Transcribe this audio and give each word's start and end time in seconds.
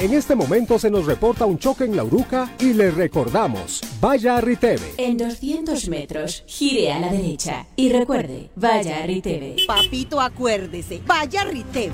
En 0.00 0.14
este 0.14 0.34
momento 0.34 0.78
se 0.78 0.90
nos 0.90 1.04
reporta 1.04 1.44
un 1.44 1.58
choque 1.58 1.84
en 1.84 1.94
la 1.94 2.02
Uruca 2.02 2.50
y 2.58 2.72
le 2.72 2.90
recordamos, 2.90 3.82
vaya 4.00 4.38
a 4.38 4.40
Riteve. 4.40 4.94
En 4.96 5.18
200 5.18 5.88
metros, 5.88 6.42
gire 6.46 6.90
a 6.90 6.98
la 6.98 7.12
derecha 7.12 7.66
y 7.76 7.92
recuerde, 7.92 8.48
vaya 8.56 9.02
a 9.02 9.06
Riteve. 9.06 9.56
Papito, 9.66 10.18
acuérdese, 10.18 11.02
vaya 11.06 11.42
a 11.42 11.44
Riteve. 11.44 11.92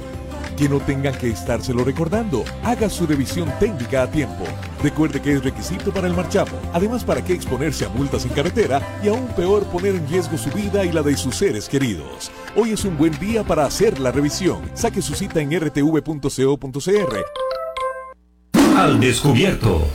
Que 0.57 0.69
no 0.69 0.79
tenga 0.79 1.11
que 1.19 1.31
estárselo 1.31 1.83
recordando. 1.83 2.45
Haga 2.63 2.89
su 2.89 3.09
revisión 3.09 3.53
técnica 3.59 4.03
a 4.03 4.11
tiempo. 4.11 4.45
Recuerde 4.85 5.21
que 5.21 5.33
es 5.33 5.43
requisito 5.43 5.93
para 5.93 6.07
el 6.07 6.15
marchamo. 6.15 6.53
Además, 6.73 7.03
¿para 7.03 7.25
qué 7.25 7.33
exponerse 7.33 7.87
a 7.87 7.89
multas 7.89 8.25
en 8.25 8.31
carretera 8.31 8.81
y 9.03 9.09
aún 9.09 9.27
peor 9.35 9.65
poner 9.65 9.97
en 9.97 10.09
riesgo 10.09 10.39
su 10.39 10.51
vida 10.51 10.85
y 10.85 10.93
la 10.93 11.03
de 11.03 11.17
sus 11.17 11.35
seres 11.35 11.69
queridos? 11.69 12.31
Hoy 12.55 12.71
es 12.71 12.85
un 12.85 12.97
buen 12.97 13.19
día 13.19 13.43
para 13.43 13.67
hacer 13.67 13.99
la 13.99 14.13
revisión. 14.13 14.63
Saque 14.75 15.03
su 15.03 15.15
cita 15.17 15.41
en 15.41 15.51
rtv.co.cr. 15.61 17.46
Al 18.77 19.01
descubierto. 19.01 19.89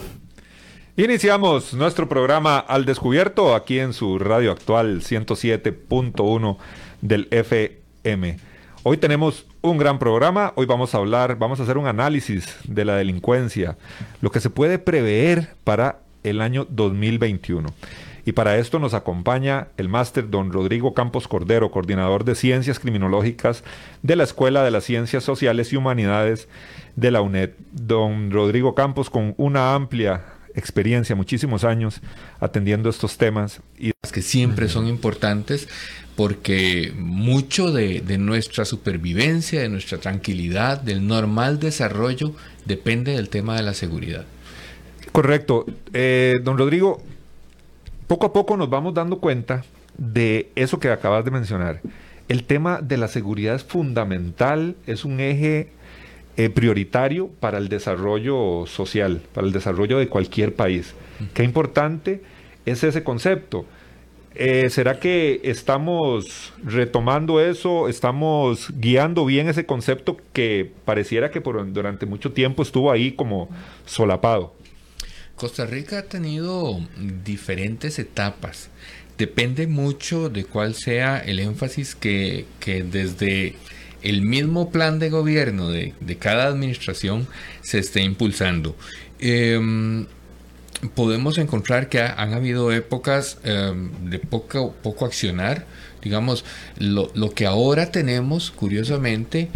Iniciamos 0.98 1.76
nuestro 1.76 2.09
programa 2.09 2.58
Al 2.58 2.84
Descubierto 2.84 3.53
aquí 3.53 3.77
en 3.77 3.94
su 3.94 4.17
radio 4.17 4.52
actual 4.52 5.02
107.1 5.02 6.58
del 6.99 7.27
FM. 7.30 8.38
Hoy 8.81 8.98
tenemos 8.98 9.45
un 9.62 9.77
gran 9.77 9.99
programa, 9.99 10.53
hoy 10.55 10.66
vamos 10.66 10.95
a 10.95 10.98
hablar, 10.98 11.38
vamos 11.38 11.59
a 11.59 11.63
hacer 11.63 11.78
un 11.78 11.86
análisis 11.86 12.58
de 12.64 12.83
la 12.83 12.95
delincuencia, 12.95 13.78
lo 14.20 14.31
que 14.31 14.39
se 14.39 14.50
puede 14.50 14.80
prever 14.80 15.50
para 15.64 16.00
el 16.23 16.42
año 16.42 16.66
2021. 16.67 17.70
Y 18.25 18.31
para 18.31 18.58
esto 18.58 18.80
nos 18.80 18.95
acompaña 18.95 19.67
el 19.77 19.89
máster 19.89 20.30
don 20.30 20.52
Rodrigo 20.52 20.95
Campos 20.95 21.27
Cordero, 21.27 21.70
coordinador 21.70 22.23
de 22.23 22.33
Ciencias 22.36 22.80
Criminológicas 22.80 23.64
de 24.02 24.16
la 24.16 24.23
Escuela 24.23 24.64
de 24.64 24.72
las 24.72 24.83
Ciencias 24.86 25.23
Sociales 25.23 25.72
y 25.72 25.77
Humanidades 25.77 26.48
de 26.95 27.11
la 27.11 27.22
UNED. 27.22 27.52
Don 27.72 28.31
Rodrigo 28.31 28.75
Campos 28.75 29.09
con 29.09 29.34
una 29.38 29.73
amplia 29.73 30.25
experiencia, 30.56 31.16
muchísimos 31.16 31.64
años 31.64 32.02
atendiendo 32.39 32.89
estos 32.89 33.17
temas. 33.17 33.61
Y 33.78 33.92
que 34.11 34.22
siempre 34.22 34.67
son 34.67 34.88
importantes 34.88 35.70
porque 36.16 36.94
mucho 36.98 37.72
de, 37.72 38.02
de, 38.02 38.17
nuestra 38.17 38.66
supervivencia, 38.66 39.61
de 39.61 39.70
nuestra 39.70 39.98
tranquilidad, 39.98 40.81
del 40.81 41.08
normal 41.08 41.59
desarrollo, 41.59 42.33
depende 42.66 43.14
del 43.14 43.30
tema 43.30 43.55
de 43.55 43.64
la 43.64 43.73
seguridad. 43.73 44.26
Correcto. 45.11 45.66
Eh, 45.94 46.39
don 46.44 46.58
Rodrigo, 46.58 47.02
poco 48.08 48.28
a 48.28 48.33
poco 48.33 48.58
nos 48.58 48.70
vamos 48.70 48.94
dando 48.94 49.20
cuenta 49.20 49.64
de 49.98 50.52
eso 50.55 50.80
que 50.80 50.89
acabas 50.89 51.26
de 51.26 51.31
mencionar. 51.31 51.81
El 52.28 52.44
tema 52.44 52.81
de 52.81 52.98
la 52.98 53.08
seguridad 53.08 53.55
es 53.55 53.64
fundamental, 53.64 54.76
es 54.88 55.03
un 55.03 55.20
eje 55.20 55.72
eh, 56.37 56.49
prioritario 56.49 57.27
para 57.27 57.57
el 57.57 57.69
desarrollo 57.69 58.65
social, 58.65 59.21
para 59.33 59.45
el 59.47 59.53
desarrollo 59.53 59.97
de 59.97 60.07
cualquier 60.07 60.55
país. 60.55 60.93
Qué 61.33 61.43
importante 61.43 62.21
es 62.65 62.83
ese 62.83 63.03
concepto. 63.03 63.65
Eh, 64.33 64.69
¿Será 64.69 64.99
que 64.99 65.41
estamos 65.43 66.53
retomando 66.63 67.41
eso? 67.41 67.89
¿Estamos 67.89 68.69
guiando 68.79 69.25
bien 69.25 69.49
ese 69.49 69.65
concepto 69.65 70.17
que 70.31 70.71
pareciera 70.85 71.31
que 71.31 71.41
por, 71.41 71.71
durante 71.73 72.05
mucho 72.05 72.31
tiempo 72.31 72.63
estuvo 72.63 72.91
ahí 72.91 73.11
como 73.11 73.49
solapado? 73.85 74.55
Costa 75.35 75.65
Rica 75.65 75.99
ha 75.99 76.03
tenido 76.03 76.80
diferentes 77.25 77.99
etapas. 77.99 78.70
Depende 79.17 79.67
mucho 79.67 80.30
de 80.30 80.45
cuál 80.45 80.75
sea 80.75 81.20
el 81.20 81.39
énfasis 81.39 81.93
que, 81.93 82.45
que 82.59 82.83
desde 82.83 83.55
el 84.02 84.22
mismo 84.22 84.72
plan 84.72 85.00
de 85.00 85.10
gobierno 85.10 85.70
de, 85.70 85.94
de 86.00 86.17
cada 86.17 86.48
administración 86.48 87.28
se 87.62 87.80
esté 87.80 88.02
impulsando. 88.02 88.76
Eh, 89.20 90.06
podemos 90.95 91.38
encontrar 91.38 91.89
que 91.89 92.00
ha, 92.00 92.14
han 92.14 92.34
habido 92.34 92.72
épocas 92.72 93.38
eh, 93.44 93.73
de 94.04 94.20
poco, 94.20 94.73
poco 94.82 95.06
accionar. 95.06 95.66
Digamos, 96.02 96.44
lo, 96.80 97.12
lo, 97.14 97.32
que 97.32 97.45
ahora 97.45 97.92
tenemos, 97.92 98.52
curiosamente, 98.52 99.50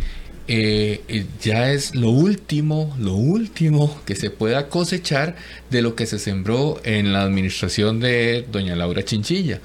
eh, 0.48 1.26
ya 1.42 1.72
es 1.72 1.96
lo 1.96 2.10
último, 2.10 2.96
lo 3.00 3.16
último 3.16 4.00
que 4.06 4.16
se 4.16 4.30
pueda 4.30 4.70
cosechar 4.70 5.36
de 5.72 5.82
lo 5.82 5.96
que 5.96 6.06
se 6.06 6.20
sembró 6.20 6.80
en 6.84 7.14
la 7.14 7.24
administración 7.24 8.00
de 8.00 8.46
doña 8.52 8.76
Laura 8.76 9.04
Chinchilla, 9.04 9.60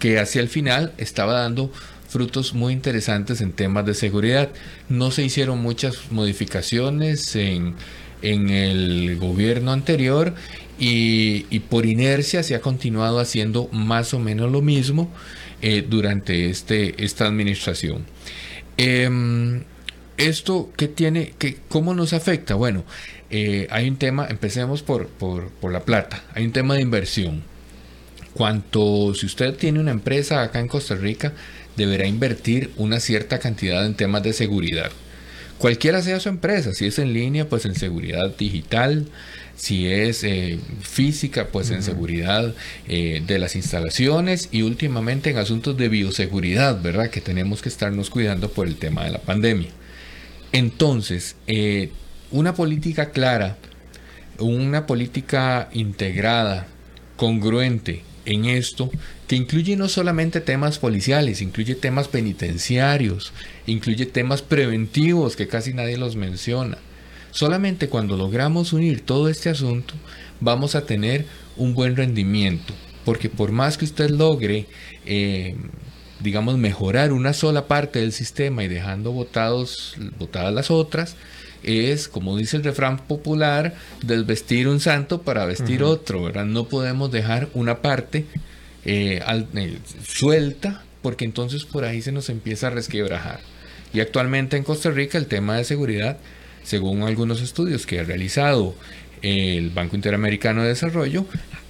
que 0.00 0.18
hacia 0.18 0.40
el 0.40 0.48
final 0.48 0.92
estaba 0.98 1.34
dando 1.34 1.70
frutos 2.14 2.54
muy 2.54 2.72
interesantes 2.72 3.40
en 3.40 3.50
temas 3.50 3.84
de 3.84 3.92
seguridad. 3.92 4.50
No 4.88 5.10
se 5.10 5.24
hicieron 5.24 5.60
muchas 5.60 6.12
modificaciones 6.12 7.34
en, 7.34 7.74
en 8.22 8.50
el 8.50 9.16
gobierno 9.18 9.72
anterior 9.72 10.32
y, 10.78 11.58
por 11.70 11.86
inercia 11.86 12.44
se 12.44 12.54
ha 12.54 12.60
continuado 12.60 13.18
haciendo 13.18 13.68
más 13.72 14.14
o 14.14 14.20
menos 14.20 14.52
lo 14.52 14.62
mismo 14.62 15.10
eh, 15.60 15.84
durante 15.88 16.50
este, 16.50 16.94
esta 17.04 17.26
administración. 17.26 18.04
Eh, 18.76 19.64
¿Esto 20.16 20.70
qué 20.76 20.86
tiene? 20.86 21.34
Qué, 21.36 21.56
¿Cómo 21.68 21.94
nos 21.94 22.12
afecta? 22.12 22.54
Bueno, 22.54 22.84
eh, 23.28 23.66
hay 23.72 23.88
un 23.88 23.96
tema, 23.96 24.28
empecemos 24.30 24.84
por, 24.84 25.08
por, 25.08 25.48
por, 25.50 25.72
la 25.72 25.80
plata, 25.80 26.22
hay 26.32 26.44
un 26.44 26.52
tema 26.52 26.74
de 26.74 26.82
inversión. 26.82 27.42
Cuanto, 28.34 29.14
si 29.14 29.26
usted 29.26 29.56
tiene 29.56 29.80
una 29.80 29.90
empresa 29.90 30.42
acá 30.42 30.60
en 30.60 30.68
Costa 30.68 30.94
Rica, 30.94 31.32
deberá 31.76 32.06
invertir 32.06 32.70
una 32.76 33.00
cierta 33.00 33.38
cantidad 33.38 33.84
en 33.84 33.94
temas 33.94 34.22
de 34.22 34.32
seguridad. 34.32 34.90
Cualquiera 35.58 36.02
sea 36.02 36.20
su 36.20 36.28
empresa, 36.28 36.74
si 36.74 36.86
es 36.86 36.98
en 36.98 37.12
línea, 37.12 37.48
pues 37.48 37.64
en 37.64 37.74
seguridad 37.74 38.36
digital, 38.36 39.06
si 39.56 39.86
es 39.86 40.24
eh, 40.24 40.58
física, 40.80 41.48
pues 41.52 41.70
en 41.70 41.82
seguridad 41.82 42.54
eh, 42.88 43.22
de 43.24 43.38
las 43.38 43.54
instalaciones 43.54 44.48
y 44.50 44.62
últimamente 44.62 45.30
en 45.30 45.38
asuntos 45.38 45.76
de 45.76 45.88
bioseguridad, 45.88 46.82
¿verdad? 46.82 47.08
Que 47.08 47.20
tenemos 47.20 47.62
que 47.62 47.68
estarnos 47.68 48.10
cuidando 48.10 48.50
por 48.50 48.66
el 48.66 48.76
tema 48.76 49.04
de 49.04 49.12
la 49.12 49.20
pandemia. 49.20 49.70
Entonces, 50.52 51.36
eh, 51.46 51.90
una 52.30 52.54
política 52.54 53.10
clara, 53.10 53.56
una 54.38 54.86
política 54.86 55.68
integrada, 55.72 56.66
congruente 57.16 58.02
en 58.26 58.44
esto, 58.46 58.90
que 59.26 59.36
incluye 59.36 59.76
no 59.76 59.88
solamente 59.88 60.40
temas 60.40 60.78
policiales, 60.78 61.40
incluye 61.40 61.74
temas 61.74 62.08
penitenciarios, 62.08 63.32
incluye 63.66 64.06
temas 64.06 64.42
preventivos 64.42 65.36
que 65.36 65.48
casi 65.48 65.72
nadie 65.72 65.96
los 65.96 66.16
menciona. 66.16 66.78
Solamente 67.30 67.88
cuando 67.88 68.16
logramos 68.16 68.72
unir 68.72 69.00
todo 69.00 69.28
este 69.28 69.50
asunto, 69.50 69.94
vamos 70.40 70.74
a 70.74 70.86
tener 70.86 71.26
un 71.56 71.74
buen 71.74 71.96
rendimiento, 71.96 72.74
porque 73.04 73.28
por 73.28 73.50
más 73.50 73.78
que 73.78 73.86
usted 73.86 74.10
logre 74.10 74.66
eh, 75.06 75.56
digamos, 76.20 76.56
mejorar 76.56 77.12
una 77.12 77.32
sola 77.32 77.66
parte 77.66 78.00
del 78.00 78.12
sistema 78.12 78.64
y 78.64 78.68
dejando 78.68 79.12
votados, 79.12 79.96
votadas 80.18 80.52
las 80.54 80.70
otras, 80.70 81.16
es, 81.62 82.08
como 82.08 82.36
dice 82.36 82.56
el 82.56 82.64
refrán 82.64 82.98
popular, 82.98 83.74
desvestir 84.02 84.68
un 84.68 84.80
santo 84.80 85.22
para 85.22 85.44
vestir 85.44 85.82
uh 85.82 85.86
-huh. 85.86 85.92
otro, 85.92 86.22
¿verdad? 86.22 86.46
No 86.46 86.64
podemos 86.64 87.10
dejar 87.12 87.48
una 87.54 87.82
parte 87.82 88.26
eh, 88.84 89.20
al, 89.24 89.48
eh, 89.54 89.78
suelta, 90.06 90.82
porque 91.02 91.24
entonces 91.24 91.64
por 91.64 91.84
ahí 91.84 92.02
se 92.02 92.12
nos 92.12 92.28
empieza 92.28 92.68
a 92.68 92.70
resquebrajar. 92.70 93.40
Y 93.92 94.00
actualmente 94.00 94.56
en 94.56 94.64
Costa 94.64 94.90
Rica 94.90 95.18
el 95.18 95.26
tema 95.26 95.56
de 95.56 95.64
seguridad, 95.64 96.18
según 96.64 97.02
algunos 97.02 97.40
estudios 97.40 97.86
que 97.86 98.00
ha 98.00 98.04
realizado 98.04 98.74
el 99.22 99.70
Banco 99.70 99.96
Interamericano 99.96 100.62
de 100.62 100.68
Desarrollo, 100.68 101.26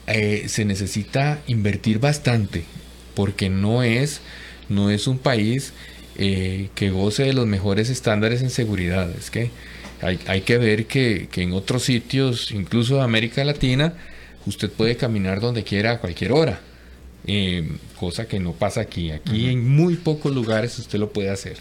eh, 0.07 0.45
se 0.49 0.65
necesita 0.65 1.41
invertir 1.47 1.99
bastante, 1.99 2.65
porque 3.15 3.49
no 3.49 3.83
es 3.83 4.21
no 4.69 4.91
es 4.91 5.07
un 5.07 5.19
país 5.19 5.73
eh, 6.17 6.69
que 6.75 6.91
goce 6.91 7.25
de 7.25 7.33
los 7.33 7.47
mejores 7.47 7.91
estándares 7.91 8.43
en 8.43 8.51
seguridad. 8.51 9.11
Es 9.11 9.31
que 9.31 9.51
hay, 10.01 10.19
hay 10.27 10.43
que 10.43 10.59
ver 10.59 10.87
que, 10.87 11.29
que, 11.31 11.43
en 11.43 11.53
otros 11.53 11.85
sitios, 11.85 12.51
incluso 12.51 12.97
de 12.97 13.03
América 13.03 13.45
Latina, 13.45 13.95
usted 14.47 14.71
puede 14.71 14.97
caminar 14.97 15.41
donde 15.41 15.65
quiera 15.65 15.93
a 15.93 15.99
cualquier 16.01 16.33
hora. 16.33 16.61
Eh, 17.27 17.79
cosa 17.99 18.27
que 18.29 18.39
no 18.39 18.53
pasa 18.53 18.83
aquí. 18.83 19.11
Aquí 19.11 19.45
uh 19.45 19.49
-huh. 19.49 19.53
en 19.53 19.69
muy 19.77 19.97
pocos 19.97 20.35
lugares 20.35 20.79
usted 20.79 20.99
lo 20.99 21.13
puede 21.13 21.31
hacer. 21.31 21.57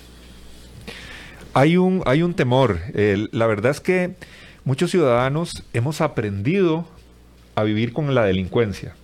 Hay 1.53 1.77
un, 1.77 2.01
hay 2.05 2.21
un 2.21 2.33
temor. 2.33 2.79
Eh, 2.93 3.27
la 3.31 3.47
verdad 3.47 3.71
es 3.71 3.79
que 3.79 4.15
muchos 4.65 4.91
ciudadanos 4.91 5.63
hemos 5.73 6.01
aprendido 6.01 6.87
a 7.55 7.63
vivir 7.63 7.93
con 7.93 8.13
la 8.15 8.25
delincuencia. 8.25 8.95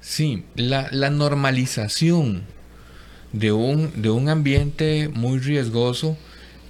Sí, 0.00 0.44
la, 0.56 0.88
la 0.90 1.10
normalización 1.10 2.42
de 3.32 3.52
un, 3.52 4.02
de 4.02 4.10
un 4.10 4.28
ambiente 4.28 5.08
muy 5.12 5.38
riesgoso 5.38 6.16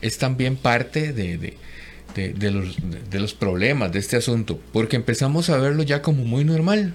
es 0.00 0.19
también 0.19 0.56
parte 0.56 1.12
de, 1.12 1.38
de, 2.14 2.50
los, 2.50 2.76
de 3.10 3.20
los 3.20 3.34
problemas 3.34 3.92
de 3.92 4.00
este 4.00 4.16
asunto, 4.16 4.60
porque 4.72 4.96
empezamos 4.96 5.50
a 5.50 5.56
verlo 5.58 5.82
ya 5.82 6.02
como 6.02 6.25
muy 6.25 6.44
normal. 6.44 6.94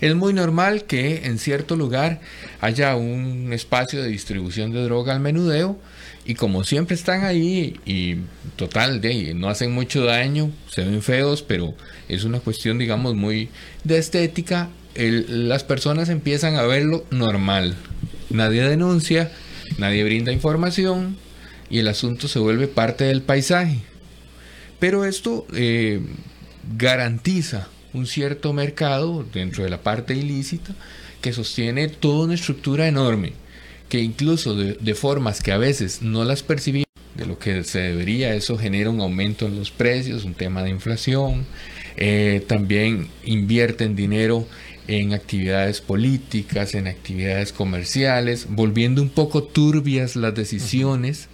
Es 0.00 0.14
muy 0.14 0.32
normal 0.32 0.84
que 0.84 1.26
en 1.26 1.38
cierto 1.38 1.74
lugar 1.74 2.20
haya 2.60 2.94
un 2.94 3.52
espacio 3.52 4.00
de 4.00 4.08
distribución 4.08 4.72
de 4.72 4.84
droga 4.84 5.12
al 5.12 5.20
menudeo 5.20 5.76
y 6.24 6.34
como 6.34 6.62
siempre 6.62 6.94
están 6.94 7.24
ahí 7.24 7.80
y 7.84 8.18
total, 8.56 9.00
de, 9.00 9.34
no 9.34 9.48
hacen 9.48 9.72
mucho 9.72 10.04
daño, 10.04 10.52
se 10.70 10.84
ven 10.84 11.02
feos, 11.02 11.42
pero 11.42 11.74
es 12.08 12.24
una 12.24 12.38
cuestión 12.38 12.78
digamos 12.78 13.16
muy 13.16 13.48
de 13.82 13.98
estética, 13.98 14.68
las 14.94 15.64
personas 15.64 16.08
empiezan 16.10 16.56
a 16.56 16.62
verlo 16.62 17.04
normal. 17.10 17.74
Nadie 18.30 18.62
denuncia, 18.68 19.32
nadie 19.78 20.04
brinda 20.04 20.32
información 20.32 21.16
y 21.70 21.78
el 21.78 21.88
asunto 21.88 22.28
se 22.28 22.38
vuelve 22.38 22.68
parte 22.68 23.04
del 23.04 23.22
paisaje. 23.22 23.80
Pero 24.78 25.04
esto 25.04 25.46
eh, 25.54 26.00
garantiza 26.76 27.68
un 27.92 28.06
cierto 28.06 28.52
mercado 28.52 29.24
dentro 29.32 29.64
de 29.64 29.70
la 29.70 29.82
parte 29.82 30.14
ilícita 30.14 30.74
que 31.20 31.32
sostiene 31.32 31.88
toda 31.88 32.24
una 32.24 32.34
estructura 32.34 32.86
enorme, 32.86 33.32
que 33.88 34.00
incluso 34.00 34.54
de, 34.54 34.94
formas 34.94 35.42
que 35.42 35.52
a 35.52 35.58
veces 35.58 36.02
no 36.02 36.24
las 36.24 36.42
percibimos 36.42 36.86
de 37.14 37.26
lo 37.26 37.38
que 37.38 37.64
se 37.64 37.80
debería, 37.80 38.34
eso 38.34 38.56
genera 38.56 38.90
un 38.90 39.00
aumento 39.00 39.46
en 39.46 39.56
los 39.56 39.70
precios, 39.70 40.24
un 40.24 40.34
tema 40.34 40.62
de 40.62 40.70
inflación, 40.70 41.46
eh, 41.96 42.44
también 42.46 43.08
invierten 43.24 43.96
dinero 43.96 44.46
en 44.86 45.12
actividades 45.12 45.80
políticas, 45.80 46.74
en 46.74 46.86
actividades 46.86 47.52
comerciales, 47.52 48.46
volviendo 48.48 49.02
un 49.02 49.10
poco 49.10 49.42
turbias 49.42 50.14
las 50.16 50.34
decisiones 50.34 51.28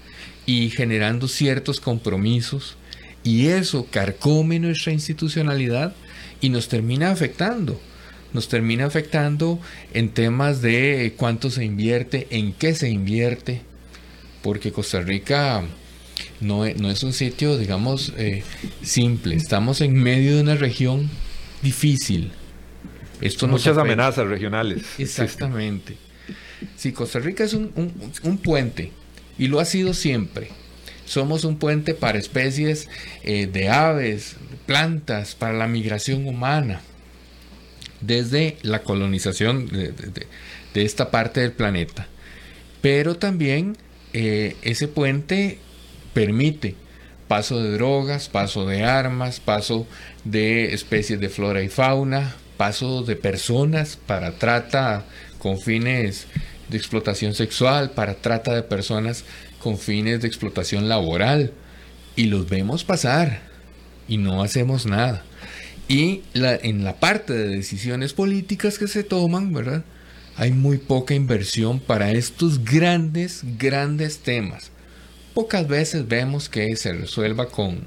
y 0.47 0.71
generando 0.71 1.29
ciertos 1.29 1.81
compromisos. 1.81 2.77
Y 3.23 3.47
eso 3.47 3.87
carcome 3.91 4.59
nuestra 4.59 4.93
institucionalidad 4.93 5.95
y 6.45 6.51
nos 6.51 6.69
termina 6.69 7.11
afectando. 7.11 7.81
Nos 8.35 8.49
termina 8.49 8.85
afectando 8.85 9.59
en 9.95 10.11
temas 10.11 10.61
de 10.61 11.15
cuánto 11.17 11.51
se 11.51 11.65
invierte, 11.65 12.27
en 12.31 12.53
qué 12.53 12.75
se 12.75 12.91
invierte, 12.91 13.63
porque 14.43 14.71
Costa 14.71 15.01
Rica 15.01 15.65
no, 16.43 16.67
e, 16.67 16.75
no 16.75 16.91
es 16.91 17.03
un 17.03 17.15
sitio, 17.15 17.57
digamos, 17.57 18.13
eh, 18.19 18.43
simple. 18.83 19.37
Estamos 19.37 19.81
en 19.81 19.95
medio 19.95 20.37
de 20.37 20.43
una 20.43 20.57
región 20.57 21.09
difícil. 21.63 22.31
Esto 23.23 23.49
Muchas 23.49 23.79
amenazas 23.79 24.27
regionales. 24.27 24.83
Exactamente. 24.99 25.97
Sí, 26.77 26.93
Costa 26.93 27.21
Rica 27.21 27.45
es 27.45 27.55
un, 27.55 27.73
un, 28.23 28.37
puente 28.37 28.93
y 29.39 29.49
lo 29.49 29.61
ha 29.61 29.65
sido 29.65 29.95
siempre. 29.95 30.51
Somos 31.05 31.45
un 31.45 31.59
puente 31.59 31.95
para 31.95 32.19
especies 32.19 32.89
eh, 33.23 33.47
de 33.47 33.69
aves, 33.69 34.37
plantas, 34.67 35.35
para 35.35 35.53
la 35.53 35.67
migración 35.67 36.27
humana, 36.27 36.81
desde 38.01 38.57
la 38.63 38.83
colonización 38.83 39.69
de, 39.69 40.27
esta 40.75 41.11
parte 41.11 41.41
del 41.41 41.53
planeta. 41.53 42.07
Pero 42.81 43.17
también 43.17 43.77
eh, 44.13 44.57
ese 44.63 44.89
puente 44.89 45.59
permite 46.13 46.75
paso 47.29 47.63
de 47.63 47.73
drogas, 47.73 48.29
paso 48.29 48.67
de 48.67 48.85
armas, 48.85 49.41
paso 49.41 49.87
de 50.25 50.75
especies 50.75 51.21
de 51.21 51.29
flora 51.29 51.63
y 51.63 51.69
fauna, 51.69 52.35
paso 52.57 53.03
de 53.03 53.17
personas 53.17 53.97
para 54.07 54.33
trata 54.33 55.05
con 55.39 55.59
fines 55.59 56.27
de 56.69 56.77
explotación 56.77 57.35
sexual, 57.35 57.91
para 57.91 58.15
trata 58.15 58.55
de 58.55 58.63
personas 58.63 59.25
con 59.65 59.79
fines 59.79 60.21
de 60.21 60.29
explotación 60.29 60.91
laboral. 60.91 61.53
Y 62.17 62.27
los 62.27 62.49
vemos 62.51 62.85
pasar 62.85 63.41
y 64.07 64.19
no 64.19 64.43
hacemos 64.43 64.85
nada. 64.85 65.25
Y 65.89 66.21
en 66.35 66.85
la 66.85 66.97
parte 66.97 67.33
de 67.33 67.49
decisiones 67.49 68.13
políticas 68.13 68.79
que 68.79 68.89
se 68.89 69.05
toman, 69.05 69.55
¿verdad? 69.55 69.83
Hay 70.37 70.53
muy 70.53 70.77
poca 70.77 71.15
inversión 71.15 71.81
para 71.81 72.11
estos 72.13 72.63
grandes, 72.63 73.41
grandes 73.59 74.19
temas. 74.19 74.71
Pocas 75.33 75.67
veces 75.67 76.07
vemos 76.07 76.51
que 76.51 76.77
se 76.77 76.93
resuelva 76.93 77.49
con, 77.49 77.85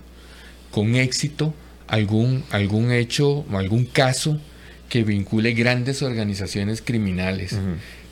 con 0.71 0.95
éxito 0.95 1.53
algún, 1.88 2.44
algún 2.50 2.91
hecho 2.91 3.45
o 3.51 3.57
algún 3.57 3.85
caso 3.85 4.41
que 4.89 5.03
vincule 5.03 5.53
grandes 5.53 6.01
organizaciones 6.01 6.81
criminales, 6.81 7.56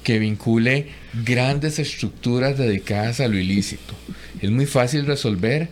que 0.05 0.19
vincule 0.19 0.87
grandes 1.25 1.79
estructuras 1.79 2.59
dedicadas 2.59 3.19
a 3.19 3.27
lo 3.27 3.37
ilícito. 3.37 3.95
Es 4.39 4.51
muy 4.51 4.67
fácil 4.67 5.07
resolver 5.07 5.67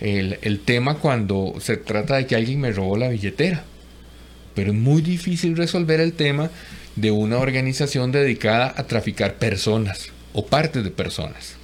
el, 0.00 0.38
el, 0.42 0.60
tema 0.60 0.94
cuando 0.94 1.54
se 1.58 1.76
trata 1.76 2.16
de 2.16 2.26
que 2.26 2.36
alguien 2.36 2.60
me 2.60 2.70
robó 2.70 2.96
la 2.96 3.08
billetera, 3.08 3.64
pero 4.54 4.70
es 4.70 4.78
muy 4.78 5.02
difícil 5.02 5.56
resolver 5.56 6.00
el 6.00 6.12
tema 6.12 6.50
de 6.94 7.10
una 7.10 7.38
organización 7.38 8.12
dedicada 8.12 8.72
a 8.76 8.84
traficar 8.84 9.34
personas 9.34 10.10
o 10.32 10.46
partes 10.46 10.84
de 10.84 10.90
personas. 10.92 11.56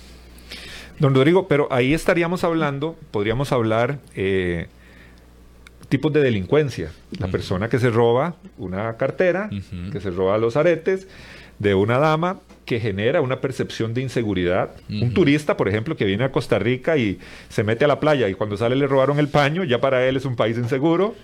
Don 0.98 1.14
Rodrigo, 1.14 1.46
pero 1.46 1.68
ahí 1.70 1.94
estaríamos 1.94 2.42
hablando, 2.42 2.98
podríamos 3.12 3.52
hablar 3.52 4.00
eh, 4.16 4.66
tipos 5.88 6.12
de 6.12 6.22
delincuencia. 6.22 6.90
La 7.20 7.28
persona 7.28 7.68
que 7.68 7.78
se 7.78 7.90
roba 7.90 8.34
una 8.58 8.96
cartera, 8.96 9.48
que 9.92 10.00
se 10.00 10.10
roba 10.10 10.38
los 10.38 10.56
aretes 10.56 11.06
de 11.60 11.76
una 11.76 11.98
dama 11.98 12.40
que 12.70 12.78
genera 12.78 13.20
una 13.20 13.40
percepción 13.40 13.94
de 13.94 14.00
inseguridad. 14.00 14.70
Un 14.88 15.12
turista, 15.12 15.56
por 15.56 15.68
ejemplo, 15.68 15.96
que 15.96 16.04
viene 16.04 16.22
a 16.22 16.30
Costa 16.30 16.56
Rica 16.60 16.96
y 16.96 17.18
se 17.48 17.64
mete 17.64 17.84
a 17.84 17.88
la 17.88 17.98
playa 17.98 18.28
y 18.28 18.34
cuando 18.34 18.56
sale 18.56 18.76
le 18.76 18.86
robaron 18.86 19.18
el 19.18 19.26
paño, 19.26 19.64
ya 19.64 19.80
para 19.80 20.06
él 20.06 20.16
es 20.16 20.24
un 20.24 20.36
país 20.36 20.56
inseguro, 20.56 21.16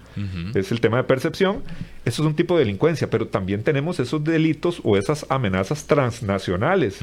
es 0.56 0.72
el 0.72 0.80
tema 0.80 0.96
de 0.96 1.04
percepción. 1.04 1.62
Eso 2.04 2.22
es 2.22 2.26
un 2.26 2.34
tipo 2.34 2.54
de 2.56 2.64
delincuencia, 2.64 3.10
pero 3.10 3.28
también 3.28 3.62
tenemos 3.62 4.00
esos 4.00 4.24
delitos 4.24 4.80
o 4.82 4.96
esas 4.96 5.26
amenazas 5.28 5.86
transnacionales, 5.86 6.98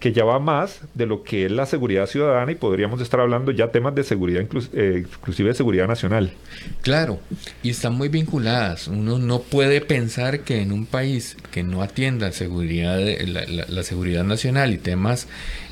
que 0.00 0.12
ya 0.14 0.24
va 0.24 0.38
más 0.38 0.80
de 0.94 1.04
lo 1.04 1.22
que 1.22 1.44
es 1.44 1.52
la 1.52 1.66
seguridad 1.66 2.06
ciudadana 2.06 2.52
y 2.52 2.54
podríamos 2.54 3.02
estar 3.02 3.20
hablando 3.20 3.52
ya 3.52 3.68
temas 3.68 3.94
de 3.94 4.04
seguridad, 4.04 4.46
eh, 4.72 5.04
inclusive 5.18 5.50
de 5.50 5.54
seguridad 5.54 5.88
nacional. 5.88 6.32
Claro, 6.80 7.20
y 7.62 7.68
están 7.68 7.94
muy 7.96 8.08
vinculadas. 8.08 8.88
Uno 8.88 9.18
no 9.18 9.40
puede 9.40 9.82
pensar 9.82 10.40
que 10.40 10.62
en 10.62 10.72
un 10.72 10.86
país 10.86 11.36
que 11.50 11.62
no 11.62 11.82
atienda 11.82 12.32
seguridad, 12.32 12.98
la 13.26 13.73
la 13.73 13.73
seguridad 13.82 14.24
nacional 14.24 14.72
y 14.72 14.78
temas 14.78 15.26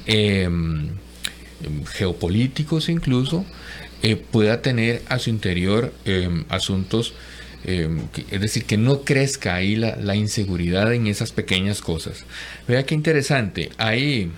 em, 0.07 0.89
geopolíticos 1.95 2.89
incluso, 2.89 3.44
eh, 4.03 4.17
pueda 4.17 4.63
tener 4.63 5.03
a 5.09 5.19
su 5.19 5.31
interior 5.31 5.93
em, 6.05 6.44
asuntos, 6.49 7.15
em, 7.65 8.01
es 8.31 8.41
decir, 8.41 8.65
que 8.65 8.77
no 8.77 9.03
crezca 9.03 9.55
ahí 9.55 9.77
la, 9.77 10.17
inseguridad 10.17 10.93
en 10.93 11.06
esas 11.06 11.31
pequeñas 11.31 11.81
cosas. 11.81 12.25
Vea 12.67 12.85
qué 12.85 12.94
interesante, 12.94 13.71
ahí, 13.79 14.32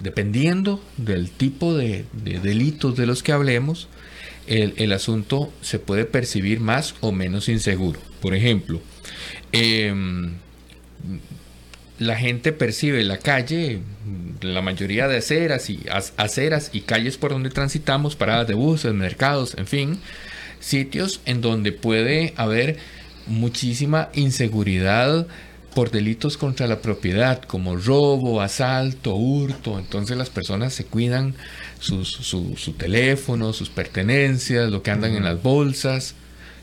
dependiendo 0.00 0.82
del 0.96 1.30
tipo 1.30 1.76
de, 1.76 2.06
delitos 2.14 2.96
de 2.96 3.06
los 3.06 3.22
que 3.22 3.32
hablemos, 3.32 3.88
el, 4.46 4.72
el, 4.78 4.92
asunto 4.92 5.52
se 5.60 5.78
puede 5.78 6.06
percibir 6.06 6.60
más 6.60 6.94
o 7.00 7.12
menos 7.12 7.48
inseguro. 7.50 8.00
Por 8.22 8.34
ejemplo, 8.34 8.80
la 12.00 12.16
gente 12.16 12.52
percibe 12.52 13.04
la 13.04 13.18
calle, 13.18 13.80
la 14.40 14.62
mayoría 14.62 15.06
de 15.06 15.18
aceras 15.18 15.68
y 15.68 15.80
aceras 16.16 16.70
y 16.72 16.80
calles 16.80 17.18
por 17.18 17.30
donde 17.30 17.50
transitamos, 17.50 18.16
paradas 18.16 18.48
de 18.48 18.54
buses, 18.54 18.94
mercados, 18.94 19.54
en 19.58 19.66
fin, 19.66 20.00
sitios 20.60 21.20
en 21.26 21.42
donde 21.42 21.72
puede 21.72 22.32
haber 22.36 22.78
muchísima 23.26 24.08
inseguridad 24.14 25.26
por 25.74 25.90
delitos 25.90 26.38
contra 26.38 26.66
la 26.66 26.80
propiedad, 26.80 27.42
como 27.42 27.76
robo, 27.76 28.40
asalto, 28.40 29.14
hurto. 29.14 29.78
Entonces 29.78 30.16
las 30.16 30.30
personas 30.30 30.72
se 30.72 30.86
cuidan 30.86 31.34
su, 31.80 32.06
su, 32.06 32.72
teléfono, 32.78 33.52
sus 33.52 33.68
pertenencias, 33.68 34.70
lo 34.70 34.82
que 34.82 34.90
andan 34.90 35.14
en 35.16 35.24
las 35.24 35.42
bolsas, 35.42 36.14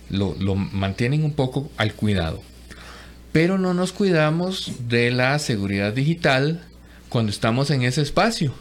lo, 0.09 0.35
lo 0.39 0.55
mantienen 0.55 1.23
un 1.23 1.33
poco 1.33 1.69
al 1.77 1.93
cuidado 1.93 2.41
pero 3.37 3.59
no 3.59 3.75
nos 3.75 3.93
cuidamos 3.93 4.71
de 4.89 5.11
la 5.11 5.37
seguridad 5.37 5.93
digital 5.93 6.59
cuando 7.07 7.31
estamos 7.31 7.69
en 7.69 7.83
ese 7.83 8.01
espacio. 8.01 8.51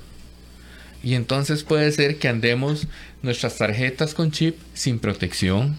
Y 1.03 1.15
entonces 1.15 1.63
puede 1.63 1.91
ser 1.93 2.19
que 2.19 2.29
andemos 2.29 2.87
nuestras 3.23 3.57
tarjetas 3.57 4.13
con 4.13 4.33
chip 4.33 4.59
sin 4.75 4.99
protección, 4.99 5.79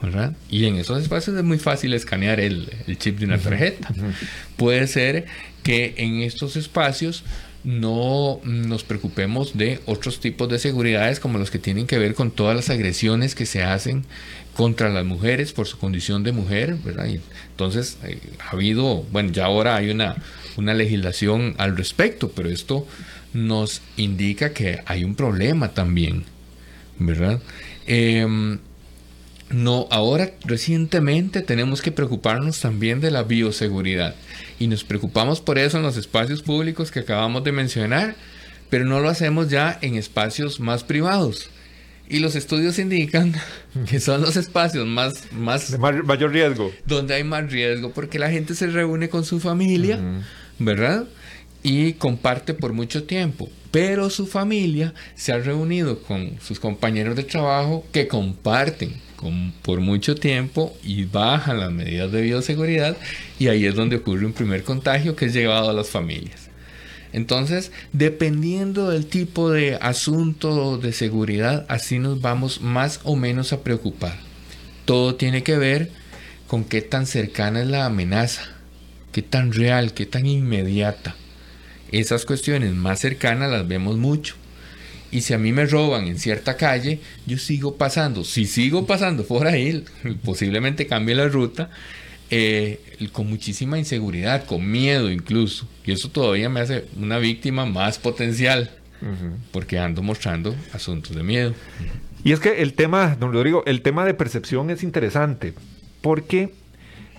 ¿verdad? 0.00 0.36
Y 0.48 0.66
en 0.66 0.76
esos 0.76 1.02
espacios 1.02 1.36
es 1.36 1.42
muy 1.42 1.58
fácil 1.58 1.94
escanear 1.94 2.38
el, 2.38 2.70
chip 2.98 3.18
de 3.18 3.24
una 3.24 3.38
tarjeta. 3.38 3.92
Puede 4.56 4.86
ser 4.86 5.26
que 5.64 5.94
en 5.96 6.20
estos 6.20 6.54
espacios 6.54 7.24
no 7.64 8.40
nos 8.44 8.84
preocupemos 8.84 9.58
de 9.58 9.80
otros 9.84 10.20
tipos 10.20 10.48
de 10.48 10.60
seguridades 10.60 11.18
como 11.18 11.38
los 11.38 11.50
que 11.50 11.58
tienen 11.58 11.88
que 11.88 11.98
ver 11.98 12.14
con 12.14 12.30
todas 12.30 12.54
las 12.54 12.70
agresiones 12.70 13.34
que 13.34 13.46
se 13.46 13.64
hacen 13.64 14.04
contra 14.58 14.88
las 14.88 15.04
mujeres 15.04 15.52
por 15.52 15.68
su 15.68 15.78
condición 15.78 16.24
de 16.24 16.32
mujer, 16.32 16.74
¿verdad? 16.84 17.06
Y 17.06 17.20
entonces 17.52 17.96
eh, 18.02 18.18
ha 18.40 18.50
habido, 18.50 19.04
bueno, 19.12 19.30
ya 19.30 19.44
ahora 19.44 19.76
hay 19.76 19.90
una, 19.90 20.16
una 20.56 20.74
legislación 20.74 21.54
al 21.58 21.76
respecto, 21.76 22.32
pero 22.34 22.48
esto 22.48 22.84
nos 23.32 23.82
indica 23.96 24.52
que 24.52 24.80
hay 24.84 25.04
un 25.04 25.14
problema 25.14 25.74
también, 25.74 26.24
¿verdad? 26.98 27.40
Em, 27.86 28.58
no, 29.48 29.86
ahora 29.92 30.32
recientemente 30.44 31.42
tenemos 31.42 31.80
que 31.80 31.92
preocuparnos 31.92 32.58
también 32.58 33.00
de 33.00 33.12
la 33.12 33.22
bioseguridad 33.22 34.16
y 34.58 34.66
nos 34.66 34.82
preocupamos 34.82 35.40
por 35.40 35.56
eso 35.58 35.76
en 35.76 35.84
los 35.84 35.96
espacios 35.96 36.42
públicos 36.42 36.90
que 36.90 36.98
acabamos 36.98 37.44
de 37.44 37.52
mencionar, 37.52 38.16
pero 38.70 38.84
no 38.84 38.98
lo 38.98 39.08
hacemos 39.08 39.50
ya 39.50 39.78
en 39.82 39.94
espacios 39.94 40.58
más 40.58 40.82
privados. 40.82 41.48
Y 42.08 42.20
los 42.20 42.34
estudios 42.36 42.78
indican 42.78 43.34
que 43.88 44.00
son 44.00 44.22
los 44.22 44.36
espacios 44.36 44.86
más, 44.86 45.30
más 45.32 45.70
de 45.70 45.78
mayor 45.78 46.32
riesgo. 46.32 46.72
Donde 46.86 47.14
hay 47.14 47.24
más 47.24 47.50
riesgo, 47.50 47.92
porque 47.92 48.18
la 48.18 48.30
gente 48.30 48.54
se 48.54 48.66
reúne 48.68 49.08
con 49.08 49.24
su 49.24 49.40
familia, 49.40 50.00
¿verdad? 50.58 51.06
Y 51.62 51.94
comparte 51.94 52.54
por 52.54 52.72
mucho 52.72 53.04
tiempo. 53.04 53.48
Pero 53.70 54.08
su 54.08 54.26
familia 54.26 54.94
se 55.14 55.32
ha 55.32 55.38
reunido 55.38 56.00
con 56.02 56.40
sus 56.40 56.58
compañeros 56.58 57.16
de 57.16 57.24
trabajo 57.24 57.84
que 57.92 58.08
comparten 58.08 58.94
por 59.62 59.80
mucho 59.80 60.14
tiempo 60.14 60.76
y 60.82 61.04
bajan 61.04 61.60
las 61.60 61.72
medidas 61.72 62.10
de 62.12 62.22
bioseguridad 62.22 62.96
y 63.38 63.48
ahí 63.48 63.66
es 63.66 63.74
donde 63.74 63.96
ocurre 63.96 64.24
un 64.26 64.32
primer 64.32 64.62
contagio 64.62 65.16
que 65.16 65.26
es 65.26 65.34
llevado 65.34 65.70
a 65.70 65.72
las 65.72 65.88
familias. 65.88 66.47
Entonces, 67.12 67.72
dependiendo 67.92 68.90
del 68.90 69.06
tipo 69.06 69.50
de 69.50 69.76
asunto 69.76 70.78
de 70.78 70.92
seguridad, 70.92 71.64
así 71.68 71.98
nos 71.98 72.20
vamos 72.20 72.60
más 72.60 73.00
o 73.04 73.16
menos 73.16 73.52
a 73.52 73.62
preocupar. 73.62 74.18
Todo 74.84 75.14
tiene 75.14 75.42
que 75.42 75.56
ver 75.56 75.90
con 76.46 76.64
qué 76.64 76.82
tan 76.82 77.06
cercana 77.06 77.62
es 77.62 77.68
la 77.68 77.86
amenaza, 77.86 78.42
qué 79.12 79.22
tan 79.22 79.52
real, 79.52 79.94
qué 79.94 80.06
tan 80.06 80.26
inmediata. 80.26 81.14
Esas 81.90 82.24
cuestiones 82.24 82.74
más 82.74 83.00
cercanas 83.00 83.50
las 83.50 83.66
vemos 83.66 83.96
mucho 83.96 84.34
y 85.10 85.22
si 85.22 85.32
a 85.32 85.38
mí 85.38 85.52
me 85.52 85.66
roban 85.66 86.06
en 86.06 86.18
cierta 86.18 86.56
calle, 86.56 87.00
yo 87.26 87.38
sigo 87.38 87.76
pasando. 87.76 88.24
Si 88.24 88.46
sigo 88.46 88.86
pasando 88.86 89.24
por 89.24 89.46
ahí, 89.46 89.84
posiblemente 90.24 90.86
cambie 90.86 91.14
la 91.14 91.28
ruta, 91.28 91.70
eh, 92.30 92.80
con 93.12 93.28
muchísima 93.28 93.78
inseguridad, 93.78 94.44
con 94.44 94.70
miedo 94.70 95.10
incluso. 95.10 95.68
Y 95.84 95.92
eso 95.92 96.10
todavía 96.10 96.48
me 96.48 96.60
hace 96.60 96.86
una 96.96 97.18
víctima 97.18 97.66
más 97.66 97.98
potencial, 97.98 98.70
porque 99.52 99.78
ando 99.78 100.02
mostrando 100.02 100.54
asuntos 100.72 101.14
de 101.14 101.22
miedo. 101.22 101.54
Y 102.24 102.32
es 102.32 102.40
que 102.40 102.62
el 102.62 102.74
tema, 102.74 103.16
don 103.18 103.32
Rodrigo, 103.32 103.62
el 103.66 103.80
tema 103.82 104.04
de 104.04 104.14
percepción 104.14 104.70
es 104.70 104.82
interesante, 104.82 105.54
porque, 106.02 106.52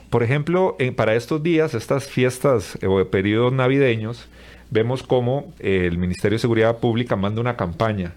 por 0.10 0.24
ejemplo, 0.24 0.76
para 0.96 1.16
estos 1.16 1.42
días, 1.42 1.74
estas 1.74 2.06
fiestas 2.06 2.78
o 2.86 3.04
periodos 3.06 3.54
navideños, 3.54 4.28
vemos 4.70 5.04
cómo 5.04 5.54
eh, 5.60 5.86
el 5.86 5.98
Ministerio 5.98 6.36
de 6.36 6.42
Seguridad 6.42 6.78
Pública 6.78 7.16
manda 7.16 7.42
una 7.42 7.56
campaña 7.56 8.14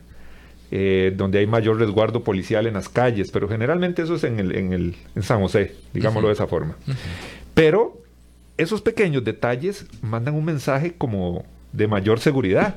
eh, 0.75 1.13
donde 1.15 1.39
hay 1.39 1.47
mayor 1.47 1.79
resguardo 1.79 2.25
policial 2.25 2.67
en 2.67 2.73
las 2.73 2.89
calles, 2.89 3.31
pero 3.31 3.47
generalmente 3.47 4.01
eso 4.01 4.15
es 4.15 4.25
en, 4.25 4.41
el, 4.41 4.57
en, 4.57 4.73
el, 4.73 4.97
en 5.15 5.23
San 5.23 5.39
José, 5.43 5.77
digámoslo 5.93 6.29
de 6.29 6.35
esa 6.35 6.47
forma. 6.47 6.77
Pero 7.53 8.01
esos 8.57 8.81
pequeños 8.81 9.23
detalles 9.23 9.85
mandan 10.01 10.35
un 10.35 10.47
mensaje 10.47 10.95
como 10.97 11.45
de 11.75 11.89
mayor 11.89 12.21
seguridad, 12.21 12.77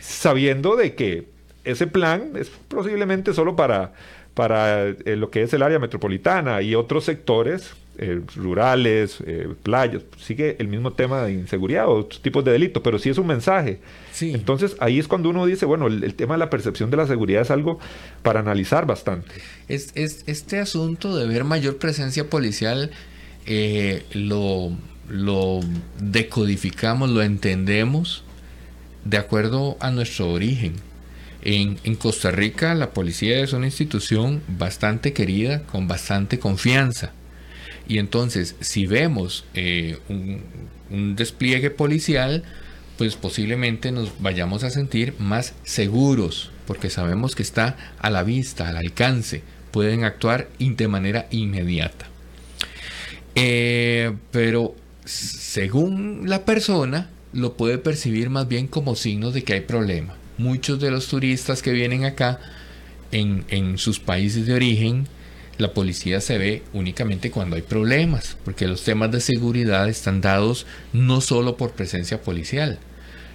sabiendo 0.00 0.76
de 0.76 0.94
que 0.94 1.28
ese 1.66 1.86
plan 1.86 2.32
es 2.36 2.50
posiblemente 2.68 3.34
solo 3.34 3.56
para, 3.56 3.92
para 4.34 4.88
eh, 4.88 5.16
lo 5.16 5.30
que 5.30 5.42
es 5.42 5.52
el 5.52 5.62
área 5.62 5.78
metropolitana 5.78 6.62
y 6.62 6.74
otros 6.74 7.04
sectores 7.04 7.74
eh, 7.98 8.20
rurales, 8.34 9.18
eh, 9.26 9.48
playas, 9.62 10.02
sigue 10.18 10.56
el 10.58 10.68
mismo 10.68 10.92
tema 10.92 11.22
de 11.22 11.32
inseguridad 11.32 11.88
o 11.88 11.94
otros 11.94 12.20
tipos 12.20 12.44
de 12.44 12.52
delitos, 12.52 12.82
pero 12.82 12.98
sí 12.98 13.08
es 13.08 13.16
un 13.16 13.26
mensaje. 13.26 13.80
Entonces 14.20 14.76
ahí 14.80 14.98
es 14.98 15.08
cuando 15.08 15.30
uno 15.30 15.46
dice, 15.46 15.64
bueno, 15.64 15.86
el, 15.86 16.14
tema 16.14 16.34
de 16.34 16.38
la 16.40 16.50
percepción 16.50 16.90
de 16.90 16.98
la 16.98 17.06
seguridad 17.06 17.40
es 17.40 17.50
algo 17.50 17.78
para 18.22 18.40
analizar 18.40 18.84
bastante. 18.84 19.28
Es, 19.68 19.92
este 19.94 20.58
asunto 20.58 21.16
de 21.16 21.26
ver 21.26 21.44
mayor 21.44 21.78
presencia 21.78 22.28
policial 22.28 22.90
eh, 23.46 24.04
lo, 24.12 24.72
lo 25.08 25.60
decodificamos, 25.98 27.08
lo 27.08 27.22
entendemos 27.22 28.24
de 29.06 29.16
acuerdo 29.16 29.78
a 29.80 29.90
nuestro 29.90 30.32
origen. 30.32 30.74
En, 31.48 31.94
Costa 31.94 32.32
Rica 32.32 32.74
la 32.74 32.90
policía 32.90 33.38
es 33.38 33.52
una 33.52 33.66
institución 33.66 34.42
bastante 34.48 35.12
querida, 35.12 35.62
con 35.62 35.86
bastante 35.86 36.40
confianza. 36.40 37.12
Y 37.86 37.98
entonces, 37.98 38.56
si 38.58 38.86
vemos 38.86 39.44
eh, 39.54 39.96
un, 40.08 41.14
despliegue 41.14 41.70
policial, 41.70 42.42
pues 42.98 43.14
posiblemente 43.14 43.92
nos 43.92 44.20
vayamos 44.20 44.64
a 44.64 44.70
sentir 44.70 45.14
más 45.20 45.54
seguros, 45.62 46.50
porque 46.66 46.90
sabemos 46.90 47.36
que 47.36 47.44
está 47.44 47.76
a 48.00 48.10
la 48.10 48.24
vista, 48.24 48.68
al 48.68 48.76
alcance, 48.76 49.42
pueden 49.70 50.02
actuar 50.02 50.48
de 50.58 50.88
manera 50.88 51.28
inmediata. 51.30 52.08
Eh, 53.36 54.12
pero 54.32 54.74
según 55.04 56.28
la 56.28 56.44
persona, 56.44 57.08
lo 57.32 57.56
puede 57.56 57.78
percibir 57.78 58.30
más 58.30 58.48
bien 58.48 58.66
como 58.66 58.96
signos 58.96 59.32
de 59.32 59.44
que 59.44 59.52
hay 59.52 59.60
problema. 59.60 60.16
Muchos 60.38 60.80
de 60.80 60.90
los 60.90 61.08
turistas 61.08 61.62
que 61.62 61.72
vienen 61.72 62.04
acá 62.04 62.40
en, 63.12 63.44
en 63.48 63.78
sus 63.78 63.98
países 64.00 64.46
de 64.46 64.54
origen 64.54 65.08
la 65.58 65.72
policía 65.72 66.20
se 66.20 66.38
ve 66.38 66.62
únicamente 66.74 67.30
cuando 67.30 67.56
hay 67.56 67.62
problemas, 67.62 68.36
porque 68.44 68.68
los 68.68 68.82
temas 68.82 69.10
de 69.10 69.20
seguridad 69.20 69.88
están 69.88 70.20
dados 70.20 70.66
no 70.92 71.20
solo 71.20 71.56
por 71.56 71.72
presencia 71.72 72.20
policial, 72.20 72.78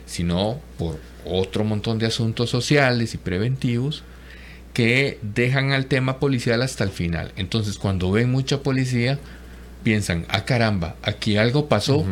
sino 0.05 0.59
por 0.77 0.99
otro 1.25 1.63
montón 1.63 1.97
de 1.97 2.05
asuntos 2.05 2.49
sociales 2.49 3.13
y 3.13 3.17
preventivos 3.17 4.03
que 4.73 5.19
dejan 5.21 5.71
al 5.71 5.87
tema 5.87 6.19
policial 6.19 6.61
hasta 6.61 6.83
el 6.83 6.91
final. 6.91 7.31
Entonces, 7.35 7.77
cuando 7.77 8.11
ven 8.11 8.31
mucha 8.31 8.61
policía, 8.61 9.19
piensan, 9.83 10.25
ah 10.29 10.45
caramba, 10.45 10.95
aquí 11.01 11.37
algo 11.37 11.67
pasó, 11.67 12.05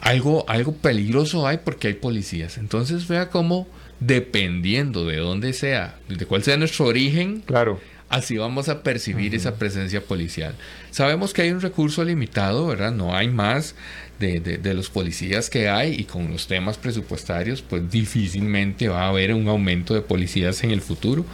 algo, 0.00 0.44
algo 0.48 0.72
peligroso 0.72 1.46
hay 1.46 1.58
porque 1.58 1.88
hay 1.88 1.94
policías. 1.94 2.58
Entonces, 2.58 3.08
vea 3.08 3.28
cómo, 3.28 3.66
dependiendo 4.06 5.06
de 5.06 5.16
dónde 5.16 5.52
sea, 5.52 5.98
de 6.08 6.26
cuál 6.26 6.42
sea 6.42 6.56
nuestro 6.56 6.86
origen, 6.86 7.42
claro 7.46 7.80
así 8.12 8.36
vamos 8.36 8.68
a 8.68 8.82
percibir 8.82 9.34
esa 9.34 9.56
presencia 9.56 10.02
policial. 10.02 10.54
Sabemos 10.90 11.32
que 11.32 11.42
hay 11.42 11.50
un 11.50 11.62
recurso 11.62 12.04
limitado, 12.04 12.66
¿verdad? 12.66 12.92
No 12.92 13.16
hay 13.16 13.28
más 13.28 13.74
de, 14.20 14.74
los 14.74 14.90
policías 14.90 15.48
que 15.48 15.70
hay 15.70 15.94
y 15.94 16.04
con 16.04 16.30
los 16.30 16.46
temas 16.46 16.76
presupuestarios, 16.76 17.62
pues 17.62 17.90
difícilmente 17.90 18.88
va 18.88 19.04
a 19.04 19.08
haber 19.08 19.32
un 19.32 19.48
aumento 19.48 19.94
de 19.94 20.02
policías 20.02 20.62
en 20.62 20.72
el 20.72 20.82
futuro. 20.82 21.24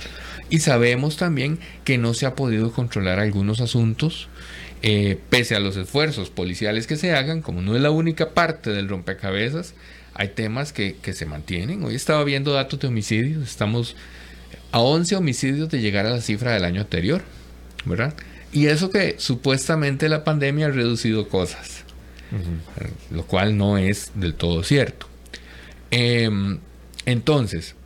Y 0.51 0.61
sabemos 0.61 1.17
también 1.17 1.59
que 1.83 1.99
no 1.99 2.15
se 2.15 2.27
ha 2.27 2.37
podido 2.37 2.73
controlar 2.73 3.19
algunos 3.19 3.61
asuntos. 3.61 4.29
Eh, 4.81 5.19
pese 5.31 5.57
a 5.57 5.61
los 5.61 5.77
esfuerzos 5.77 6.31
policiales 6.31 6.87
que 6.87 6.97
se 6.97 7.13
hagan, 7.13 7.43
como 7.43 7.61
no 7.61 7.75
es 7.75 7.83
la 7.83 7.91
única 7.91 8.31
parte 8.31 8.71
del 8.71 8.89
rompecabezas, 8.89 9.75
hay 10.19 10.29
temas 10.29 10.73
que, 10.73 10.97
que 10.97 11.15
se 11.15 11.27
mantienen. 11.27 11.85
Hoy 11.85 11.95
estaba 11.95 12.25
viendo 12.25 12.53
datos 12.53 12.79
de 12.81 12.89
homicidios, 12.89 13.45
estamos 13.45 13.97
a 14.73 14.81
11 14.81 15.15
homicidios 15.17 15.71
de 15.71 15.81
llegar 15.81 16.07
a 16.07 16.11
la 16.11 16.21
cifra 16.21 16.53
del 16.53 16.65
año 16.65 16.81
anterior, 16.81 17.23
¿verdad? 17.85 18.15
Y 18.53 18.67
eso 18.67 18.91
que 18.91 19.15
supuestamente 19.19 20.09
la 20.09 20.25
pandemia 20.25 20.67
ha 20.67 20.71
reducido 20.71 21.29
cosas, 21.29 21.85
lo 23.13 23.25
cual 23.27 23.57
no 23.57 23.79
es 23.79 24.11
del 24.17 24.35
todo 24.35 24.65
cierto. 24.65 25.07
Em, 25.93 26.59
entonces, 27.07 27.77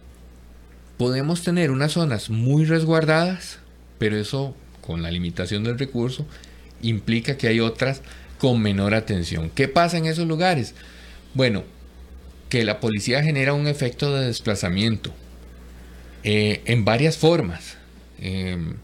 podemos 0.97 1.43
tener 1.43 1.71
unas 1.71 1.93
zonas 1.93 2.31
muy 2.31 2.65
resguardadas, 2.65 3.59
pero 3.99 4.17
eso, 4.17 4.57
con 4.81 5.03
la 5.03 5.11
limitación 5.11 5.65
del 5.65 5.79
recurso, 5.79 6.27
implica 6.81 7.37
que 7.37 7.49
hay 7.49 7.61
otras 7.61 8.01
con 8.39 8.63
menor 8.63 8.95
atención. 8.95 9.51
¿Qué 9.55 9.69
pasa 9.69 9.99
en 9.99 10.07
esos 10.07 10.27
lugares? 10.27 10.75
Bueno, 11.35 11.65
que 12.53 12.67
la 12.67 12.81
policía 12.81 13.23
genera 13.23 13.55
un 13.55 13.67
efecto 13.67 14.15
de 14.15 14.27
desplazamiento 14.27 15.11
eh, 16.23 16.61
en 16.67 16.85
varias 16.85 17.17
formas. 17.17 17.79
Em, 18.21 18.75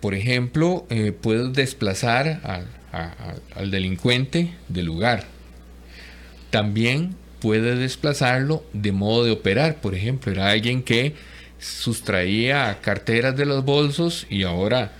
por 0.00 0.14
ejemplo, 0.14 0.86
eh, 0.88 1.12
puedes 1.12 1.52
desplazar 1.52 2.40
al 3.54 3.70
delincuente 3.70 4.54
del 4.68 4.86
lugar. 4.86 5.24
También 6.48 7.16
puede 7.38 7.76
desplazarlo 7.76 8.64
de 8.72 8.92
modo 8.92 9.26
de 9.26 9.32
operar. 9.32 9.82
Por 9.82 9.94
ejemplo, 9.94 10.32
era 10.32 10.48
alguien 10.48 10.82
que 10.82 11.12
sustraía 11.58 12.78
carteras 12.80 13.36
de 13.36 13.44
los 13.44 13.62
bolsos 13.62 14.26
y 14.30 14.44
ahora 14.44 14.92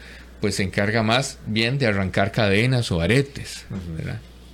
pues 0.42 0.56
se 0.56 0.64
encarga 0.64 1.02
más 1.02 1.38
bien 1.46 1.78
de 1.78 1.86
arrancar 1.86 2.30
cadenas 2.30 2.92
o 2.92 3.00
aretes. 3.00 3.64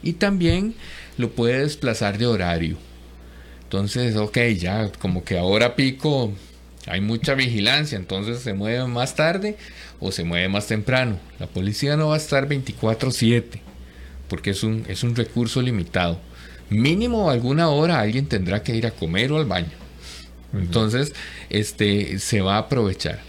Y 0.00 0.12
también 0.12 0.76
lo 1.18 1.32
puede 1.32 1.58
desplazar 1.58 2.18
de 2.18 2.26
horario. 2.26 2.91
Entonces, 3.72 4.16
ok, 4.16 4.36
ya 4.58 4.92
como 4.98 5.24
que 5.24 5.38
ahora 5.38 5.76
pico 5.76 6.30
hay 6.86 7.00
mucha 7.00 7.32
vigilancia, 7.32 7.96
entonces 7.96 8.40
se 8.40 8.52
mueve 8.52 8.86
más 8.86 9.16
tarde 9.16 9.56
o 9.98 10.12
se 10.12 10.24
mueve 10.24 10.46
más 10.50 10.66
temprano. 10.66 11.18
La 11.38 11.46
policía 11.46 11.96
no 11.96 12.08
va 12.08 12.16
a 12.16 12.18
estar 12.18 12.46
24/7 12.46 13.62
porque 14.28 14.50
es 14.50 14.62
un, 14.62 14.84
es 14.88 15.02
un 15.02 15.16
recurso 15.16 15.62
limitado. 15.62 16.20
Mínimo 16.68 17.30
alguna 17.30 17.70
hora 17.70 17.98
alguien 17.98 18.26
tendrá 18.26 18.62
que 18.62 18.76
ir 18.76 18.86
a 18.86 18.90
comer 18.90 19.32
o 19.32 19.38
al 19.38 19.46
baño. 19.46 19.72
Entonces, 20.52 21.14
este, 21.48 22.18
se 22.18 22.42
va 22.42 22.56
a 22.56 22.58
aprovechar. 22.58 23.20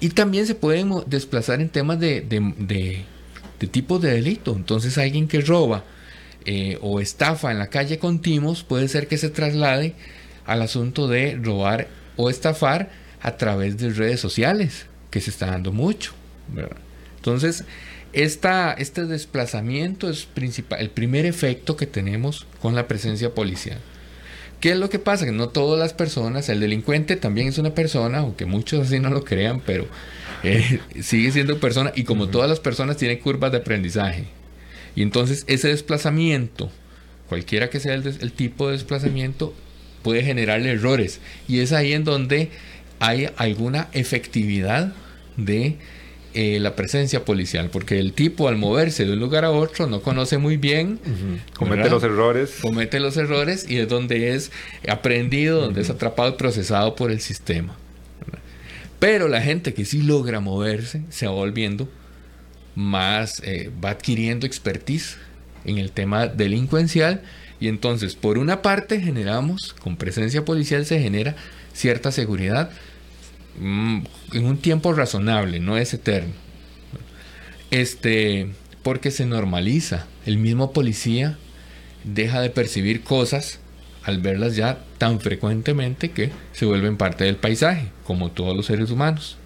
Y 0.00 0.10
también 0.10 0.46
se 0.46 0.54
pueden 0.54 0.92
desplazar 1.06 1.62
en 1.62 1.70
temas 1.70 1.98
de, 1.98 2.20
de, 2.20 3.06
de, 3.58 3.66
tipos 3.68 4.02
de 4.02 4.12
delito. 4.12 4.54
Entonces, 4.54 4.98
alguien 4.98 5.28
que 5.28 5.40
roba 5.40 5.82
eh, 6.44 6.78
o 6.80 7.00
estafa 7.00 7.50
en 7.50 7.58
la 7.58 7.68
calle 7.68 7.98
con 7.98 8.20
timos 8.20 8.62
puede 8.62 8.88
ser 8.88 9.08
que 9.08 9.18
se 9.18 9.28
traslade 9.28 9.94
al 10.46 10.62
asunto 10.62 11.08
de 11.08 11.38
robar 11.42 11.88
o 12.16 12.30
estafar 12.30 12.90
a 13.20 13.36
través 13.36 13.78
de 13.78 13.90
redes 13.90 14.20
sociales, 14.20 14.86
que 15.10 15.20
se 15.20 15.30
está 15.30 15.46
dando 15.46 15.72
mucho. 15.72 16.12
Entonces, 17.16 17.64
esta, 18.12 18.72
este 18.72 19.04
desplazamiento 19.04 20.08
es 20.08 20.24
principal, 20.24 20.80
el 20.80 20.90
primer 20.90 21.26
efecto 21.26 21.76
que 21.76 21.86
tenemos 21.86 22.46
con 22.60 22.74
la 22.74 22.88
presencia 22.88 23.34
policial. 23.34 23.78
¿Qué 24.60 24.72
es 24.72 24.78
lo 24.78 24.90
que 24.90 24.98
pasa? 24.98 25.24
Que 25.24 25.32
no 25.32 25.50
todas 25.50 25.78
las 25.78 25.92
personas, 25.92 26.48
el 26.48 26.60
delincuente 26.60 27.16
también 27.16 27.48
es 27.48 27.58
una 27.58 27.74
persona, 27.74 28.18
aunque 28.18 28.44
muchos 28.44 28.86
así 28.86 28.98
no 28.98 29.10
lo 29.10 29.24
crean, 29.24 29.60
pero 29.64 29.86
eh, 30.42 30.80
sigue 31.00 31.30
siendo 31.30 31.60
persona 31.60 31.92
y 31.94 32.04
como 32.04 32.28
todas 32.28 32.48
las 32.48 32.58
personas 32.58 32.96
tiene 32.96 33.20
curvas 33.20 33.52
de 33.52 33.58
aprendizaje. 33.58 34.24
Y 34.98 35.02
entonces 35.02 35.44
ese 35.46 35.68
desplazamiento, 35.68 36.72
cualquiera 37.28 37.70
que 37.70 37.78
sea 37.78 37.94
el 37.94 38.32
tipo 38.32 38.66
de 38.66 38.72
desplazamiento, 38.72 39.54
puede 40.02 40.24
generarle 40.24 40.72
errores. 40.72 41.20
Y 41.46 41.60
es 41.60 41.70
ahí 41.70 41.92
en 41.92 42.02
donde 42.02 42.50
hay 42.98 43.28
alguna 43.36 43.86
efectividad 43.92 44.92
de 45.36 45.76
eh, 46.34 46.58
la 46.58 46.74
presencia 46.74 47.24
policial, 47.24 47.70
porque 47.70 48.00
el 48.00 48.12
tipo 48.12 48.48
al 48.48 48.56
moverse 48.56 49.04
de 49.04 49.12
un 49.12 49.20
lugar 49.20 49.44
a 49.44 49.52
otro 49.52 49.86
no 49.86 50.02
conoce 50.02 50.36
muy 50.36 50.56
bien, 50.56 50.98
comete 51.54 51.90
los 51.90 52.02
errores, 52.02 52.56
comete 52.60 52.98
los 52.98 53.16
errores 53.16 53.70
y 53.70 53.76
es 53.76 53.88
donde 53.88 54.34
es 54.34 54.50
aprendido, 54.88 55.60
donde 55.60 55.80
es 55.80 55.90
atrapado 55.90 56.30
y 56.30 56.32
procesado 56.32 56.96
por 56.96 57.12
el 57.12 57.20
sistema. 57.20 57.76
Pero 58.98 59.28
la 59.28 59.42
gente 59.42 59.74
que 59.74 59.84
sí 59.84 60.02
logra 60.02 60.40
moverse 60.40 61.02
se 61.08 61.26
va 61.26 61.34
volviendo 61.34 61.88
más, 62.78 63.42
eh, 63.44 63.72
va 63.84 63.90
adquiriendo 63.90 64.46
expertise 64.46 65.16
en 65.64 65.78
el 65.78 65.90
tema 65.90 66.28
delincuencial 66.28 67.22
y 67.58 67.66
entonces, 67.66 68.14
por 68.14 68.38
una 68.38 68.62
parte, 68.62 69.00
generamos, 69.00 69.74
con 69.80 69.96
presencia 69.96 70.44
policial 70.44 70.86
se 70.86 71.00
genera 71.00 71.34
cierta 71.72 72.12
seguridad 72.12 72.70
mm, 73.58 74.02
en 74.32 74.44
un 74.46 74.58
tiempo 74.58 74.92
razonable, 74.92 75.58
no 75.58 75.76
es 75.76 75.92
eterno. 75.92 76.32
Este, 77.72 78.48
porque 78.84 79.10
se 79.10 79.26
normaliza. 79.26 80.06
El 80.24 80.38
mismo 80.38 80.72
policía 80.72 81.36
deja 82.04 82.40
de 82.40 82.50
percibir 82.50 83.02
cosas 83.02 83.58
al 84.04 84.18
verlas 84.20 84.54
ya 84.54 84.84
tan 84.98 85.18
frecuentemente 85.18 86.12
que 86.12 86.30
se 86.52 86.64
vuelven 86.64 86.96
parte 86.96 87.24
del 87.24 87.36
paisaje, 87.36 87.88
como 88.04 88.30
todos 88.30 88.56
los 88.56 88.66
seres 88.66 88.92
humanos. 88.92 89.36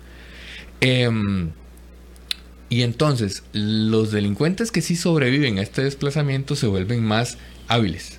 Em, 0.83 1.53
y 2.73 2.85
entonces, 2.85 3.43
los 3.53 4.13
delincuentes 4.13 4.73
que 4.73 4.81
sí 4.81 4.97
sobreviven 4.97 5.59
a 5.59 5.61
este 5.61 5.85
desplazamiento 5.85 6.57
se 6.57 6.67
vuelven 6.67 7.05
más 7.05 7.37
hábiles. 7.69 8.19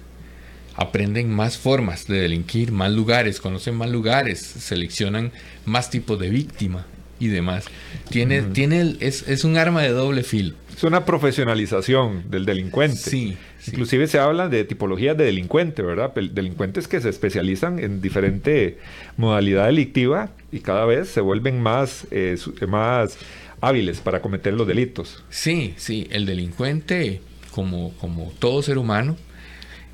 Aprenden 0.76 1.34
más 1.34 1.58
formas 1.58 2.06
de 2.06 2.22
delinquir, 2.22 2.72
más 2.72 2.92
lugares, 2.92 3.42
conocen 3.42 3.74
más 3.74 3.90
lugares, 3.90 4.40
seleccionan 4.42 5.32
más 5.66 5.90
tipos 5.90 6.20
de 6.20 6.30
víctima 6.30 6.86
y 7.20 7.30
demás. 7.30 7.66
Tiene, 8.12 8.44
tiene 8.44 8.96
es, 9.00 9.44
un 9.44 9.58
arma 9.58 9.82
de 9.82 9.90
doble 9.90 10.22
filo. 10.22 10.54
Es 10.72 10.84
una 10.84 11.04
profesionalización 11.04 12.30
del 12.30 12.46
delincuente. 12.46 12.98
Sí. 12.98 13.36
Inclusive 13.66 14.06
se 14.06 14.20
habla 14.20 14.50
de 14.50 14.66
tipologías 14.66 15.18
de 15.18 15.26
delincuente, 15.26 15.82
¿verdad? 15.82 16.14
Delincuentes 16.14 16.88
que 16.88 17.02
se 17.02 17.10
especializan 17.10 17.80
en 17.80 18.04
diferente 18.04 18.78
modalidad 19.18 19.66
delictiva 19.66 20.30
y 20.52 20.60
cada 20.60 20.86
vez 20.86 21.10
se 21.10 21.22
vuelven 21.22 21.60
más, 21.60 22.06
eh, 22.12 22.38
más 22.68 23.18
hábiles 23.64 24.00
para 24.00 24.22
cometer 24.22 24.54
los 24.54 24.68
delitos. 24.68 25.24
Sí, 25.30 25.74
sí, 25.78 26.08
el 26.12 26.26
delincuente, 26.26 27.22
como, 27.52 27.94
como 27.96 28.32
todo 28.40 28.62
ser 28.62 28.78
humano, 28.78 29.16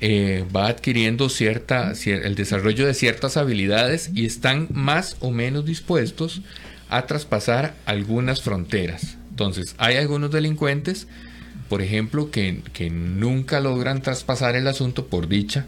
eh, 0.00 0.44
va 0.54 0.66
adquiriendo 0.66 1.28
cierta, 1.28 1.92
el 2.04 2.34
desarrollo 2.34 2.86
de 2.86 2.94
ciertas 2.94 3.36
habilidades 3.36 4.10
y 4.14 4.24
están 4.24 4.66
más 4.72 5.16
o 5.20 5.30
menos 5.30 5.66
dispuestos 5.66 6.42
a 6.88 7.06
traspasar 7.06 7.74
algunas 7.86 8.42
fronteras. 8.42 9.18
Entonces, 9.30 9.74
hay 9.78 9.96
algunos 9.96 10.30
delincuentes, 10.32 11.06
por 11.68 11.80
ejemplo, 11.80 12.30
que, 12.30 12.62
nunca 12.90 13.60
logran 13.60 14.02
traspasar 14.02 14.56
el 14.56 14.66
asunto 14.66 15.06
por 15.06 15.28
dicha 15.28 15.66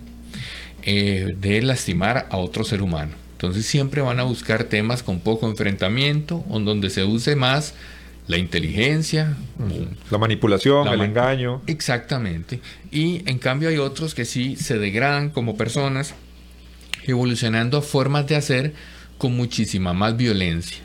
eh, 0.82 1.34
de 1.38 1.62
lastimar 1.62 2.26
a 2.30 2.38
otro 2.38 2.64
ser 2.64 2.82
humano. 2.82 3.21
Entonces 3.42 3.66
siempre 3.66 4.00
van 4.02 4.20
a 4.20 4.22
buscar 4.22 4.62
temas 4.62 5.02
con 5.02 5.18
poco 5.18 5.48
enfrentamiento, 5.48 6.44
o 6.48 6.60
donde 6.60 6.90
se 6.90 7.02
use 7.02 7.34
más 7.34 7.74
la 8.28 8.38
inteligencia, 8.38 9.36
la 10.12 10.18
manipulación, 10.18 10.86
el 10.86 11.00
engaño. 11.00 11.60
Exactamente. 11.66 12.60
Y 12.92 13.28
en 13.28 13.40
cambio 13.40 13.68
hay 13.68 13.78
otros 13.78 14.14
que 14.14 14.26
sí 14.26 14.54
se 14.54 14.78
degradan 14.78 15.30
como 15.30 15.56
personas, 15.56 16.14
evolucionando 17.04 17.78
a 17.78 17.82
formas 17.82 18.28
de 18.28 18.36
hacer 18.36 18.74
con 19.18 19.34
muchísima 19.34 19.92
más 19.92 20.16
violencia. 20.16 20.78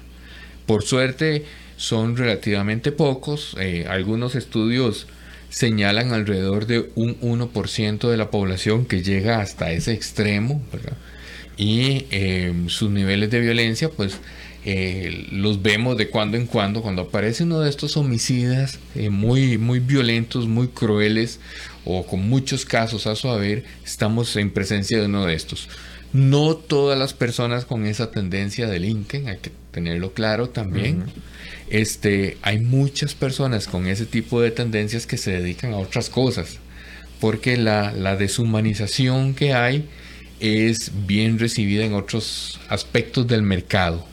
Por 0.65 0.81
suerte 0.81 1.45
son 1.75 2.17
relativamente 2.17 2.91
pocos. 2.91 3.55
Eh, 3.59 3.85
algunos 3.87 4.33
estudios 4.33 5.05
señalan 5.49 6.11
alrededor 6.11 6.65
de 6.65 6.89
un 6.95 7.19
1% 7.19 8.09
de 8.09 8.17
la 8.17 8.31
población 8.31 8.87
que 8.87 9.03
llega 9.03 9.41
hasta 9.41 9.71
ese 9.71 9.93
extremo. 9.93 10.63
Y 11.57 12.05
eh, 12.11 12.53
sus 12.67 12.91
niveles 12.91 13.31
de 13.31 13.39
violencia 13.39 13.89
pues 13.89 14.19
eh, 14.69 15.27
los 15.31 15.61
vemos 15.61 15.95
de 15.95 16.09
cuando 16.09 16.35
en 16.35 16.45
cuando, 16.45 16.81
cuando 16.81 17.03
aparece 17.03 17.43
uno 17.43 17.61
de 17.61 17.69
estos 17.69 17.95
homicidas 17.95 18.79
eh, 18.95 19.09
muy, 19.09 19.57
muy 19.57 19.79
violentos, 19.79 20.45
muy 20.45 20.67
crueles 20.67 21.39
o 21.85 22.05
con 22.05 22.27
muchos 22.27 22.65
casos 22.65 23.07
a 23.07 23.15
su 23.15 23.29
haber, 23.29 23.63
estamos 23.85 24.35
en 24.35 24.51
presencia 24.51 24.99
de 24.99 25.05
uno 25.05 25.25
de 25.25 25.35
estos. 25.35 25.69
No 26.11 26.55
todas 26.55 26.99
las 26.99 27.13
personas 27.13 27.63
con 27.63 27.85
esa 27.85 28.11
tendencia 28.11 28.67
delinquen, 28.67 29.29
hay 29.29 29.37
que 29.37 29.51
tenerlo 29.71 30.11
claro 30.11 30.49
también. 30.49 31.05
este, 31.69 32.37
hay 32.41 32.59
muchas 32.59 33.15
personas 33.15 33.67
con 33.67 33.87
ese 33.87 34.05
tipo 34.05 34.41
de 34.41 34.51
tendencias 34.51 35.07
que 35.07 35.15
se 35.15 35.31
dedican 35.31 35.71
a 35.71 35.77
otras 35.77 36.09
cosas, 36.09 36.57
porque 37.21 37.55
la, 37.55 37.93
la 37.93 38.17
deshumanización 38.17 39.33
que 39.33 39.53
hay 39.53 39.87
es 40.39 40.91
bien 41.05 41.39
recibida 41.39 41.85
en 41.85 41.93
otros 41.93 42.59
aspectos 42.69 43.27
del 43.27 43.41
mercado 43.41 44.05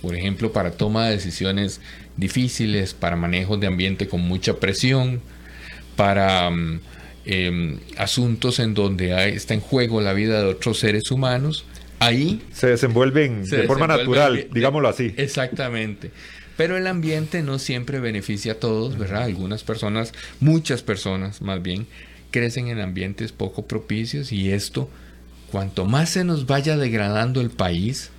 por 0.00 0.16
ejemplo, 0.16 0.52
para 0.52 0.72
toma 0.72 1.06
de 1.06 1.12
decisiones 1.12 1.80
difíciles, 2.16 2.94
para 2.94 3.16
manejo 3.16 3.56
de 3.56 3.66
ambiente 3.68 4.08
con 4.08 4.20
mucha 4.20 4.58
presión, 4.58 5.20
para 5.96 6.50
mm, 6.50 6.80
em, 7.26 7.78
asuntos 7.96 8.58
en 8.58 8.74
donde 8.74 9.34
está 9.34 9.54
en 9.54 9.60
juego 9.60 10.00
la 10.00 10.12
vida 10.14 10.40
de 10.40 10.48
otros 10.48 10.78
seres 10.78 11.10
humanos, 11.10 11.64
ahí 12.00 12.42
se 12.52 12.68
desenvuelven 12.68 13.44
de 13.44 13.64
forma 13.64 13.86
natural, 13.86 14.48
digámoslo 14.52 14.88
así. 14.88 15.14
Exactamente. 15.16 16.10
Pero 16.56 16.76
el 16.76 16.86
ambiente 16.86 17.42
no 17.42 17.58
siempre 17.58 18.00
beneficia 18.00 18.52
a 18.52 18.56
todos, 18.56 18.98
¿verdad? 18.98 19.22
Algunas 19.22 19.62
personas, 19.62 20.12
muchas 20.40 20.82
personas 20.82 21.40
más 21.40 21.62
bien, 21.62 21.86
crecen 22.30 22.68
en 22.68 22.80
ambientes 22.80 23.30
poco 23.32 23.66
propicios 23.66 24.32
y 24.32 24.50
esto, 24.50 24.90
cuanto 25.52 25.84
más 25.84 26.10
se 26.10 26.24
nos 26.24 26.46
vaya 26.46 26.76
degradando 26.76 27.40
el 27.40 27.50
país, 27.50 28.10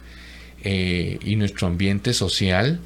eh, 0.63 1.19
y 1.22 1.36
nuestro 1.36 1.67
ambiente 1.67 2.13
social, 2.13 2.80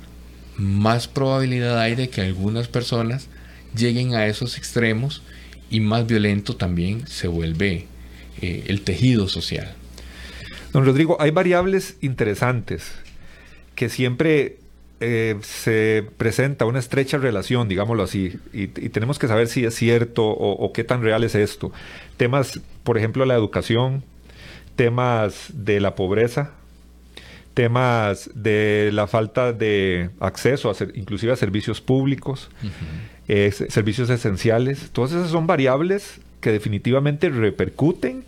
más 0.55 1.07
probabilidad 1.07 1.79
hay 1.79 1.93
de 1.93 2.09
que 2.09 2.21
algunas 2.21 2.67
personas 2.67 3.27
lleguen 3.75 4.15
a 4.15 4.25
esos 4.25 4.57
extremos 4.57 5.21
y 5.69 5.79
más 5.79 6.07
violento 6.07 6.55
también 6.55 7.05
se 7.05 7.27
vuelve 7.27 7.85
eh, 8.41 8.63
el 8.67 8.81
tejido 8.81 9.27
social. 9.27 9.75
Don 10.73 10.85
Rodrigo, 10.85 11.17
hay 11.19 11.29
variables 11.29 11.97
interesantes 12.01 12.91
que 13.75 13.89
siempre 13.89 14.57
eh, 14.99 15.35
se 15.43 16.03
presenta 16.17 16.65
una 16.65 16.79
estrecha 16.79 17.19
relación, 17.19 17.67
digámoslo 17.67 18.01
así, 18.01 18.39
y, 18.53 18.67
tenemos 18.67 19.19
que 19.19 19.27
saber 19.27 19.47
si 19.49 19.65
es 19.65 19.75
cierto 19.75 20.25
o, 20.25 20.53
o, 20.53 20.73
qué 20.73 20.83
tan 20.83 21.03
real 21.03 21.23
es 21.23 21.35
esto. 21.35 21.71
Temas, 22.17 22.59
por 22.83 22.97
ejemplo, 22.97 23.23
la 23.25 23.35
educación, 23.35 24.03
temas 24.77 25.49
de 25.53 25.81
la 25.81 25.95
pobreza, 25.95 26.51
temas 27.53 28.29
de 28.33 28.91
la 28.93 29.07
falta 29.07 29.51
de 29.51 30.11
acceso 30.21 30.69
a 30.69 30.75
inclusive 30.93 31.33
a 31.33 31.35
servicios 31.35 31.81
públicos, 31.81 32.49
eh, 33.27 33.51
servicios 33.51 34.09
esenciales. 34.09 34.91
Todas 34.93 35.11
esas 35.11 35.31
son 35.31 35.47
variables 35.47 36.21
que 36.39 36.51
definitivamente 36.51 37.29
repercuten 37.29 38.23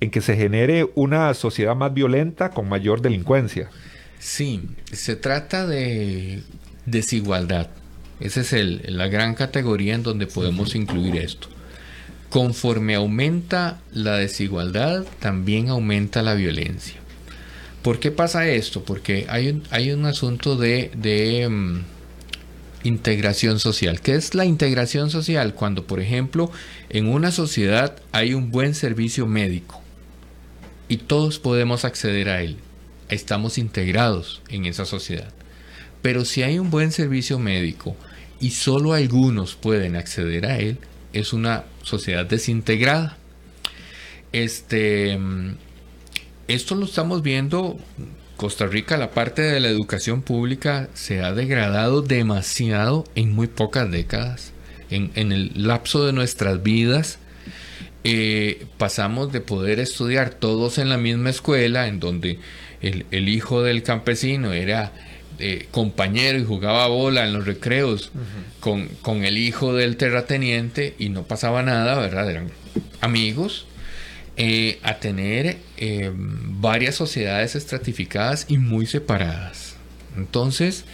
en 0.00 0.10
que 0.10 0.20
se 0.20 0.36
genere 0.36 0.88
una 0.94 1.34
sociedad 1.34 1.74
más 1.74 1.92
violenta 1.92 2.50
con 2.50 2.68
mayor 2.68 3.02
delincuencia. 3.02 3.68
Sí, 4.20 4.62
se 4.92 5.16
trata 5.16 5.66
de 5.66 6.44
desigualdad. 6.86 7.68
Esa 8.20 8.40
es 8.40 8.52
el, 8.52 8.82
la 8.86 9.08
gran 9.08 9.34
categoría 9.34 9.96
en 9.96 10.04
donde 10.04 10.28
podemos 10.28 10.76
incluir 10.76 11.16
esto. 11.16 11.48
Conforme 12.30 12.94
aumenta 12.94 13.80
la 13.92 14.16
desigualdad, 14.16 15.04
también 15.20 15.68
aumenta 15.68 16.22
la 16.22 16.34
violencia. 16.34 16.96
¿Por 17.82 18.00
qué 18.00 18.10
pasa 18.10 18.48
esto? 18.48 18.84
Porque 18.84 19.26
hay 19.28 19.48
un, 19.48 19.62
hay 19.70 19.92
un 19.92 20.04
asunto 20.04 20.56
de, 20.56 20.90
de 20.94 21.48
mm, 21.48 21.84
integración 22.84 23.58
social. 23.58 24.00
¿Qué 24.00 24.14
es 24.14 24.34
la 24.34 24.44
integración 24.44 25.10
social? 25.10 25.54
Cuando, 25.54 25.86
por 25.86 26.00
ejemplo, 26.00 26.50
en 26.90 27.08
una 27.08 27.30
sociedad 27.30 27.96
hay 28.12 28.34
un 28.34 28.50
buen 28.50 28.74
servicio 28.74 29.26
médico 29.26 29.80
y 30.88 30.98
todos 30.98 31.38
podemos 31.38 31.84
acceder 31.84 32.28
a 32.28 32.42
él. 32.42 32.56
Estamos 33.08 33.58
integrados 33.58 34.42
en 34.48 34.66
esa 34.66 34.84
sociedad. 34.84 35.32
Pero 36.02 36.24
si 36.24 36.42
hay 36.42 36.58
un 36.58 36.70
buen 36.70 36.92
servicio 36.92 37.38
médico 37.38 37.96
y 38.40 38.50
solo 38.50 38.92
algunos 38.92 39.54
pueden 39.54 39.96
acceder 39.96 40.46
a 40.46 40.58
él, 40.58 40.78
es 41.12 41.32
una 41.32 41.64
sociedad 41.82 42.26
desintegrada. 42.26 43.16
Este, 44.32 45.18
esto 46.48 46.74
lo 46.74 46.86
estamos 46.86 47.22
viendo. 47.22 47.78
Costa 48.36 48.66
Rica, 48.66 48.96
la 48.96 49.10
parte 49.10 49.42
de 49.42 49.58
la 49.58 49.68
educación 49.68 50.22
pública 50.22 50.88
se 50.94 51.22
ha 51.22 51.32
degradado 51.32 52.02
demasiado 52.02 53.04
en 53.16 53.32
muy 53.34 53.48
pocas 53.48 53.90
décadas. 53.90 54.52
En, 54.90 55.32
el 55.32 55.50
lapso 55.54 56.06
de 56.06 56.12
nuestras 56.12 56.62
vidas, 56.62 57.18
eh, 58.04 58.66
pasamos 58.78 59.32
de 59.32 59.40
poder 59.40 59.80
estudiar 59.80 60.30
todos 60.30 60.78
en 60.78 60.88
la 60.88 60.98
misma 60.98 61.30
escuela, 61.30 61.88
en 61.88 62.00
donde 62.00 62.38
el, 62.80 63.28
hijo 63.28 63.62
del 63.62 63.82
campesino 63.82 64.52
era 64.52 64.92
eh, 65.38 65.68
compañero 65.70 66.38
y 66.38 66.44
jugaba 66.44 66.86
bola 66.88 67.26
en 67.26 67.32
los 67.32 67.46
recreos 67.46 68.10
con, 68.60 68.88
con, 69.02 69.24
el 69.24 69.38
hijo 69.38 69.74
del 69.74 69.96
terrateniente 69.96 70.94
y 70.98 71.08
no 71.08 71.24
pasaba 71.24 71.62
nada, 71.62 71.98
¿verdad? 71.98 72.30
Eran 72.30 72.50
amigos. 73.00 73.66
Eh, 74.40 74.78
a 74.84 75.00
tener 75.00 75.56
eh, 75.78 76.12
varias 76.14 76.94
sociedades 76.94 77.56
estratificadas 77.56 78.46
y 78.46 78.58
muy 78.58 78.86
separadas. 78.86 79.74
Entonces, 80.16 80.84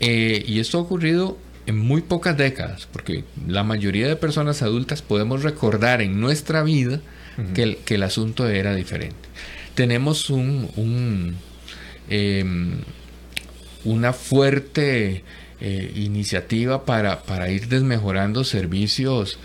eh, 0.00 0.44
y 0.46 0.60
esto 0.60 0.76
ha 0.76 0.82
ocurrido 0.82 1.38
en 1.64 1.78
muy 1.78 2.02
pocas 2.02 2.36
décadas, 2.36 2.86
porque 2.92 3.24
la 3.48 3.64
mayoría 3.64 4.06
de 4.06 4.16
personas 4.16 4.60
adultas 4.60 5.00
podemos 5.00 5.42
recordar 5.42 6.02
en 6.02 6.20
nuestra 6.20 6.62
vida 6.62 7.00
que, 7.54 7.62
el, 7.62 7.76
que, 7.78 7.94
el, 7.94 8.02
asunto 8.02 8.46
era 8.46 8.74
diferente. 8.74 9.16
Tenemos 9.74 10.28
un, 10.28 11.36
em, 12.10 12.82
una 13.84 14.12
fuerte 14.12 15.24
iniciativa 15.94 16.86
para, 16.86 17.22
para, 17.22 17.50
ir 17.50 17.68
desmejorando 17.68 18.44
servicios 18.44 19.38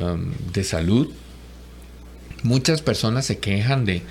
um, 0.00 0.30
de 0.52 0.62
salud 0.62 1.12
Muchas 2.46 2.80
personas 2.80 3.26
se 3.26 3.38
quejan 3.38 3.84
de, 3.84 4.02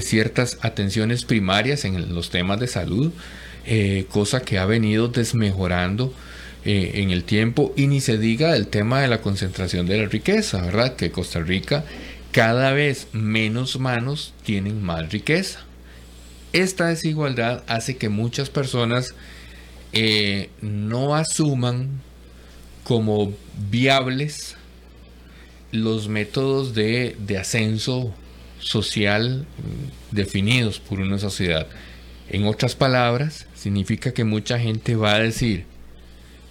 ciertas 0.00 0.58
atenciones 0.62 1.24
primarias 1.24 1.84
en 1.84 2.12
los 2.12 2.30
temas 2.30 2.58
de 2.58 2.66
salud, 2.66 3.12
eh, 3.64 4.06
cosa 4.10 4.42
que 4.42 4.58
ha 4.58 4.66
venido 4.66 5.06
desmejorando 5.06 6.12
eh, 6.64 6.90
en 6.94 7.12
el 7.12 7.22
tiempo 7.22 7.72
y 7.76 7.86
ni 7.86 8.00
se 8.00 8.18
diga 8.18 8.52
del 8.52 8.66
tema 8.66 9.00
de 9.00 9.06
la 9.06 9.20
concentración 9.20 9.86
de 9.86 9.98
la 9.98 10.08
riqueza, 10.08 10.62
¿verdad? 10.62 10.96
Que 10.96 11.12
Costa 11.12 11.38
Rica 11.38 11.84
cada 12.32 12.72
vez 12.72 13.06
menos 13.12 13.78
manos 13.78 14.34
tienen 14.44 14.82
más 14.82 15.12
riqueza. 15.12 15.60
Esta 16.54 16.86
desigualdad 16.86 17.64
hace 17.66 17.96
que 17.96 18.08
muchas 18.08 18.48
personas 18.48 19.12
eh, 19.92 20.50
no 20.60 21.16
asuman 21.16 22.00
como 22.84 23.34
viables 23.70 24.56
los 25.72 26.06
métodos 26.06 26.72
de, 26.72 27.16
ascenso 27.40 28.14
social 28.60 29.46
definidos 30.12 30.78
por 30.78 31.00
una 31.00 31.18
sociedad. 31.18 31.66
En 32.30 32.46
otras 32.46 32.76
palabras, 32.76 33.48
significa 33.56 34.12
que 34.12 34.22
mucha 34.22 34.56
gente 34.56 34.94
va 34.94 35.16
a 35.16 35.18
decir, 35.18 35.66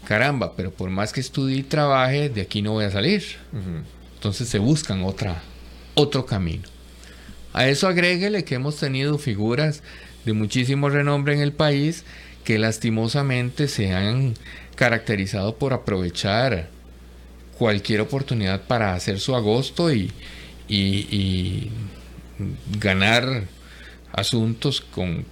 caramba, 0.06 0.54
pero 0.58 0.72
por 0.72 0.90
más 0.90 1.14
que 1.14 1.22
estudie 1.22 1.60
y 1.60 1.64
trabaje, 1.64 2.28
de 2.28 2.42
aquí 2.42 2.62
no 2.62 2.74
voy 2.74 2.84
a 2.84 2.92
salir. 2.92 3.24
Entonces 4.16 4.50
se 4.50 4.60
buscan 4.60 5.02
otra, 5.06 5.42
otro 5.96 6.26
camino. 6.26 6.73
A 7.54 7.68
eso 7.68 7.88
agréguele 7.88 8.44
que 8.44 8.56
hemos 8.56 8.78
tenido 8.78 9.18
figuras 9.18 9.84
de 10.26 10.34
muchísimo 10.34 10.90
renombre 10.90 11.34
en 11.34 11.42
el 11.42 11.54
país 11.54 12.04
que 12.44 12.60
lastimosamente 12.60 13.68
se 13.68 13.94
han 13.94 14.34
caracterizado 14.76 15.56
por 15.58 15.74
aprovechar 15.74 16.70
cualquier 17.58 18.02
oportunidad 18.02 18.64
para 18.64 18.96
hacer 18.96 19.20
su 19.20 19.36
agosto 19.36 19.94
y, 19.94 20.12
ganar 22.80 23.44
asuntos 24.12 24.82
con, 24.82 25.26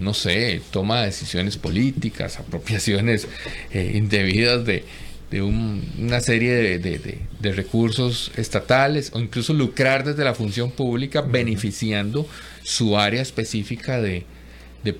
no 0.00 0.14
sé, 0.14 0.62
toma 0.70 1.00
de 1.00 1.06
decisiones 1.06 1.58
políticas, 1.58 2.38
apropiaciones 2.40 3.28
eh, 3.72 3.92
indebidas 3.94 4.64
de, 4.64 4.84
una 5.32 6.20
serie 6.20 6.78
de, 6.78 7.52
recursos 7.52 8.32
estatales 8.36 9.10
o 9.14 9.20
incluso 9.20 9.52
lucrar 9.52 10.04
desde 10.04 10.24
la 10.24 10.34
función 10.34 10.70
pública 10.70 11.20
beneficiando 11.20 12.28
su 12.62 12.98
área 12.98 13.22
específica 13.22 14.00
de, 14.00 14.24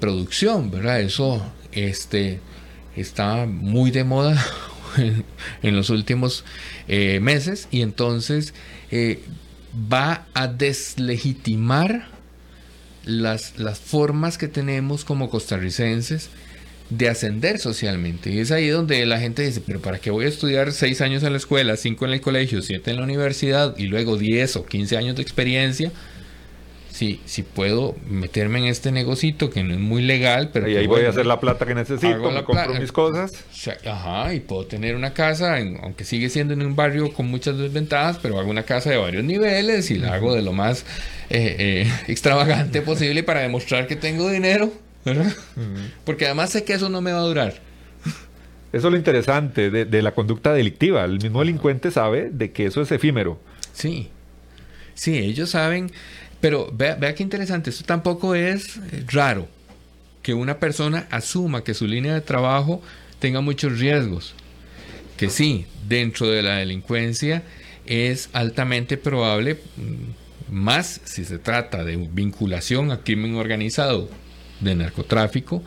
producción, 0.01 0.73
¿verdad? 0.73 1.01
Eso 1.01 1.41
este, 1.71 2.41
está 2.97 3.47
muy 3.47 3.93
de 3.93 4.03
moda 4.03 4.45
en, 5.63 5.77
los 5.77 5.91
últimos 5.91 6.45
eh, 6.89 7.21
meses 7.21 7.69
y 7.71 7.83
entonces 7.83 8.53
eh, 8.91 9.23
va 9.93 10.27
a 10.35 10.49
deslegitimar 10.49 12.09
las, 13.05 13.61
las 13.61 13.79
formas 13.79 14.39
que 14.39 14.49
tenemos 14.49 15.05
como 15.05 15.31
costarricenses 15.31 16.31
de 16.91 17.09
ascender 17.09 17.59
socialmente. 17.59 18.31
Y 18.31 18.39
es 18.39 18.51
ahí 18.51 18.69
donde 18.69 19.05
la 19.07 19.19
gente 19.19 19.43
dice, 19.43 19.63
pero 19.65 19.81
¿para 19.81 19.99
qué 19.99 20.11
voy 20.11 20.27
a 20.27 20.29
estudiar 20.29 20.73
seis 20.73 21.01
años 21.01 21.23
en 21.23 21.33
la 21.33 21.39
escuela, 21.39 21.77
cinco 21.77 22.05
en 22.07 22.13
el 22.13 22.21
colegio, 22.21 22.63
siete 22.63 22.91
en 22.91 22.99
la 22.99 23.05
universidad 23.05 23.77
y 23.77 23.87
luego 23.87 24.17
diez 24.17 24.57
o 24.57 24.65
quince 24.65 24.97
años 24.97 25.17
de 25.17 25.23
experiencia? 25.23 25.93
si, 26.97 27.21
si 27.27 27.43
puedo 27.43 27.95
meterme 28.09 28.59
en 28.59 28.65
este 28.65 28.91
negocito 28.91 29.51
que 29.51 29.63
no 29.63 29.75
es 29.75 29.81
muy 29.81 30.01
legal, 30.01 30.49
pero... 30.51 30.67
Y 30.67 30.77
ahí 30.77 30.87
voy 30.87 31.05
a 31.05 31.11
hacer 31.11 31.27
la 31.27 31.39
plata 31.41 31.67
que 31.67 31.75
necesito, 31.75 32.31
me 32.31 32.43
compro 32.43 32.73
mis 32.73 32.91
cosas. 32.91 33.35
Ajá, 33.85 34.33
y 34.33 34.41
puedo 34.41 34.65
tener 34.65 34.97
una 34.97 35.13
casa, 35.13 35.59
aunque 35.83 36.05
sigue 36.05 36.31
siendo 36.31 36.55
en 36.55 36.63
un 36.63 36.75
barrio 36.75 37.13
con 37.13 37.27
muchas 37.27 37.59
desventajas, 37.59 38.19
pero 38.23 38.41
hago 38.41 38.49
una 38.49 38.63
casa 38.63 38.89
de 38.89 38.97
varios 38.97 39.25
niveles 39.25 39.91
y 39.91 39.99
la 39.99 40.15
hago 40.15 40.35
de 40.35 40.41
lo 40.41 40.55
más 40.55 40.87
eh, 41.29 41.57
eh, 41.59 41.93
extravagante 42.09 42.81
posible 42.81 43.23
para 43.23 43.41
demostrar 43.41 43.87
que 43.87 43.97
tengo 43.97 44.31
dinero, 44.31 44.73
¿verdad? 45.07 45.33
Porque 46.05 46.27
además 46.27 46.51
sé 46.51 46.65
que 46.65 46.75
eso 46.75 46.91
no 46.91 47.01
me 47.01 47.13
va 47.13 47.21
a 47.21 47.27
durar. 47.27 47.55
Eso 48.73 48.89
es 48.89 48.93
lo 48.93 48.97
interesante 48.97 49.71
de, 49.71 49.87
de 49.87 50.03
la 50.03 50.13
conducta 50.13 50.53
delictiva. 50.53 51.05
El 51.05 51.19
mismo 51.19 51.41
delincuente 51.41 51.91
sabe 51.91 52.29
de 52.31 52.53
que 52.53 52.67
eso 52.67 52.83
es 52.83 52.93
efímero. 52.93 53.41
Sí. 53.73 54.11
Sí, 54.95 55.17
ellos 55.17 55.51
saben 55.51 55.91
pero 56.41 56.71
vea, 56.73 56.95
vea 56.95 57.15
qué 57.15 57.23
interesante, 57.23 57.71
esto 57.71 57.85
tampoco 57.85 58.35
es 58.35 58.77
eh, 58.77 59.05
raro 59.09 59.49
que 60.23 60.35
una 60.35 60.59
persona 60.59 61.07
asuma 61.11 61.65
que 61.65 61.75
su 61.75 61.87
línea 61.87 62.15
de 62.15 62.21
trabajo 62.21 62.83
tenga 63.19 63.41
muchos 63.41 63.79
riesgos. 63.79 64.35
Que 65.17 65.31
sí, 65.31 65.67
dentro 65.89 66.29
de 66.29 66.43
la 66.43 66.57
delincuencia 66.57 67.43
es 67.87 68.29
altamente 68.33 68.97
probable, 68.97 69.55
mm, 69.77 70.53
más 70.55 71.01
si 71.05 71.25
se 71.25 71.39
trata 71.39 71.85
de 71.85 71.97
vinculación 71.97 72.91
a 72.91 73.01
crimen 73.03 73.37
organizado 73.37 74.09
de 74.61 74.75
narcotráfico, 74.75 75.63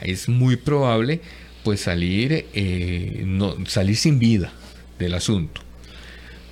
es 0.00 0.28
muy 0.28 0.56
probable 0.56 1.20
pues 1.62 1.80
salir, 1.80 2.46
eh, 2.52 3.22
no, 3.26 3.56
salir 3.66 3.96
sin 3.96 4.18
vida 4.18 4.52
del 4.98 5.14
asunto. 5.14 5.62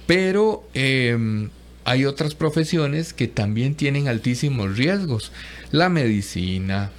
Pero 0.07 0.67
em, 0.75 1.51
hay 1.85 2.05
otras 2.05 2.35
profesiones 2.35 3.13
que 3.13 3.29
también 3.29 3.75
tienen 3.75 4.09
altísimos 4.09 4.77
riesgos. 4.77 5.33
La 5.71 5.89
medicina, 5.89 6.91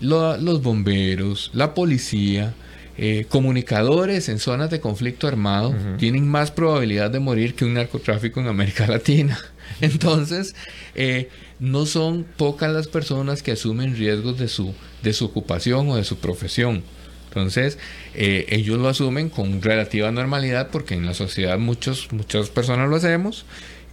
los 0.00 0.62
bomberos, 0.62 1.50
la 1.54 1.74
policía, 1.74 2.54
eh, 2.98 3.24
comunicadores 3.28 4.28
en 4.28 4.38
zonas 4.38 4.70
de 4.70 4.80
conflicto 4.80 5.26
armado 5.26 5.74
tienen 5.98 6.28
más 6.28 6.50
probabilidad 6.50 7.10
de 7.10 7.20
morir 7.20 7.54
que 7.54 7.64
un 7.64 7.72
narcotráfico 7.74 8.40
en 8.40 8.48
América 8.48 8.86
Latina. 8.86 9.38
Entonces, 9.80 10.54
eh, 10.94 11.30
no 11.62 11.86
son 11.86 12.24
pocas 12.24 12.72
las 12.72 12.88
personas 12.88 13.40
que 13.40 13.52
asumen 13.52 13.96
riesgos 13.96 14.36
de 14.36 14.48
su, 14.48 14.74
de 15.04 15.12
su 15.12 15.26
ocupación 15.26 15.88
o 15.90 15.96
de 15.96 16.02
su 16.02 16.18
profesión. 16.18 16.82
Entonces, 17.28 17.78
eh, 18.14 18.46
ellos 18.48 18.80
lo 18.80 18.88
asumen 18.88 19.28
con 19.28 19.62
relativa 19.62 20.10
normalidad 20.10 20.70
porque 20.72 20.94
en 20.94 21.06
la 21.06 21.14
sociedad 21.14 21.60
muchos, 21.60 22.12
muchas 22.12 22.50
personas 22.50 22.90
lo 22.90 22.96
hacemos 22.96 23.46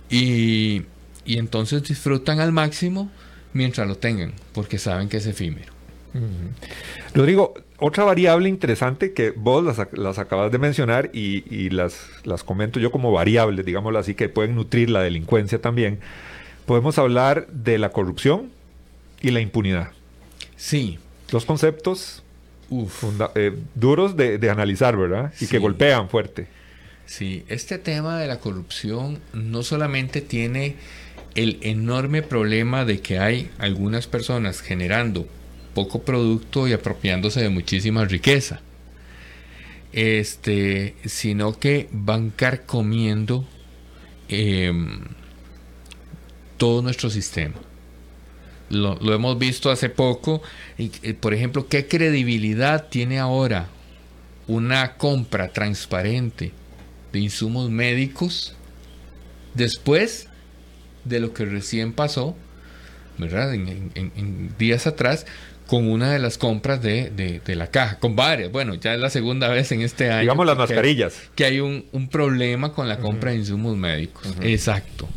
y, 0.10 0.82
y 1.25 1.38
entonces 1.38 1.84
disfrutan 1.84 2.39
al 2.39 2.51
máximo 2.51 3.12
mientras 3.53 3.88
lo 3.88 3.97
tengan, 3.97 4.34
porque 4.51 4.79
saben 4.79 5.08
que 5.08 5.17
es 5.17 5.27
efímero. 5.27 5.71
Rodrigo, 7.13 7.53
otra 7.77 8.03
variable 8.03 8.49
interesante 8.49 9.13
que 9.13 9.29
vos 9.29 9.63
las, 9.63 9.77
las 9.93 10.17
acabas 10.17 10.51
de 10.51 10.58
mencionar 10.58 11.12
y, 11.13 11.43
y 11.55 11.69
las, 11.69 12.08
las 12.23 12.43
comento 12.43 12.79
yo 12.79 12.91
como 12.91 13.12
variables, 13.12 13.63
digámoslo 13.63 13.99
así, 13.99 14.15
que 14.15 14.27
pueden 14.27 14.55
nutrir 14.55 14.89
la 14.89 15.03
delincuencia 15.03 15.62
también. 15.62 15.99
Podemos 16.69 16.99
hablar 16.99 17.47
de 17.47 17.79
la 17.79 17.89
corrupción 17.89 18.51
y 19.21 19.32
la 19.32 19.39
impunidad. 19.41 19.89
Sí. 20.55 20.99
Dos 21.32 21.43
conceptos 21.45 22.21
eh, 23.34 23.58
duros 23.73 24.15
de, 24.15 24.38
de 24.38 24.49
analizar, 24.51 24.95
¿verdad? 24.95 25.34
Y 25.41 25.45
Sí. 25.45 25.47
que 25.47 25.58
golpean 25.58 26.10
fuerte. 26.10 26.45
Sí, 27.08 27.43
este 27.47 27.79
tema 27.79 28.19
de 28.19 28.27
la 28.27 28.39
corrupción 28.39 29.17
no 29.34 29.63
solamente 29.63 30.21
tiene 30.21 30.75
el 31.34 31.58
enorme 31.63 32.21
problema 32.21 32.86
de 32.86 32.99
que 33.01 33.17
hay 33.17 33.49
algunas 33.58 34.05
personas 34.05 34.62
generando 34.62 35.27
poco 35.73 36.03
producto 36.03 36.67
y 36.67 36.73
apropiándose 36.73 37.41
de 37.41 37.49
muchísima 37.49 38.05
riqueza, 38.05 38.62
este, 39.91 40.93
sino 41.05 41.58
que 41.58 41.89
van 41.91 42.29
carcomiendo 42.29 43.43
em, 44.27 44.99
todo 46.60 46.84
nuestro 46.84 47.10
sistema. 47.10 47.56
Lo, 48.69 48.95
lo 49.02 49.13
hemos 49.15 49.39
visto 49.39 49.72
hace 49.72 49.89
poco. 49.89 50.43
y, 50.78 50.91
eh, 51.02 51.15
por 51.15 51.34
ejemplo, 51.34 51.67
¿qué 51.67 51.88
credibilidad 51.88 52.88
tiene 52.89 53.17
ahora 53.17 53.67
una 54.48 54.93
compra 54.98 55.48
transparente 55.50 56.52
de 57.12 57.19
insumos 57.19 57.72
médicos 57.72 58.54
después 59.56 60.28
de 61.06 61.19
lo 61.19 61.34
que 61.34 61.45
recién 61.45 61.93
pasó, 61.93 62.36
¿verdad? 63.17 63.54
En, 63.54 63.67
en- 63.69 63.91
en- 63.95 64.12
en 64.15 64.56
días 64.60 64.86
atrás, 64.86 65.26
con 65.67 65.88
una 65.89 66.12
de 66.12 66.19
las 66.19 66.38
compras 66.38 66.82
de, 66.82 67.10
de- 67.12 67.39
de 67.45 67.56
la 67.56 67.67
caja, 67.67 68.00
con 68.00 68.15
varias. 68.15 68.52
Bueno, 68.52 68.76
ya 68.76 68.93
es 68.93 69.00
la 69.00 69.10
segunda 69.10 69.48
vez 69.50 69.72
en 69.72 69.82
este 69.82 70.10
año. 70.12 70.22
Digamos 70.22 70.45
las 70.45 70.58
mascarillas. 70.58 71.15
Que 71.36 71.45
hay 71.45 71.60
un, 71.60 71.86
un 71.91 72.08
problema 72.10 72.74
con 72.74 72.88
la 72.88 72.98
compra 73.00 73.32
de 73.32 73.38
insumos 73.38 73.78
médicos. 73.78 74.28
Exacto. 74.41 75.08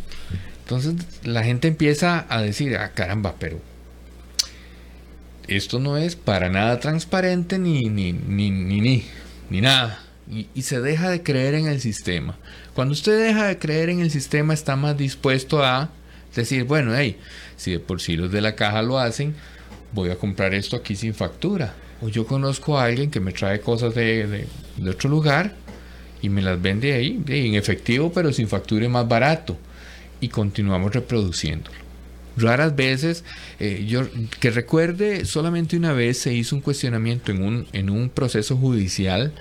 Entonces 0.75 0.95
la 1.25 1.45
gente 1.45 1.69
empieza 1.69 2.25
a 2.31 2.41
decir, 2.41 2.77
ah, 2.79 2.93
caramba, 2.95 3.35
pero 3.39 3.61
esto 5.49 5.79
no 5.79 5.99
es 5.99 6.17
para 6.17 6.49
nada 6.49 6.81
transparente 6.81 7.59
ni, 7.59 7.81
ni, 7.83 8.13
ni, 8.13 8.51
ni, 8.51 8.81
ni, 8.81 9.05
ni 9.51 9.61
nada. 9.61 10.03
Y, 10.31 10.63
se 10.63 10.81
deja 10.81 11.11
de 11.11 11.23
creer 11.23 11.53
en 11.55 11.67
el 11.67 11.81
sistema. 11.81 12.39
Cuando 12.75 12.93
usted 12.93 13.23
deja 13.23 13.49
de 13.49 13.59
creer 13.59 13.91
en 13.91 14.01
el 14.01 14.11
sistema, 14.11 14.55
está 14.55 14.77
más 14.77 14.97
dispuesto 14.97 15.63
a 15.63 15.91
decir, 16.35 16.65
bueno, 16.65 16.95
hey, 16.97 17.19
si 17.59 17.73
de 17.73 17.79
por 17.79 18.01
sí 18.01 18.17
los 18.17 18.33
de 18.33 18.41
la 18.41 18.55
caja 18.55 18.81
lo 18.81 18.99
hacen, 18.99 19.35
voy 19.93 20.09
a 20.09 20.17
comprar 20.17 20.55
esto 20.55 20.77
aquí 20.77 20.97
sin 20.97 21.13
factura. 21.13 21.75
O 22.01 22.09
yo 22.09 22.27
conozco 22.27 22.79
a 22.79 22.85
alguien 22.85 23.11
que 23.11 23.21
me 23.21 23.33
trae 23.33 23.61
cosas 23.61 23.95
de, 23.95 24.27
de- 24.27 24.47
de 24.79 24.91
otro 24.91 25.11
lugar 25.11 25.55
y 26.23 26.31
me 26.31 26.41
las 26.41 26.63
vende 26.63 26.95
ahí, 26.95 27.23
en 27.27 27.57
efectivo, 27.57 28.11
pero 28.11 28.33
sin 28.33 28.49
factura 28.49 28.87
y 28.87 28.89
más 28.89 29.07
barato. 29.07 29.59
Y 30.23 30.29
continuamos 30.29 30.95
reproduciéndolo. 30.95 31.77
Raras 32.37 32.75
veces, 32.75 33.25
eh, 33.61 33.85
yo 33.87 34.09
que 34.41 34.51
recuerde, 34.51 35.27
solamente 35.27 35.77
una 35.77 35.93
vez 35.93 36.17
se 36.17 36.33
hizo 36.33 36.57
un 36.57 36.63
cuestionamiento 36.63 37.31
en 37.31 37.43
un, 37.43 37.67
en 37.75 37.91
un 37.91 38.09
proceso 38.09 38.57
judicial 38.57 39.33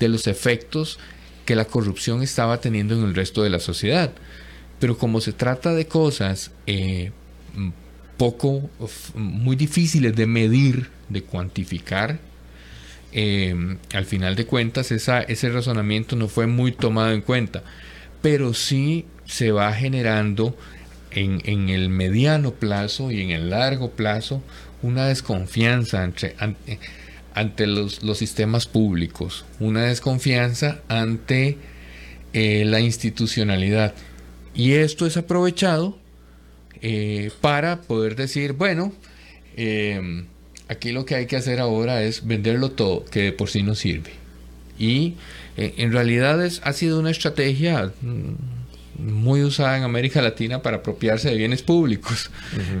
de 0.00 0.08
los 0.08 0.26
efectos 0.26 0.98
que 1.44 1.54
la 1.54 1.66
corrupción 1.66 2.22
estaba 2.22 2.60
teniendo 2.60 2.96
en 2.96 3.04
el 3.04 3.14
resto 3.14 3.42
de 3.42 3.50
la 3.50 3.60
sociedad. 3.60 4.12
Pero 4.80 4.98
como 4.98 5.20
se 5.20 5.32
trata 5.32 5.74
de 5.74 5.86
cosas 5.86 6.50
eh, 6.66 7.12
poco, 8.16 8.68
muy 9.14 9.56
difíciles 9.56 10.16
de 10.16 10.26
medir, 10.26 10.88
de 11.08 11.22
cuantificar, 11.22 12.18
eh, 13.12 13.76
al 13.92 14.04
final 14.04 14.36
de 14.36 14.46
cuentas 14.46 14.92
esa, 14.92 15.20
ese 15.22 15.50
razonamiento 15.50 16.16
no 16.16 16.28
fue 16.28 16.46
muy 16.46 16.72
tomado 16.72 17.12
en 17.12 17.20
cuenta. 17.20 17.62
Pero 18.22 18.54
sí 18.54 19.06
se 19.30 19.52
va 19.52 19.72
generando 19.72 20.56
en, 21.12 21.40
en 21.44 21.68
el 21.68 21.88
mediano 21.88 22.52
plazo 22.52 23.12
y 23.12 23.20
en 23.22 23.30
el 23.30 23.50
largo 23.50 23.92
plazo 23.92 24.42
una 24.82 25.06
desconfianza 25.06 26.02
entre, 26.02 26.34
ante, 26.38 26.78
ante 27.34 27.66
los, 27.66 28.02
los 28.02 28.18
sistemas 28.18 28.66
públicos, 28.66 29.44
una 29.60 29.84
desconfianza 29.84 30.80
ante 30.88 31.58
eh, 32.32 32.64
la 32.66 32.80
institucionalidad. 32.80 33.94
Y 34.52 34.72
esto 34.72 35.06
es 35.06 35.16
aprovechado 35.16 35.96
eh, 36.82 37.30
para 37.40 37.82
poder 37.82 38.16
decir, 38.16 38.54
bueno, 38.54 38.92
eh, 39.56 40.24
aquí 40.68 40.90
lo 40.90 41.04
que 41.04 41.14
hay 41.14 41.26
que 41.26 41.36
hacer 41.36 41.60
ahora 41.60 42.02
es 42.02 42.26
venderlo 42.26 42.72
todo, 42.72 43.04
que 43.04 43.22
de 43.22 43.32
por 43.32 43.48
sí 43.48 43.62
no 43.62 43.76
sirve. 43.76 44.10
Y 44.76 45.14
eh, 45.56 45.74
en 45.76 45.92
realidad 45.92 46.44
es, 46.44 46.60
ha 46.64 46.72
sido 46.72 46.98
una 46.98 47.10
estrategia 47.10 47.92
mm, 48.00 48.34
muy 49.00 49.42
usada 49.42 49.76
en 49.76 49.82
América 49.84 50.22
Latina 50.22 50.62
para 50.62 50.78
apropiarse 50.78 51.30
de 51.30 51.36
bienes 51.36 51.62
públicos, 51.62 52.30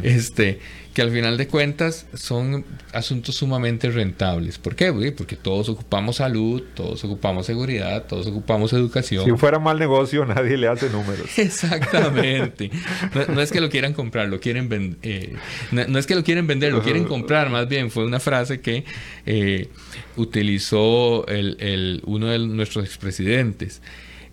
este, 0.02 0.58
que 0.94 1.02
al 1.02 1.10
final 1.12 1.36
de 1.36 1.46
cuentas 1.46 2.06
son 2.14 2.64
asuntos 2.92 3.36
sumamente 3.36 3.90
rentables. 3.90 4.58
¿Por 4.58 4.74
qué? 4.74 4.92
Porque 5.16 5.36
todos 5.36 5.68
ocupamos 5.68 6.16
salud, 6.16 6.62
todos 6.74 7.02
ocupamos 7.04 7.46
seguridad, 7.46 8.04
todos 8.06 8.26
ocupamos 8.26 8.72
educación. 8.72 9.24
Si 9.24 9.30
fuera 9.32 9.58
mal 9.58 9.78
negocio, 9.78 10.24
nadie 10.26 10.56
le 10.56 10.66
hace 10.68 10.90
números. 10.90 11.26
Exactamente. 11.38 12.70
No, 13.14 13.34
no 13.34 13.40
es 13.40 13.52
que 13.52 13.60
lo 13.60 13.70
quieran 13.70 13.92
comprar, 13.94 14.28
lo 14.28 14.40
quieren 14.40 14.68
vender. 14.68 15.32
no, 15.70 15.86
no 15.86 15.98
es 15.98 16.06
que 16.06 16.14
lo 16.16 16.24
quieren 16.24 16.46
vender, 16.46 16.72
lo 16.72 16.82
quieren 16.82 17.04
comprar. 17.04 17.50
Más 17.50 17.68
bien 17.68 17.90
fue 17.90 18.04
una 18.04 18.18
frase 18.20 18.60
que 18.60 18.84
eh, 19.26 19.68
utilizó 20.16 21.26
el, 21.26 21.56
el- 21.60 22.02
uno 22.04 22.26
de 22.28 22.38
nuestros 22.40 22.84
expresidentes. 22.84 23.80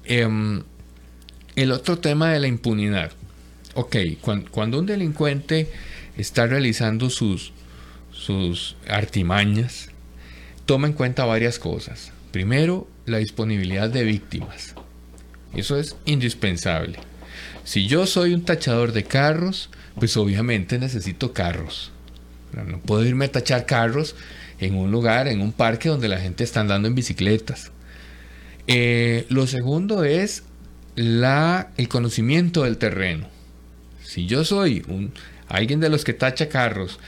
Em, 0.05 0.63
el 1.57 1.71
otro 1.71 1.97
tema 1.97 2.31
de 2.31 2.39
la 2.39 2.47
impunidad. 2.47 3.11
Ok, 3.73 3.95
cuan- 4.21 4.45
cuando, 4.49 4.79
un 4.79 4.85
delincuente 4.85 5.69
está 6.17 6.47
realizando 6.47 7.09
sus, 7.09 7.51
sus 8.11 8.75
artimañas, 8.87 9.89
toma 10.65 10.87
en 10.87 10.93
cuenta 10.93 11.25
varias 11.25 11.59
cosas. 11.59 12.11
Primero, 12.31 12.87
la 13.05 13.17
disponibilidad 13.17 13.89
de 13.89 14.03
víctimas. 14.03 14.75
Eso 15.53 15.77
es 15.77 15.95
indispensable. 16.05 16.99
Si 17.63 17.87
yo 17.87 18.05
soy 18.05 18.33
un 18.33 18.45
tachador 18.45 18.91
de 18.93 19.03
carros, 19.03 19.69
pues 19.95 20.15
obviamente 20.15 20.77
necesito 20.77 21.33
carros. 21.33 21.91
No 22.53 22.79
puedo 22.79 23.03
irme 23.05 23.25
a 23.25 23.31
tachar 23.31 23.65
carros 23.65 24.15
en 24.59 24.75
un 24.75 24.91
lugar, 24.91 25.27
en 25.27 25.41
un 25.41 25.51
parque 25.51 25.89
donde 25.89 26.07
la 26.07 26.19
gente 26.19 26.43
está 26.43 26.59
andando 26.61 26.87
en 26.87 26.95
bicicletas. 26.95 27.71
Eh, 28.67 29.25
lo 29.29 29.47
segundo 29.47 30.03
es 30.03 30.43
la, 30.97 31.71
el 31.77 31.87
conocimiento 31.87 32.63
del 32.65 32.77
terreno. 32.77 33.29
Si 34.03 34.25
yo 34.27 34.43
soy 34.45 34.83
un, 34.89 35.13
alguien 35.47 35.79
de 35.79 35.89
los 35.89 36.03
que 36.03 36.13
tacha 36.13 36.49
carros 36.49 36.99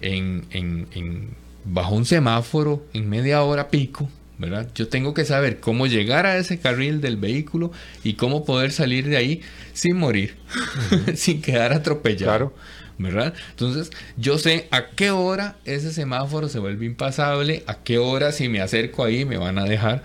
en, 0.00 0.46
en- 0.52 0.88
en- 0.94 1.30
bajo 1.64 1.94
un 1.96 2.06
semáforo 2.06 2.86
en 2.94 3.08
media 3.10 3.42
hora 3.42 3.68
pico, 3.70 4.08
¿verdad? 4.38 4.68
Yo 4.74 4.88
tengo 4.88 5.14
que 5.14 5.24
saber 5.24 5.60
cómo 5.60 5.86
llegar 5.88 6.26
a 6.26 6.36
ese 6.38 6.60
carril 6.60 7.00
del 7.00 7.16
vehículo 7.16 7.72
y 8.04 8.14
cómo 8.14 8.44
poder 8.44 8.70
salir 8.72 9.08
de 9.08 9.16
ahí 9.16 9.42
sin 9.72 9.96
morir, 9.98 10.36
sin 11.16 11.42
quedar 11.42 11.72
atropellado. 11.72 12.52
Claro. 12.52 12.54
¿verdad? 13.00 13.34
Entonces, 13.50 13.90
yo 14.16 14.38
sé 14.38 14.66
a 14.72 14.88
qué 14.90 15.12
hora 15.12 15.56
ese 15.64 15.92
semáforo 15.92 16.48
se 16.48 16.58
vuelve 16.58 16.84
impasable, 16.86 17.62
a 17.68 17.76
qué 17.84 17.98
hora 17.98 18.32
si 18.32 18.48
me 18.48 18.60
acerco 18.60 19.04
ahí 19.04 19.24
me 19.24 19.36
van 19.38 19.58
a 19.58 19.64
dejar 19.64 20.02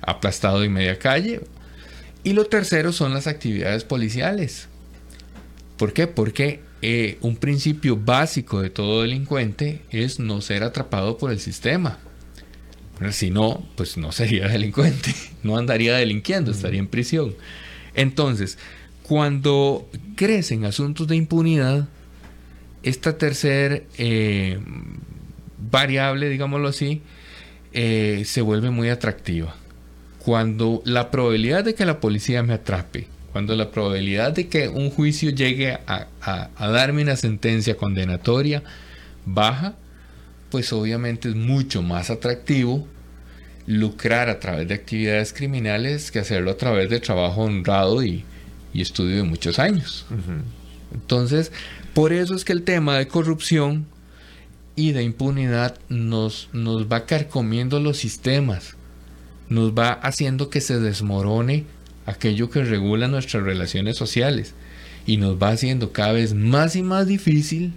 aplastado 0.00 0.64
en 0.64 0.72
media 0.72 0.98
calle. 0.98 1.40
Y 2.24 2.34
lo 2.34 2.46
tercero 2.46 2.92
son 2.92 3.14
las 3.14 3.26
actividades 3.26 3.84
policiales. 3.84 4.68
¿Por 5.76 5.92
qué? 5.92 6.06
Porque 6.06 6.60
eh, 6.82 7.18
un 7.20 7.36
principio 7.36 7.96
básico 7.96 8.60
de 8.60 8.70
todo 8.70 9.02
delincuente 9.02 9.82
es 9.90 10.20
no 10.20 10.40
ser 10.40 10.62
atrapado 10.62 11.18
por 11.18 11.32
el 11.32 11.40
sistema. 11.40 11.98
Si 13.10 13.30
no, 13.30 13.66
pues 13.76 13.96
no 13.96 14.12
sería 14.12 14.48
delincuente, 14.48 15.14
no 15.42 15.56
andaría 15.56 15.96
delinquiendo, 15.96 16.52
estaría 16.52 16.78
en 16.78 16.86
prisión. 16.86 17.34
Entonces, 17.94 18.58
cuando 19.02 19.88
crecen 20.14 20.64
asuntos 20.64 21.08
de 21.08 21.16
impunidad, 21.16 21.88
esta 22.84 23.18
tercera 23.18 23.80
variable, 25.70 26.28
digámoslo 26.28 26.68
así, 26.68 27.02
eh, 27.72 28.22
se 28.26 28.42
vuelve 28.42 28.70
muy 28.70 28.88
atractiva. 28.88 29.56
Cuando 30.24 30.82
la 30.84 31.10
probabilidad 31.10 31.64
de 31.64 31.74
que 31.74 31.84
la 31.84 31.98
policía 32.00 32.42
me 32.42 32.54
atrape, 32.54 33.08
cuando 33.32 33.56
la 33.56 33.70
probabilidad 33.70 34.32
de 34.32 34.46
que 34.48 34.68
un 34.68 34.90
juicio 34.90 35.30
llegue 35.30 35.72
a, 35.72 36.06
a- 36.20 36.50
a 36.56 36.68
darme 36.68 37.02
una 37.02 37.16
sentencia 37.16 37.76
condenatoria 37.76 38.62
baja, 39.26 39.74
pues 40.50 40.72
obviamente 40.72 41.28
es 41.30 41.34
mucho 41.34 41.82
más 41.82 42.10
atractivo 42.10 42.86
lucrar 43.66 44.28
a 44.28 44.38
través 44.38 44.68
de 44.68 44.74
actividades 44.74 45.32
criminales 45.32 46.10
que 46.10 46.18
hacerlo 46.18 46.50
a 46.50 46.56
través 46.56 46.90
de 46.90 47.00
trabajo 47.00 47.42
honrado 47.42 48.02
y, 48.04 48.24
y 48.74 48.80
estudio 48.82 49.16
de 49.16 49.22
muchos 49.24 49.58
años. 49.58 50.04
Entonces, 50.92 51.50
por 51.94 52.12
eso 52.12 52.34
es 52.34 52.44
que 52.44 52.52
el 52.52 52.62
tema 52.62 52.96
de 52.98 53.08
corrupción 53.08 53.86
y 54.76 54.92
de 54.92 55.02
impunidad 55.02 55.78
nos, 55.88 56.48
nos 56.52 56.86
va 56.90 57.06
carcomiendo 57.06 57.80
los 57.80 57.96
sistemas, 57.98 58.76
nos 59.48 59.72
va 59.72 59.92
haciendo 59.92 60.50
que 60.50 60.60
se 60.60 60.78
desmorone 60.78 61.64
aquello 62.06 62.50
que 62.50 62.64
regula 62.64 63.08
nuestras 63.08 63.42
relaciones 63.42 63.96
sociales 63.96 64.54
y 65.06 65.16
nos 65.16 65.40
va 65.40 65.50
haciendo 65.50 65.92
cada 65.92 66.12
vez 66.12 66.34
más 66.34 66.76
y 66.76 66.82
más 66.82 67.06
difícil 67.06 67.72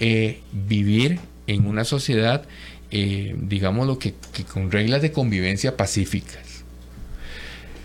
eh, 0.00 0.40
vivir 0.52 1.20
en 1.46 1.66
una 1.66 1.84
sociedad, 1.84 2.44
eh, 2.90 3.36
digamos 3.38 3.86
lo 3.86 3.98
que, 3.98 4.14
con 4.52 4.70
reglas 4.70 5.02
de 5.02 5.12
convivencia 5.12 5.76
pacíficas. 5.76 6.64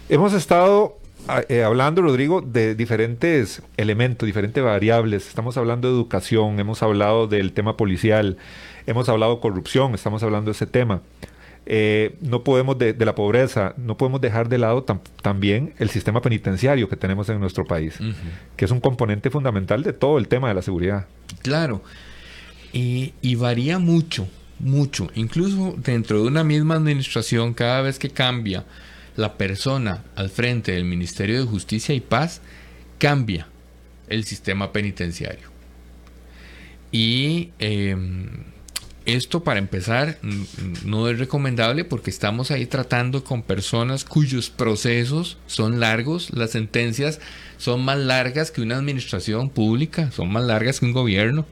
Hemos 0.07 0.33
estado 0.33 0.97
eh, 1.49 1.63
hablando, 1.63 2.01
Rodrigo, 2.01 2.41
de 2.41 2.73
diferentes 2.73 3.61
elementos, 3.77 4.25
diferentes 4.25 4.63
variables. 4.63 5.27
Estamos 5.27 5.57
hablando 5.57 5.87
de 5.87 5.93
educación, 5.93 6.59
hemos 6.59 6.81
hablado 6.81 7.27
del 7.27 7.53
tema 7.53 7.77
policial, 7.77 8.37
hemos 8.87 9.09
hablado 9.09 9.35
de 9.35 9.41
corrupción, 9.41 9.93
estamos 9.93 10.23
hablando 10.23 10.49
de 10.49 10.55
ese 10.55 10.65
tema. 10.65 11.01
Eh, 11.71 12.15
no 12.21 12.43
podemos 12.43 12.79
de, 12.79 12.95
la 12.97 13.13
pobreza, 13.13 13.75
no 13.77 13.95
podemos 13.95 14.19
dejar 14.19 14.49
de 14.49 14.57
lado 14.57 14.83
también 15.21 15.75
el 15.77 15.91
sistema 15.91 16.19
penitenciario 16.19 16.89
que 16.89 16.95
tenemos 16.95 17.29
en 17.29 17.39
nuestro 17.39 17.63
país, 17.63 17.99
que 18.55 18.65
es 18.65 18.71
un 18.71 18.79
componente 18.79 19.29
fundamental 19.29 19.83
de 19.83 19.93
todo 19.93 20.17
el 20.17 20.27
tema 20.27 20.47
de 20.47 20.55
la 20.55 20.63
seguridad. 20.63 21.05
Claro, 21.43 21.83
y, 22.73 23.13
y 23.21 23.35
varía 23.35 23.77
mucho, 23.77 24.27
mucho, 24.57 25.09
incluso 25.13 25.75
dentro 25.77 26.23
de 26.23 26.27
una 26.27 26.43
misma 26.43 26.73
administración, 26.73 27.53
cada 27.53 27.81
vez 27.81 27.99
que 27.99 28.09
cambia 28.09 28.65
la 29.15 29.37
persona 29.37 30.03
al 30.15 30.31
frente 30.31 30.71
del 30.71 30.85
Ministerio 30.85 31.39
de 31.39 31.45
Justicia 31.45 31.93
y 31.93 31.99
Paz, 31.99 32.41
cambia 32.97 33.45
el 34.07 34.23
sistema 34.23 34.71
penitenciario. 34.71 35.49
Y 36.91 37.51
em, 37.59 38.29
esto, 39.13 39.43
para 39.43 39.59
empezar, 39.59 40.19
no 40.85 41.09
es 41.09 41.19
recomendable 41.19 41.85
porque 41.85 42.09
estamos 42.09 42.51
ahí 42.51 42.65
tratando 42.65 43.23
con 43.23 43.43
personas 43.43 44.03
cuyos 44.03 44.49
procesos 44.49 45.37
son 45.47 45.79
largos, 45.79 46.29
las 46.33 46.51
sentencias 46.51 47.19
son 47.57 47.83
más 47.83 47.97
largas 47.97 48.51
que 48.51 48.61
una 48.61 48.77
administración 48.77 49.49
pública, 49.49 50.11
son 50.11 50.31
más 50.31 50.43
largas 50.43 50.79
que 50.79 50.85
un 50.85 50.93
gobierno. 50.93 51.45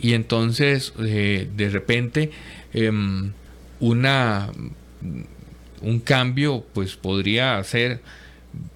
Y 0.00 0.14
entonces, 0.14 0.94
eh, 0.98 1.48
de 1.56 1.68
repente, 1.68 2.30
em, 2.72 3.32
una 3.80 4.50
un 5.82 5.98
cambio 6.00 6.64
pues 6.72 6.96
podría 6.96 7.62
ser 7.64 8.00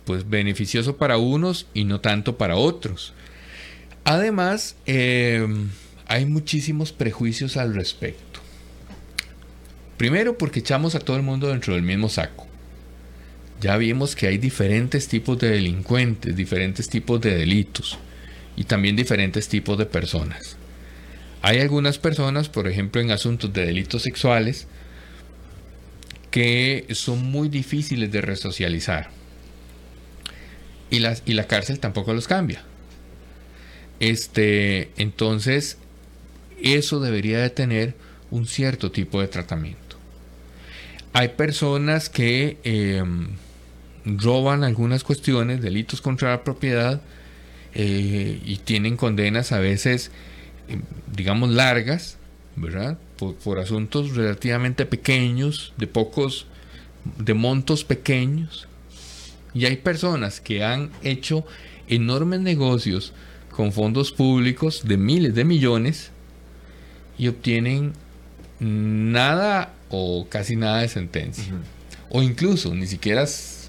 pues 0.04 0.28
beneficioso 0.28 0.96
para 0.96 1.18
unos 1.18 1.66
y 1.74 1.84
no 1.84 2.00
tanto 2.00 2.36
para 2.36 2.56
otros. 2.56 3.12
Además, 4.04 4.76
em, 4.86 5.70
hay 6.06 6.26
muchísimos 6.26 6.92
prejuicios 6.92 7.56
al 7.56 7.74
respecto. 7.74 8.40
Primero 9.96 10.36
porque 10.36 10.60
echamos 10.60 10.94
a 10.94 11.00
todo 11.00 11.16
el 11.16 11.22
mundo 11.22 11.48
dentro 11.48 11.74
del 11.74 11.82
mismo 11.82 12.08
saco. 12.08 12.46
Ya 13.60 13.76
vimos 13.76 14.16
que 14.16 14.26
hay 14.26 14.38
diferentes 14.38 15.08
tipos 15.08 15.38
de 15.38 15.50
delincuentes, 15.50 16.36
diferentes 16.36 16.88
tipos 16.88 17.20
de 17.20 17.34
delitos 17.36 17.98
y 18.56 18.64
también 18.64 18.96
diferentes 18.96 19.48
tipos 19.48 19.78
de 19.78 19.86
personas. 19.86 20.56
Hay 21.42 21.60
algunas 21.60 21.98
personas, 21.98 22.48
por 22.48 22.68
ejemplo, 22.68 23.00
en 23.00 23.10
asuntos 23.10 23.52
de 23.52 23.66
delitos 23.66 24.02
sexuales, 24.02 24.66
que 26.30 26.86
son 26.90 27.22
muy 27.22 27.48
difíciles 27.48 28.10
de 28.10 28.20
resocializar. 28.20 29.10
Y, 30.90 30.98
las, 30.98 31.22
y 31.26 31.34
la 31.34 31.46
cárcel 31.46 31.80
tampoco 31.80 32.12
los 32.12 32.26
cambia. 32.26 32.62
Este, 34.00 34.90
entonces, 34.96 35.78
eso 36.64 37.00
debería 37.00 37.40
de 37.40 37.50
tener 37.50 37.94
un 38.30 38.46
cierto 38.46 38.90
tipo 38.90 39.20
de 39.20 39.28
tratamiento. 39.28 39.96
Hay 41.12 41.28
personas 41.28 42.08
que 42.08 42.58
em, 42.64 43.28
roban 44.04 44.64
algunas 44.64 45.04
cuestiones, 45.04 45.60
delitos 45.62 46.00
contra 46.00 46.30
la 46.30 46.44
propiedad, 46.44 47.00
eh, 47.74 48.40
y 48.44 48.56
tienen 48.58 48.96
condenas 48.96 49.52
a 49.52 49.58
veces, 49.58 50.10
em, 50.68 50.82
digamos, 51.14 51.50
largas, 51.50 52.18
¿verdad? 52.56 52.98
por, 53.16 53.58
asuntos 53.58 54.14
relativamente 54.14 54.86
pequeños, 54.86 55.72
de 55.76 55.86
pocos, 55.86 56.46
de 57.18 57.34
montos 57.34 57.84
pequeños. 57.84 58.68
Y 59.54 59.66
hay 59.66 59.76
personas 59.76 60.40
que 60.40 60.64
han 60.64 60.90
hecho 61.02 61.44
enormes 61.88 62.40
negocios 62.40 63.12
con 63.50 63.72
fondos 63.72 64.10
públicos 64.10 64.82
de 64.84 64.96
miles 64.96 65.34
de 65.34 65.44
millones 65.44 66.10
y 67.18 67.28
obtienen 67.28 67.92
nada 68.60 69.74
o 69.90 70.26
casi 70.28 70.56
nada 70.56 70.80
de 70.80 70.88
sentencia. 70.88 71.52
O 72.08 72.22
incluso 72.22 72.74
ni 72.74 72.86
siquiera 72.86 73.24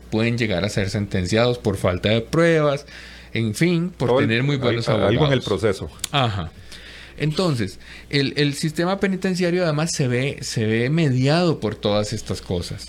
pueden 0.10 0.38
llegar 0.38 0.64
a 0.64 0.70
ser 0.70 0.90
sentenciados 0.90 1.58
por 1.58 1.78
falta 1.78 2.10
de 2.10 2.22
pruebas, 2.22 2.86
en 3.34 3.54
fin, 3.54 3.90
por 3.90 4.18
tener 4.20 4.44
muy 4.44 4.58
buenos 4.58 4.88
abogados. 4.88 5.12
Algo 5.12 5.26
en 5.28 5.34
el 5.34 5.42
proceso. 5.42 5.90
Ajá. 6.12 6.52
Entonces, 7.18 7.80
el, 8.10 8.54
sistema 8.56 9.00
penitenciario 9.00 9.64
además 9.64 9.92
se 9.94 10.08
ve, 10.08 10.40
se 10.42 10.66
ve 10.66 10.90
mediado 10.90 11.60
por 11.60 11.76
todas 11.76 12.14
estas 12.14 12.42
cosas. 12.42 12.88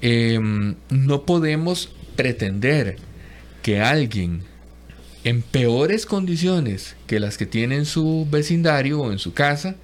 Em, 0.00 0.76
no 0.90 1.26
podemos 1.26 1.90
pretender 2.16 2.96
que 3.62 3.80
alguien 3.80 4.42
en 5.24 5.42
peores 5.42 6.06
condiciones 6.06 6.96
que 7.06 7.20
las 7.20 7.36
que 7.36 7.46
tiene 7.46 7.76
en 7.76 7.84
su 7.84 8.26
vecindario 8.30 9.00
o 9.00 9.12
en 9.12 9.18
su 9.18 9.34
casa 9.34 9.76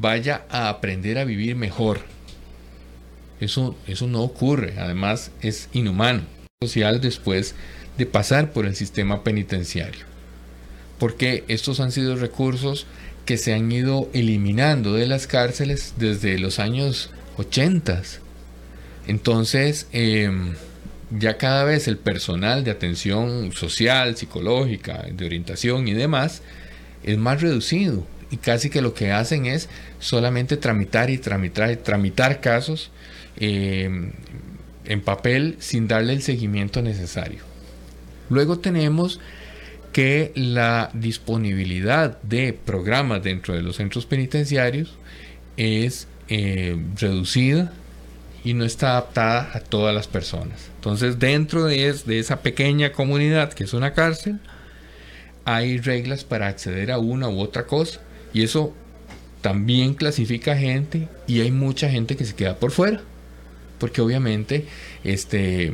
vaya 0.00 0.46
a 0.48 0.68
aprender 0.68 1.18
a 1.18 1.24
vivir 1.24 1.56
mejor. 1.56 2.00
Eso, 3.40 3.76
eso 3.86 4.06
no 4.06 4.22
ocurre, 4.22 4.74
además 4.78 5.30
es 5.40 5.68
inhumano 5.72 6.22
social 6.62 7.00
después 7.00 7.54
de 7.96 8.06
pasar 8.06 8.52
por 8.52 8.66
el 8.66 8.76
sistema 8.76 9.24
penitenciario. 9.24 10.04
Porque 10.98 11.44
estos 11.48 11.80
han 11.80 11.92
sido 11.92 12.16
recursos 12.16 12.86
que 13.24 13.38
se 13.38 13.54
han 13.54 13.70
ido 13.72 14.10
eliminando 14.12 14.94
de 14.94 15.06
las 15.06 15.26
cárceles 15.26 15.94
desde 15.96 16.38
los 16.38 16.58
años 16.58 17.10
80. 17.36 18.02
Entonces, 19.06 19.86
em, 19.92 20.54
ya 21.10 21.38
cada 21.38 21.64
vez 21.64 21.88
el 21.88 21.96
personal 21.96 22.64
de 22.64 22.70
atención 22.70 23.52
social, 23.52 24.16
psicológica, 24.16 25.06
de 25.10 25.24
orientación 25.24 25.88
y 25.88 25.92
demás 25.92 26.42
es 27.02 27.18
más 27.18 27.40
reducido. 27.40 28.06
Y 28.30 28.36
casi 28.36 28.70
que 28.70 28.82
lo 28.82 28.94
que 28.94 29.12
hacen 29.12 29.46
es 29.46 29.68
solamente 30.00 30.56
tramitar 30.56 31.10
y 31.10 31.18
tramitar 31.18 31.70
y 31.70 31.76
tramitar 31.76 32.40
casos 32.40 32.90
em, 33.36 34.12
en 34.84 35.00
papel 35.02 35.56
sin 35.60 35.86
darle 35.86 36.14
el 36.14 36.22
seguimiento 36.22 36.82
necesario. 36.82 37.40
Luego 38.28 38.58
tenemos 38.58 39.20
que 39.92 40.32
la 40.34 40.90
disponibilidad 40.94 42.20
de 42.22 42.52
programas 42.52 43.22
dentro 43.22 43.54
de 43.54 43.62
los 43.62 43.76
centros 43.76 44.06
penitenciarios 44.06 44.96
es 45.56 46.06
eh, 46.28 46.76
reducida 46.96 47.72
y 48.44 48.54
no 48.54 48.64
está 48.64 48.92
adaptada 48.92 49.50
a 49.52 49.60
todas 49.60 49.94
las 49.94 50.06
personas. 50.06 50.70
Entonces, 50.76 51.18
dentro 51.18 51.64
de, 51.64 51.92
de, 51.92 52.18
esa 52.18 52.40
pequeña 52.40 52.92
comunidad 52.92 53.52
que 53.52 53.64
es 53.64 53.74
una 53.74 53.92
cárcel, 53.92 54.38
hay 55.44 55.78
reglas 55.78 56.24
para 56.24 56.46
acceder 56.46 56.90
a 56.90 56.98
una 56.98 57.28
u 57.28 57.40
otra 57.40 57.66
cosa. 57.66 58.00
Y 58.32 58.42
eso 58.44 58.74
también 59.40 59.94
clasifica 59.94 60.56
gente 60.56 61.08
y 61.26 61.40
hay 61.40 61.50
mucha 61.50 61.90
gente 61.90 62.16
que 62.16 62.24
se 62.24 62.34
queda 62.34 62.56
por 62.56 62.70
fuera. 62.70 63.00
Porque 63.78 64.02
obviamente 64.02 64.66
este, 65.04 65.72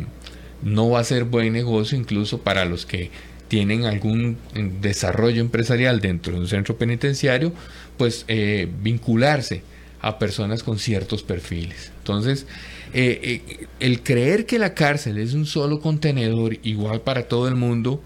no 0.62 0.90
va 0.90 1.00
a 1.00 1.04
ser 1.04 1.24
buen 1.24 1.52
negocio 1.52 1.98
incluso 1.98 2.38
para 2.38 2.64
los 2.64 2.86
que 2.86 3.10
tienen 3.48 3.84
algún 3.84 4.38
eh, 4.54 4.70
desarrollo 4.80 5.40
empresarial 5.40 6.00
dentro 6.00 6.34
de 6.34 6.40
un 6.40 6.48
centro 6.48 6.76
penitenciario, 6.76 7.52
pues 7.96 8.24
eh, 8.28 8.68
vincularse 8.82 9.62
a 10.00 10.18
personas 10.18 10.62
con 10.62 10.78
ciertos 10.78 11.22
perfiles. 11.22 11.90
Entonces, 11.98 12.46
eh, 12.92 13.66
el 13.80 14.02
creer 14.02 14.46
que 14.46 14.58
la 14.58 14.74
cárcel 14.74 15.18
es 15.18 15.34
un 15.34 15.46
solo 15.46 15.80
contenedor 15.80 16.58
igual 16.62 17.00
para 17.00 17.28
todo 17.28 17.48
el 17.48 17.56
mundo, 17.56 18.02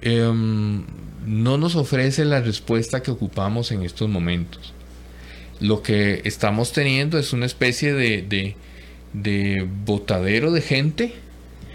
em, 0.00 0.84
no 1.26 1.58
nos 1.58 1.76
ofrece 1.76 2.24
la 2.24 2.40
respuesta 2.40 3.02
que 3.02 3.10
ocupamos 3.10 3.72
en 3.72 3.82
estos 3.82 4.08
momentos. 4.08 4.72
Lo 5.62 5.80
que 5.80 6.22
estamos 6.24 6.72
teniendo 6.72 7.20
es 7.20 7.32
una 7.32 7.46
especie 7.46 7.94
de, 7.94 8.22
de, 8.22 8.56
de 9.12 9.64
botadero 9.84 10.50
de 10.50 10.60
gente 10.60 11.14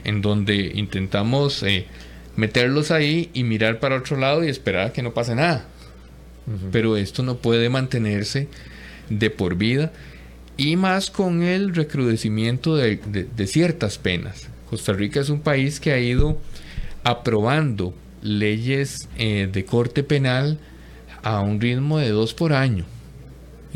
en 0.03 0.21
donde 0.21 0.73
intentamos 0.75 1.63
meterlos 2.35 2.91
ahí 2.91 3.29
y 3.33 3.45
mirar 3.45 3.79
para 3.79 3.95
otro 3.95 4.17
lado 4.17 4.43
y 4.43 4.49
esperar 4.49 4.87
a 4.87 4.91
que 4.91 5.01
no 5.01 5.13
pase 5.13 5.35
nada. 5.35 5.67
Pero 6.73 6.97
esto 6.97 7.23
no 7.23 7.37
puede 7.37 7.69
mantenerse 7.69 8.49
de 9.09 9.29
por 9.29 9.55
vida 9.55 9.93
y 10.57 10.75
más 10.75 11.09
con 11.09 11.43
el 11.43 11.73
recrudecimiento 11.73 12.75
de, 12.75 12.99
ciertas 13.47 13.97
penas. 13.97 14.49
Costa 14.69 14.91
Rica 14.91 15.21
es 15.21 15.29
un 15.29 15.39
país 15.39 15.79
que 15.79 15.93
ha 15.93 15.99
ido 15.99 16.37
aprobando 17.05 17.93
leyes 18.21 19.07
eh, 19.17 19.47
de 19.49 19.63
corte 19.63 20.03
penal 20.03 20.59
a 21.23 21.39
un 21.39 21.61
ritmo 21.61 21.99
de 21.99 22.09
dos 22.09 22.33
por 22.33 22.51
año 22.51 22.85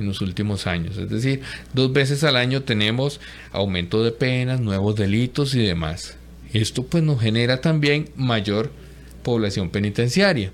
en 0.02 0.08
los 0.08 0.22
últimos 0.22 0.68
años. 0.68 0.98
Es 0.98 1.10
decir, 1.10 1.42
dos 1.74 1.94
veces 1.94 2.24
al 2.24 2.36
año 2.36 2.64
tenemos 2.64 3.22
aumento 3.52 4.04
de 4.04 4.12
penas, 4.12 4.60
nuevos 4.60 4.96
delitos 4.96 5.56
y 5.56 5.64
demás. 5.64 6.18
Esto 6.54 6.84
pues 6.86 7.04
nos 7.04 7.22
genera 7.22 7.62
también 7.62 8.10
mayor 8.16 8.72
población 9.24 9.70
penitenciaria, 9.70 10.52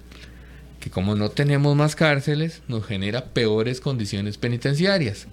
que 0.79 0.91
como 0.91 1.15
no 1.15 1.29
tenemos 1.29 1.75
más 1.75 1.95
cárceles, 1.95 2.61
nos 2.67 2.85
genera 2.85 3.25
peores 3.25 3.81
condiciones 3.81 4.37
penitenciarias, 4.37 5.27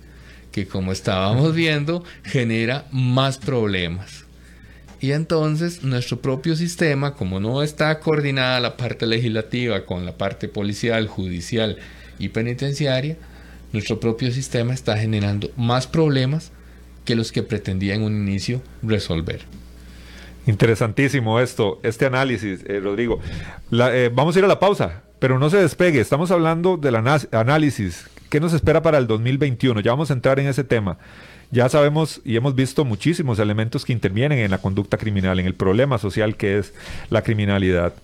que 0.52 0.66
como 0.66 0.92
estábamos 0.92 1.54
viendo, 1.54 2.04
genera 2.22 2.86
más 2.90 3.36
problemas. 3.38 4.24
Y 5.00 5.12
entonces 5.12 5.82
nuestro 5.82 6.22
propio 6.22 6.56
sistema, 6.56 7.12
como 7.14 7.40
no 7.40 7.62
está 7.62 8.00
coordinada 8.00 8.58
la 8.60 8.78
parte 8.78 9.06
legislativa 9.06 9.84
con 9.84 10.06
la 10.06 10.16
parte 10.16 10.48
policial, 10.48 11.08
judicial 11.08 11.76
y 12.18 12.30
penitenciaria, 12.30 13.18
nuestro 13.74 14.00
propio 14.00 14.30
sistema 14.30 14.72
está 14.72 14.96
generando 14.96 15.50
más 15.56 15.86
problemas 15.86 16.52
que 17.04 17.16
los 17.16 17.32
que 17.32 17.42
pretendía 17.42 17.94
en 17.94 18.02
un 18.02 18.16
inicio 18.16 18.62
resolver. 18.82 19.42
Interesantísimo 20.46 21.40
esto, 21.40 21.80
este 21.82 22.06
análisis, 22.06 22.60
eh, 22.66 22.80
Rodrigo. 22.80 23.20
Eh, 23.72 24.10
vamos 24.14 24.36
a 24.36 24.38
ir 24.38 24.44
a 24.44 24.48
la 24.48 24.60
pausa, 24.60 25.02
pero 25.18 25.38
no 25.38 25.50
se 25.50 25.56
despegue. 25.56 26.00
Estamos 26.00 26.30
hablando 26.30 26.76
del 26.76 26.96
análisis. 26.96 28.06
¿Qué 28.30 28.40
nos 28.40 28.52
espera 28.52 28.80
para 28.80 28.98
el 28.98 29.06
2021? 29.06 29.80
Ya 29.80 29.90
vamos 29.90 30.10
a 30.10 30.14
entrar 30.14 30.38
en 30.38 30.46
ese 30.46 30.64
tema. 30.64 30.98
Ya 31.50 31.68
sabemos 31.68 32.20
y 32.24 32.36
hemos 32.36 32.54
visto 32.54 32.84
muchísimos 32.84 33.38
elementos 33.38 33.84
que 33.84 33.92
intervienen 33.92 34.38
en 34.38 34.50
la 34.50 34.58
conducta 34.58 34.98
criminal, 34.98 35.40
en 35.40 35.46
el 35.46 35.54
problema 35.54 35.98
social 35.98 36.36
que 36.36 36.58
es 36.58 36.74
la 37.10 37.22
criminalidad. 37.22 37.92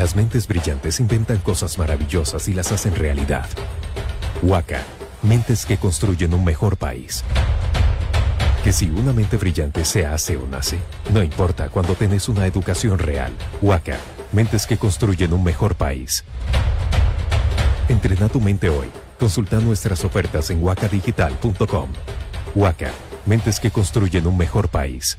Las 0.00 0.16
mentes 0.16 0.48
brillantes 0.48 0.98
inventan 0.98 1.36
cosas 1.40 1.76
maravillosas 1.76 2.48
y 2.48 2.54
las 2.54 2.72
hacen 2.72 2.94
realidad. 2.94 3.46
Huaca, 4.40 4.82
mentes 5.22 5.66
que 5.66 5.76
construyen 5.76 6.32
un 6.32 6.42
mejor 6.42 6.78
país. 6.78 7.22
Que 8.64 8.72
si 8.72 8.88
una 8.88 9.12
mente 9.12 9.36
brillante 9.36 9.84
se 9.84 10.06
hace 10.06 10.38
o 10.38 10.46
nace, 10.46 10.78
no 11.12 11.22
importa 11.22 11.68
cuando 11.68 11.92
tenés 11.96 12.30
una 12.30 12.46
educación 12.46 12.98
real. 12.98 13.30
Huaca, 13.60 13.98
mentes 14.32 14.66
que 14.66 14.78
construyen 14.78 15.34
un 15.34 15.44
mejor 15.44 15.74
país. 15.74 16.24
Entrena 17.90 18.30
tu 18.30 18.40
mente 18.40 18.70
hoy. 18.70 18.86
Consulta 19.18 19.60
nuestras 19.60 20.02
ofertas 20.02 20.48
en 20.48 20.64
huacadigital.com. 20.64 21.90
Huaca, 22.54 22.90
mentes 23.26 23.60
que 23.60 23.70
construyen 23.70 24.26
un 24.26 24.38
mejor 24.38 24.70
país. 24.70 25.18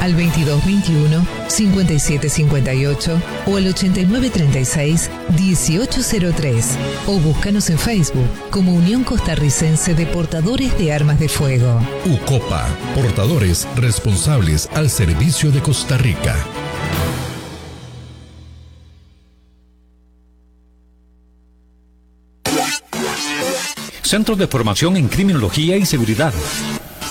al 0.00 0.12
2221 0.12 1.26
5758 1.48 3.22
o 3.46 3.56
al 3.56 3.66
8936 3.66 5.10
1803 5.36 6.78
o 7.06 7.18
búscanos 7.18 7.70
en 7.70 7.78
Facebook 7.78 8.28
como 8.50 8.74
Unión 8.74 9.04
Costarricense 9.04 9.94
de 9.94 10.06
Portadores 10.06 10.76
de 10.78 10.92
Armas 10.92 11.18
de 11.18 11.28
Fuego. 11.28 11.80
UCOPA, 12.06 12.66
portadores 12.94 13.66
responsables 13.76 14.68
al 14.74 14.90
servicio 14.90 15.50
de 15.50 15.60
Costa 15.60 15.98
Rica. 15.98 16.36
Centros 24.02 24.38
de 24.38 24.46
Formación 24.46 24.96
en 24.96 25.06
Criminología 25.06 25.76
y 25.76 25.84
Seguridad 25.84 26.32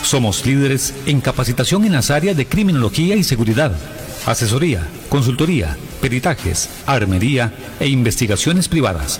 somos 0.03 0.45
líderes 0.45 0.93
en 1.05 1.21
capacitación 1.21 1.85
en 1.85 1.93
las 1.93 2.11
áreas 2.11 2.37
de 2.37 2.45
criminología 2.45 3.15
y 3.15 3.23
seguridad, 3.23 3.71
asesoría, 4.25 4.87
consultoría, 5.09 5.77
peritajes, 6.01 6.69
armería 6.85 7.53
e 7.79 7.87
investigaciones 7.87 8.67
privadas. 8.67 9.19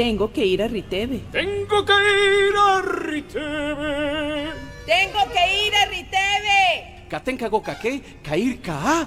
Tengo 0.00 0.32
que 0.32 0.46
ir 0.46 0.62
a 0.62 0.66
Riteve. 0.66 1.20
Tengo 1.30 1.84
que 1.84 1.92
ir 1.92 2.56
a 2.56 2.80
Riteve. 2.80 4.46
Tengo 4.86 5.20
que 5.30 5.66
ir 5.66 5.74
a 5.74 5.84
Riteve. 5.90 7.04
Katenka 7.06 7.48
Gokake, 7.48 8.22
Kair 8.22 8.62
Ka. 8.62 9.06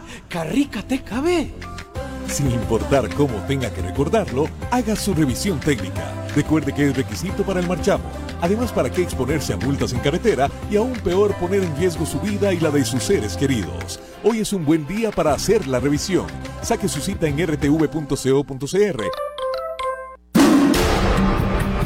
Sin 2.27 2.51
importar 2.51 3.09
cómo 3.15 3.43
tenga 3.47 3.73
que 3.73 3.81
recordarlo, 3.81 4.47
haga 4.69 4.95
su 4.95 5.15
revisión 5.15 5.59
técnica. 5.59 6.13
Recuerde 6.35 6.71
que 6.71 6.89
es 6.89 6.95
requisito 6.95 7.41
para 7.41 7.59
el 7.59 7.67
marchamo. 7.67 8.03
Además, 8.39 8.71
¿para 8.71 8.91
qué 8.91 9.01
exponerse 9.01 9.53
a 9.53 9.57
multas 9.57 9.93
en 9.93 9.99
carretera 9.99 10.47
y 10.69 10.75
aún 10.75 10.93
peor 10.93 11.33
poner 11.37 11.63
en 11.63 11.75
riesgo 11.75 12.05
su 12.05 12.19
vida 12.19 12.53
y 12.53 12.59
la 12.59 12.69
de 12.69 12.85
sus 12.85 13.01
seres 13.01 13.35
queridos? 13.35 13.99
Hoy 14.23 14.41
es 14.41 14.53
un 14.53 14.63
buen 14.63 14.85
día 14.85 15.09
para 15.09 15.33
hacer 15.33 15.65
la 15.65 15.79
revisión. 15.79 16.27
Saque 16.61 16.87
su 16.87 17.01
cita 17.01 17.27
en 17.27 17.43
rtv.co.cr. 17.43 19.32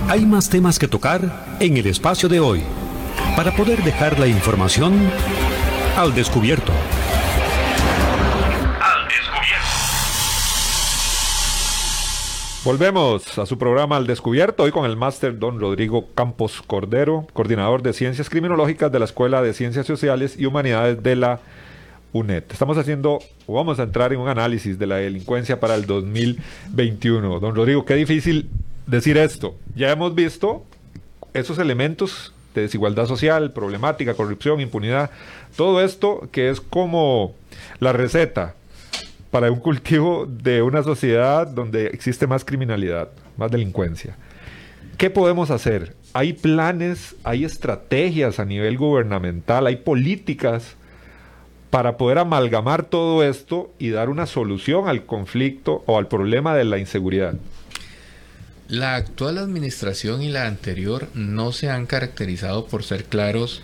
Hay 0.10 0.26
más 0.26 0.50
temas 0.50 0.80
que 0.80 0.88
tocar 0.88 1.58
en 1.60 1.76
el 1.76 1.86
espacio 1.86 2.30
de 2.30 2.40
hoy 2.40 2.62
para 3.36 3.54
poder 3.54 3.84
dejar 3.84 4.18
la 4.18 4.26
información 4.26 4.94
al 5.98 6.16
descubierto. 6.16 6.72
Volvemos 12.64 13.38
a 13.38 13.46
su 13.46 13.58
programa 13.58 13.98
Al 13.98 14.08
Descubierto, 14.08 14.64
hoy 14.64 14.72
con 14.72 14.86
el 14.86 14.96
máster 14.96 15.38
don 15.38 15.60
Rodrigo 15.60 16.08
Campos 16.16 16.62
Cordero, 16.66 17.28
coordinador 17.34 17.82
de 17.82 17.92
Ciencias 17.92 18.30
Criminológicas 18.30 18.90
de 18.90 19.00
la 19.00 19.06
Escuela 19.06 19.42
de 19.42 19.54
Ciencias 19.54 19.86
Sociales 19.86 20.36
y 20.40 20.46
Humanidades 20.46 21.04
de 21.04 21.18
la 21.18 21.42
UNED. 22.14 22.46
Estamos 22.50 22.78
haciendo, 22.78 23.20
o 23.46 23.54
vamos 23.54 23.78
a 23.80 23.84
entrar 23.84 24.14
en 24.14 24.22
un 24.22 24.30
análisis 24.30 24.80
de 24.80 24.88
la 24.88 24.96
delincuencia 24.96 25.60
para 25.60 25.76
el 25.76 25.86
2021. 25.86 27.42
Don 27.42 27.54
Rodrigo, 27.54 27.84
qué 27.84 27.96
difícil 27.96 28.50
decir 28.88 29.18
esto. 29.18 29.56
Ya 29.76 29.92
hemos 29.92 30.16
visto 30.16 30.66
esos 31.34 31.60
elementos 31.60 32.34
de 32.56 32.62
desigualdad 32.62 33.06
social, 33.06 33.52
problemática, 33.52 34.16
corrupción, 34.16 34.60
impunidad, 34.60 35.12
todo 35.56 35.82
esto 35.82 36.28
que 36.32 36.50
es 36.50 36.60
como 36.60 37.36
la 37.80 37.94
receta 37.94 38.56
para 39.30 39.52
un 39.52 39.60
cultivo 39.60 40.26
de 40.26 40.62
una 40.62 40.82
sociedad 40.82 41.46
donde 41.46 41.88
existe 41.88 42.26
más 42.26 42.44
criminalidad, 42.44 43.10
más 43.38 43.52
delincuencia. 43.52 44.16
¿Qué 44.98 45.12
podemos 45.12 45.52
hacer? 45.52 45.96
Hay 46.14 46.34
planes, 46.34 47.16
hay 47.24 47.46
estrategias 47.46 48.40
a 48.40 48.46
nivel 48.46 48.78
gubernamental, 48.78 49.68
hay 49.68 49.76
políticas 49.76 50.76
para 51.70 51.98
poder 51.98 52.18
amalgamar 52.18 52.86
todo 52.86 53.24
esto 53.24 53.72
y 53.78 53.90
dar 53.90 54.10
una 54.10 54.26
solución 54.26 54.88
al 54.88 55.06
conflicto 55.06 55.84
o 55.86 56.00
al 56.00 56.08
problema 56.08 56.56
de 56.56 56.64
la 56.64 56.80
inseguridad. 56.80 57.36
La 58.68 58.96
actual 58.96 59.38
administración 59.38 60.22
y 60.22 60.30
la 60.30 60.48
anterior 60.48 61.10
no 61.14 61.52
se 61.52 61.70
han 61.70 61.86
caracterizado 61.86 62.68
por 62.68 62.84
ser 62.84 63.06
claros 63.06 63.62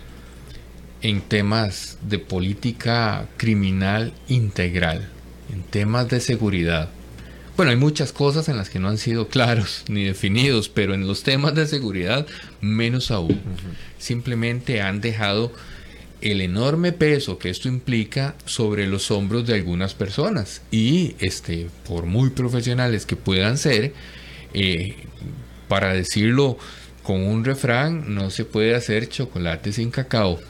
en 1.02 1.20
temas 1.20 1.98
de 2.02 2.18
política 2.18 3.28
criminal 3.36 4.14
integral 4.28 5.10
en 5.52 5.62
temas 5.62 6.08
de 6.08 6.20
seguridad. 6.20 6.88
Bueno, 7.56 7.70
hay 7.70 7.76
muchas 7.76 8.12
cosas 8.12 8.48
en 8.48 8.56
las 8.56 8.68
que 8.68 8.80
no 8.80 8.88
han 8.88 8.98
sido 8.98 9.28
claros 9.28 9.84
ni 9.88 10.04
definidos, 10.04 10.68
pero 10.68 10.94
en 10.94 11.06
los 11.06 11.22
temas 11.22 11.54
de 11.54 11.66
seguridad 11.66 12.26
menos 12.60 13.10
aún. 13.10 13.40
Simplemente 13.98 14.80
han 14.82 15.00
dejado 15.00 15.52
el 16.20 16.40
enorme 16.40 16.92
peso 16.92 17.38
que 17.38 17.50
esto 17.50 17.68
implica 17.68 18.34
sobre 18.46 18.86
los 18.86 19.10
hombros 19.10 19.46
de 19.46 19.54
algunas 19.54 19.94
personas 19.94 20.62
y 20.70 21.14
este 21.20 21.68
por 21.86 22.06
muy 22.06 22.30
profesionales 22.30 23.04
que 23.04 23.16
puedan 23.16 23.58
ser 23.58 23.92
eh, 24.54 24.96
para 25.68 25.92
decirlo 25.92 26.56
con 27.02 27.22
un 27.22 27.44
refrán 27.44 28.14
no 28.14 28.30
se 28.30 28.44
puede 28.44 28.74
hacer 28.74 29.08
chocolate 29.08 29.72
sin 29.72 29.90
cacao 29.90 30.40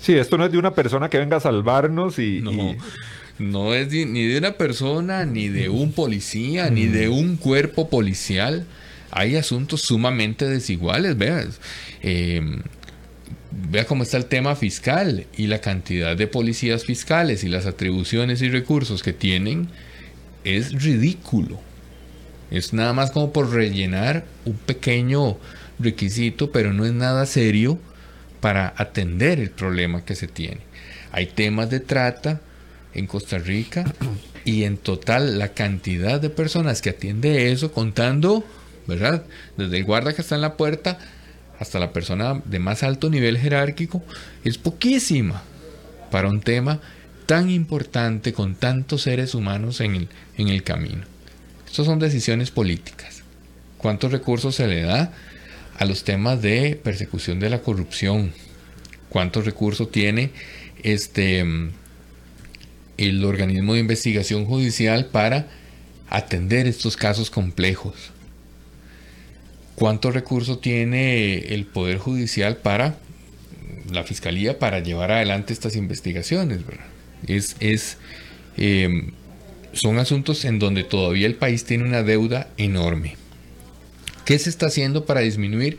sí 0.00 0.14
esto 0.14 0.36
no 0.38 0.46
es 0.46 0.52
de 0.52 0.58
una 0.58 0.74
persona 0.74 1.08
que 1.08 1.18
venga 1.18 1.36
a 1.36 1.40
salvarnos 1.40 2.18
y, 2.18 2.40
no 2.40 2.50
no 3.40 3.74
es 3.74 3.88
ni 3.88 4.26
de 4.26 4.38
una 4.38 4.52
persona, 4.52 5.24
ni 5.24 5.48
de 5.48 5.70
un 5.70 5.92
policía, 5.92 6.68
ni 6.70 6.86
de 6.86 7.08
mm. 7.08 7.12
un 7.12 7.36
cuerpo 7.36 7.88
policial. 7.88 8.66
Hay 9.10 9.36
asuntos 9.36 9.80
sumamente 9.80 10.46
desiguales, 10.46 11.16
veas. 11.16 11.58
Em, 12.02 12.60
vea 13.50 13.86
cómo 13.86 14.02
está 14.02 14.18
el 14.18 14.26
tema 14.26 14.54
fiscal 14.56 15.26
y 15.36 15.46
la 15.46 15.60
cantidad 15.60 16.16
de 16.16 16.26
policías 16.26 16.84
fiscales 16.84 17.42
y 17.42 17.48
las 17.48 17.66
atribuciones 17.66 18.42
y 18.42 18.50
recursos 18.50 19.02
que 19.02 19.12
tienen 19.12 19.68
es 20.44 20.82
ridículo. 20.82 21.60
Es 22.50 22.72
nada 22.72 22.92
más 22.92 23.10
como 23.10 23.32
por 23.32 23.52
rellenar 23.52 24.24
un 24.44 24.54
pequeño 24.54 25.38
requisito, 25.78 26.50
pero 26.50 26.72
no 26.72 26.84
es 26.84 26.92
nada 26.92 27.26
serio 27.26 27.78
para 28.40 28.74
atender 28.76 29.38
el 29.38 29.50
problema 29.50 30.04
que 30.04 30.14
se 30.14 30.26
tiene. 30.26 30.60
Hay 31.12 31.26
temas 31.26 31.70
de 31.70 31.80
trata, 31.80 32.40
en 32.94 33.06
Costa 33.06 33.38
Rica 33.38 33.84
y 34.44 34.64
en 34.64 34.76
total 34.76 35.38
la 35.38 35.48
cantidad 35.48 36.20
de 36.20 36.30
personas 36.30 36.82
que 36.82 36.90
atiende 36.90 37.52
eso 37.52 37.72
contando, 37.72 38.44
¿verdad? 38.86 39.24
Desde 39.56 39.78
el 39.78 39.84
guarda 39.84 40.12
que 40.12 40.22
está 40.22 40.34
en 40.34 40.40
la 40.40 40.56
puerta 40.56 40.98
hasta 41.58 41.78
la 41.78 41.92
persona 41.92 42.40
de 42.44 42.58
más 42.58 42.82
alto 42.82 43.10
nivel 43.10 43.38
jerárquico 43.38 44.02
es 44.44 44.58
poquísima 44.58 45.42
para 46.10 46.28
un 46.28 46.40
tema 46.40 46.80
tan 47.26 47.50
importante 47.50 48.32
con 48.32 48.54
tantos 48.54 49.02
seres 49.02 49.34
humanos 49.34 49.80
en 49.80 49.94
el, 49.94 50.08
en 50.36 50.48
el 50.48 50.62
camino. 50.64 51.04
Estas 51.70 51.86
son 51.86 51.98
decisiones 51.98 52.50
políticas. 52.50 53.22
¿Cuántos 53.78 54.12
recursos 54.12 54.56
se 54.56 54.66
le 54.66 54.82
da 54.82 55.12
a 55.78 55.84
los 55.84 56.04
temas 56.04 56.42
de 56.42 56.78
persecución 56.82 57.40
de 57.40 57.48
la 57.48 57.60
corrupción? 57.60 58.32
¿Cuántos 59.08 59.44
recursos 59.44 59.90
tiene 59.90 60.30
este 60.82 61.44
el 63.00 63.24
organismo 63.24 63.74
de 63.74 63.80
investigación 63.80 64.44
judicial 64.44 65.06
para 65.06 65.46
atender 66.10 66.66
estos 66.66 66.96
casos 66.96 67.30
complejos. 67.30 67.94
¿Cuántos 69.74 70.12
recursos 70.12 70.60
tiene 70.60 71.38
el 71.54 71.64
Poder 71.64 71.96
Judicial 71.96 72.58
para 72.58 72.96
la 73.90 74.04
Fiscalía 74.04 74.58
para 74.58 74.80
llevar 74.80 75.12
adelante 75.12 75.54
estas 75.54 75.76
investigaciones? 75.76 76.60
Es, 77.26 77.56
es, 77.60 77.96
em, 78.58 79.12
son 79.72 79.98
asuntos 79.98 80.44
en 80.44 80.58
donde 80.58 80.84
todavía 80.84 81.26
el 81.26 81.34
país 81.34 81.64
tiene 81.64 81.84
una 81.84 82.02
deuda 82.02 82.48
enorme. 82.56 83.16
¿Qué 84.24 84.38
se 84.38 84.50
está 84.50 84.66
haciendo 84.66 85.06
para 85.06 85.20
disminuir 85.20 85.78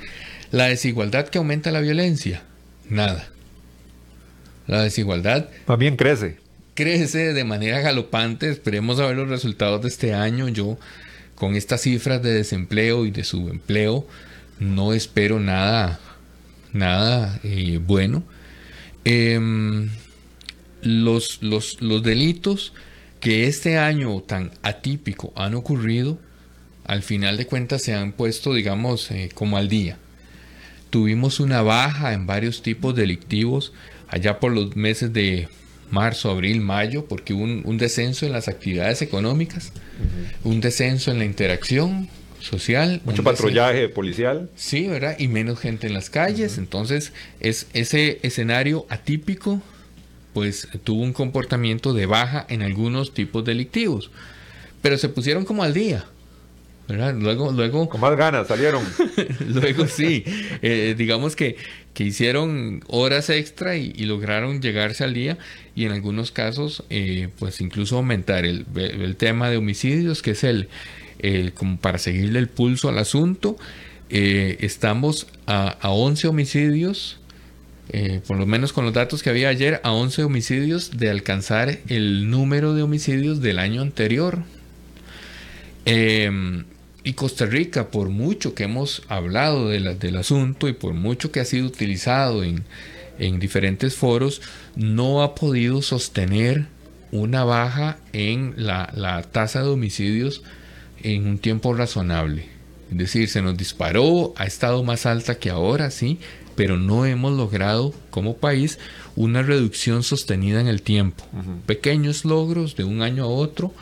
la 0.51 0.65
desigualdad 0.65 1.27
que 1.29 1.37
aumenta 1.37 1.71
la 1.71 1.81
violencia? 1.81 2.43
Nada. 2.89 3.29
La 4.67 4.83
desigualdad... 4.83 5.49
También 5.65 5.95
crece 5.95 6.41
crece 6.73 7.33
de 7.33 7.43
manera 7.43 7.81
galopante. 7.81 8.49
Esperemos 8.49 8.99
a 8.99 9.07
ver 9.07 9.15
los 9.17 9.29
resultados 9.29 9.81
de 9.81 9.87
este 9.87 10.13
año. 10.13 10.49
Yo, 10.49 10.77
con 11.35 11.55
estas 11.55 11.81
cifras 11.81 12.21
de 12.21 12.33
desempleo 12.33 13.05
y 13.05 13.11
de 13.11 13.23
subempleo, 13.23 14.07
no 14.59 14.93
espero 14.93 15.39
nada, 15.39 15.99
nada 16.73 17.39
eh, 17.43 17.79
bueno. 17.85 18.23
Em, 19.05 19.89
los, 20.81 21.41
los, 21.41 21.77
delitos 22.03 22.73
que 23.21 23.47
este 23.47 23.77
año 23.77 24.19
tan 24.21 24.51
atípico 24.63 25.31
han 25.35 25.53
ocurrido, 25.55 26.17
al 26.83 27.03
final 27.03 27.37
de 27.37 27.45
cuentas 27.45 27.83
se 27.83 27.93
han 27.93 28.11
puesto, 28.11 28.53
digamos, 28.53 29.09
eh, 29.11 29.29
como 29.33 29.57
al 29.57 29.69
día. 29.69 29.97
Tuvimos 30.89 31.39
una 31.39 31.61
baja 31.61 32.13
en 32.13 32.25
varios 32.25 32.63
tipos 32.63 32.93
delictivos 32.95 33.71
allá 34.09 34.39
por 34.39 34.51
los 34.51 34.75
meses 34.75 35.13
de 35.13 35.47
marzo, 35.89 36.31
abril, 36.31 36.61
mayo, 36.61 37.05
porque 37.05 37.33
hubo 37.33 37.43
un, 37.43 37.77
descenso 37.77 38.25
en 38.25 38.33
las 38.33 38.47
actividades 38.47 39.01
económicas, 39.01 39.71
un 40.43 40.59
descenso 40.59 41.11
en 41.11 41.19
la 41.19 41.25
interacción 41.25 42.09
social. 42.39 43.01
Mucho 43.05 43.23
patrullaje 43.23 43.87
policial. 43.87 44.49
Sí, 44.55 44.87
¿verdad? 44.87 45.15
Y 45.19 45.27
menos 45.27 45.59
gente 45.59 45.87
en 45.87 45.93
las 45.93 46.09
calles. 46.09 46.57
Entonces, 46.57 47.13
es 47.39 47.67
ese 47.73 48.19
escenario 48.23 48.85
atípico, 48.89 49.61
pues 50.33 50.67
tuvo 50.83 51.03
un 51.03 51.13
comportamiento 51.13 51.93
de 51.93 52.05
baja 52.05 52.45
en 52.49 52.61
algunos 52.61 53.13
tipos 53.13 53.43
delictivos. 53.43 54.11
Pero 54.81 54.97
se 54.97 55.09
pusieron 55.09 55.45
como 55.45 55.63
al 55.63 55.73
día. 55.73 56.05
Luego, 56.87 57.51
luego... 57.51 57.87
Con 57.89 58.01
más 58.01 58.17
ganas 58.17 58.47
salieron. 58.47 58.83
luego 59.47 59.87
sí, 59.87 60.23
eh, 60.61 60.95
digamos 60.97 61.35
que, 61.35 61.55
que, 61.93 62.03
hicieron 62.03 62.83
horas 62.87 63.29
extra 63.29 63.77
y, 63.77 63.93
lograron 64.05 64.61
llegarse 64.61 65.03
al 65.03 65.13
día 65.13 65.37
y 65.75 65.85
en 65.85 65.93
algunos 65.93 66.31
casos 66.31 66.83
eh, 66.89 67.29
pues 67.39 67.61
incluso 67.61 67.97
aumentar 67.97 68.45
el, 68.45 68.65
el, 68.75 69.15
tema 69.15 69.49
de 69.49 69.57
homicidios, 69.57 70.21
que 70.21 70.31
es 70.31 70.43
el, 70.43 70.67
como 71.53 71.77
para 71.77 71.97
seguirle 71.97 72.39
el 72.39 72.47
pulso 72.47 72.89
al 72.89 72.97
asunto. 72.97 73.55
Eh, 74.09 74.57
estamos 74.59 75.27
a, 75.45 75.69
a 75.79 75.91
11 75.91 76.27
homicidios 76.27 77.20
por 78.27 78.37
lo 78.37 78.45
menos 78.45 78.73
con 78.73 78.85
los 78.85 78.93
datos 78.93 79.21
que 79.21 79.29
había 79.29 79.49
ayer, 79.49 79.81
a 79.83 79.91
11 79.91 80.23
homicidios 80.23 80.97
de 80.97 81.09
alcanzar 81.09 81.79
el 81.87 82.29
número 82.29 82.73
de 82.73 82.83
homicidios 82.83 83.41
del 83.41 83.59
año 83.59 83.81
anterior. 83.81 84.43
Eh, 85.85 86.63
y 87.03 87.13
Costa 87.13 87.45
Rica, 87.45 87.89
por 87.89 88.09
mucho 88.09 88.53
que 88.53 88.63
hemos 88.63 89.01
hablado 89.07 89.69
del 89.69 90.17
asunto 90.17 90.67
y 90.67 90.73
por 90.73 90.93
mucho 90.93 91.31
que 91.31 91.39
ha 91.39 91.45
sido 91.45 91.65
utilizado 91.65 92.43
en, 92.43 92.63
en 93.17 93.39
diferentes 93.39 93.95
foros, 93.95 94.41
no 94.75 95.23
ha 95.23 95.33
podido 95.33 95.81
sostener 95.81 96.67
una 97.11 97.43
baja 97.43 97.97
en 98.13 98.53
la, 98.55 98.91
la 98.95 99.23
tasa 99.23 99.63
de 99.63 99.69
homicidios 99.69 100.43
en 101.01 101.25
un 101.25 101.37
tiempo 101.39 101.73
razonable. 101.73 102.45
Es 102.91 102.97
decir, 102.97 103.29
se 103.29 103.41
nos 103.41 103.57
disparó, 103.57 104.33
ha 104.37 104.45
estado 104.45 104.83
más 104.83 105.05
alta 105.05 105.39
que 105.39 105.49
ahora, 105.49 105.89
sí, 105.91 106.19
pero 106.55 106.77
no 106.77 107.05
hemos 107.05 107.33
logrado 107.33 107.93
como 108.09 108.37
país 108.37 108.79
una 109.15 109.41
reducción 109.41 110.03
sostenida 110.03 110.61
en 110.61 110.67
el 110.67 110.81
tiempo. 110.81 111.23
Pequeños 111.65 112.25
logros 112.25 112.75
de 112.75 112.83
un 112.83 113.01
año 113.01 113.23
a 113.23 113.27
otro, 113.27 113.73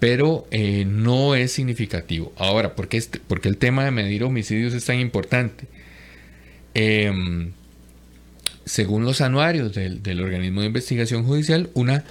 pero 0.00 0.46
eh, 0.50 0.84
no 0.86 1.34
es 1.34 1.52
significativo. 1.52 2.32
Ahora, 2.36 2.74
¿por 2.74 2.88
qué, 2.88 2.96
este, 2.96 3.20
porque 3.26 3.48
el 3.48 3.56
tema 3.56 3.84
de 3.84 3.90
medir 3.90 4.24
homicidios 4.24 4.74
es 4.74 4.84
tan 4.84 5.00
importante? 5.00 5.66
Em, 6.74 7.52
según 8.64 9.04
los 9.04 9.20
anuarios 9.20 9.74
del, 9.74 10.02
del, 10.02 10.20
organismo 10.20 10.60
de 10.60 10.66
investigación 10.66 11.24
judicial, 11.24 11.70
una 11.74 12.04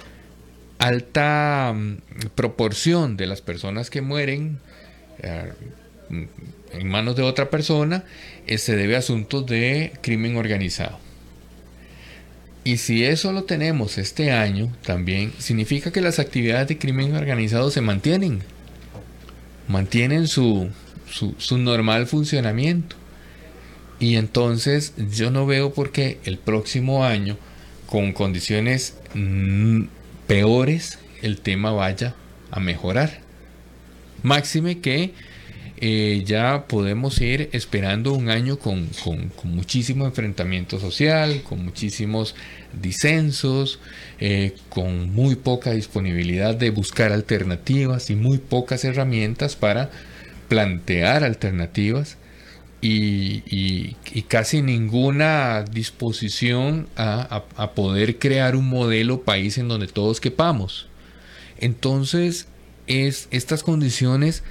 alta 0.78 1.72
um, 1.74 1.98
proporción 2.34 3.16
de 3.16 3.26
las 3.26 3.40
personas 3.40 3.90
que 3.90 4.00
mueren 4.00 4.58
uh, 5.22 6.14
en 6.78 6.88
manos 6.88 7.16
de 7.16 7.22
otra 7.22 7.50
persona 7.50 8.04
eh, 8.46 8.58
se 8.58 8.76
debe 8.76 8.96
a 8.96 9.00
asuntos 9.00 9.46
de 9.46 9.92
crimen 10.02 10.36
organizado. 10.36 10.98
Y 12.64 12.78
si 12.78 13.04
eso 13.04 13.32
lo 13.32 13.44
tenemos 13.44 13.98
este 13.98 14.32
año, 14.32 14.72
también 14.84 15.32
significa 15.38 15.92
que 15.92 16.00
las 16.00 16.18
actividades 16.18 16.68
de 16.68 16.78
crimen 16.78 17.14
organizado 17.14 17.70
se 17.70 17.82
mantienen, 17.82 18.40
mantienen 19.68 20.28
su, 20.28 20.70
su, 21.10 21.34
su 21.38 21.58
normal 21.58 22.06
funcionamiento. 22.06 22.96
Y 24.00 24.16
entonces 24.16 24.94
yo 25.12 25.30
no 25.30 25.46
veo 25.46 25.74
por 25.74 25.92
qué 25.92 26.18
el 26.24 26.38
próximo 26.38 27.04
año, 27.04 27.36
con 27.86 28.12
condiciones 28.12 28.96
peores, 30.26 30.98
el 31.22 31.40
tema 31.40 31.70
vaya 31.70 32.14
a 32.50 32.60
mejorar. 32.60 33.20
Máxime 34.22 34.80
que 34.80 35.12
eh, 35.76 36.22
ya 36.24 36.66
podemos 36.68 37.20
ir 37.20 37.48
esperando 37.52 38.12
un 38.12 38.30
año 38.30 38.58
con, 38.58 38.88
con, 39.02 39.30
muchísimo 39.44 40.06
enfrentamiento 40.06 40.78
social, 40.78 41.42
con 41.42 41.64
muchísimos 41.64 42.34
disensos, 42.80 43.80
eh, 44.20 44.54
con 44.68 45.12
muy 45.12 45.34
poca 45.34 45.72
disponibilidad 45.72 46.54
de 46.54 46.70
buscar 46.70 47.12
alternativas 47.12 48.10
y 48.10 48.14
muy 48.16 48.38
pocas 48.38 48.84
herramientas 48.84 49.56
para 49.56 49.90
plantear 50.48 51.24
alternativas 51.24 52.18
y 52.86 53.96
casi 54.28 54.60
ninguna 54.60 55.64
disposición 55.64 56.86
a, 56.96 57.44
a, 57.56 57.62
a 57.62 57.72
poder 57.72 58.18
crear 58.18 58.56
un 58.56 58.68
modelo 58.68 59.22
país 59.22 59.56
en 59.56 59.68
donde 59.68 59.86
todos 59.86 60.20
quepamos. 60.20 60.88
Entonces, 61.58 62.46
es, 62.86 63.28
estas 63.30 63.62
condiciones 63.62 64.42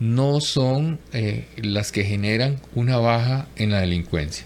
no 0.00 0.40
son 0.40 0.98
eh, 1.12 1.46
las 1.56 1.92
que 1.92 2.04
generan 2.04 2.60
una 2.74 2.96
baja 2.96 3.46
en 3.56 3.70
la 3.70 3.80
delincuencia. 3.80 4.44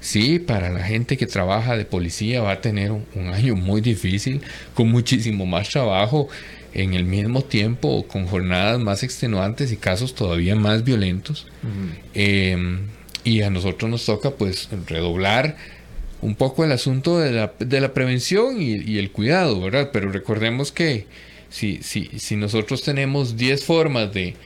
Sí, 0.00 0.38
para 0.38 0.70
la 0.70 0.82
gente 0.84 1.16
que 1.16 1.26
trabaja 1.26 1.76
de 1.76 1.84
policía 1.84 2.40
va 2.40 2.52
a 2.52 2.60
tener 2.60 2.90
un, 2.92 3.04
un, 3.14 3.28
año 3.28 3.54
muy 3.56 3.80
difícil, 3.80 4.40
con 4.74 4.88
muchísimo 4.88 5.44
más 5.44 5.68
trabajo 5.68 6.28
en 6.72 6.94
el 6.94 7.04
mismo 7.04 7.42
tiempo, 7.42 8.06
con 8.06 8.26
jornadas 8.26 8.78
más 8.78 9.02
extenuantes 9.02 9.72
y 9.72 9.76
casos 9.76 10.14
todavía 10.14 10.54
más 10.54 10.84
violentos. 10.84 11.46
Uh 11.62 11.66
-huh. 11.66 11.98
eh, 12.14 12.78
y 13.24 13.42
a 13.42 13.50
nosotros 13.50 13.90
nos 13.90 14.06
toca 14.06 14.30
pues 14.30 14.68
redoblar 14.86 15.56
un 16.22 16.34
poco 16.34 16.64
el 16.64 16.72
asunto 16.72 17.18
de 17.18 17.32
la, 17.32 17.52
de 17.58 17.80
la 17.80 17.94
prevención 17.94 18.60
y, 18.60 18.76
y, 18.76 18.98
el 18.98 19.10
cuidado, 19.10 19.60
¿verdad? 19.60 19.90
Pero 19.92 20.10
recordemos 20.10 20.70
que 20.70 21.06
si, 21.48 21.82
si, 21.82 22.10
si 22.18 22.36
nosotros 22.36 22.82
tenemos 22.82 23.36
10 23.36 23.64
formas 23.64 24.12
de, 24.12 24.36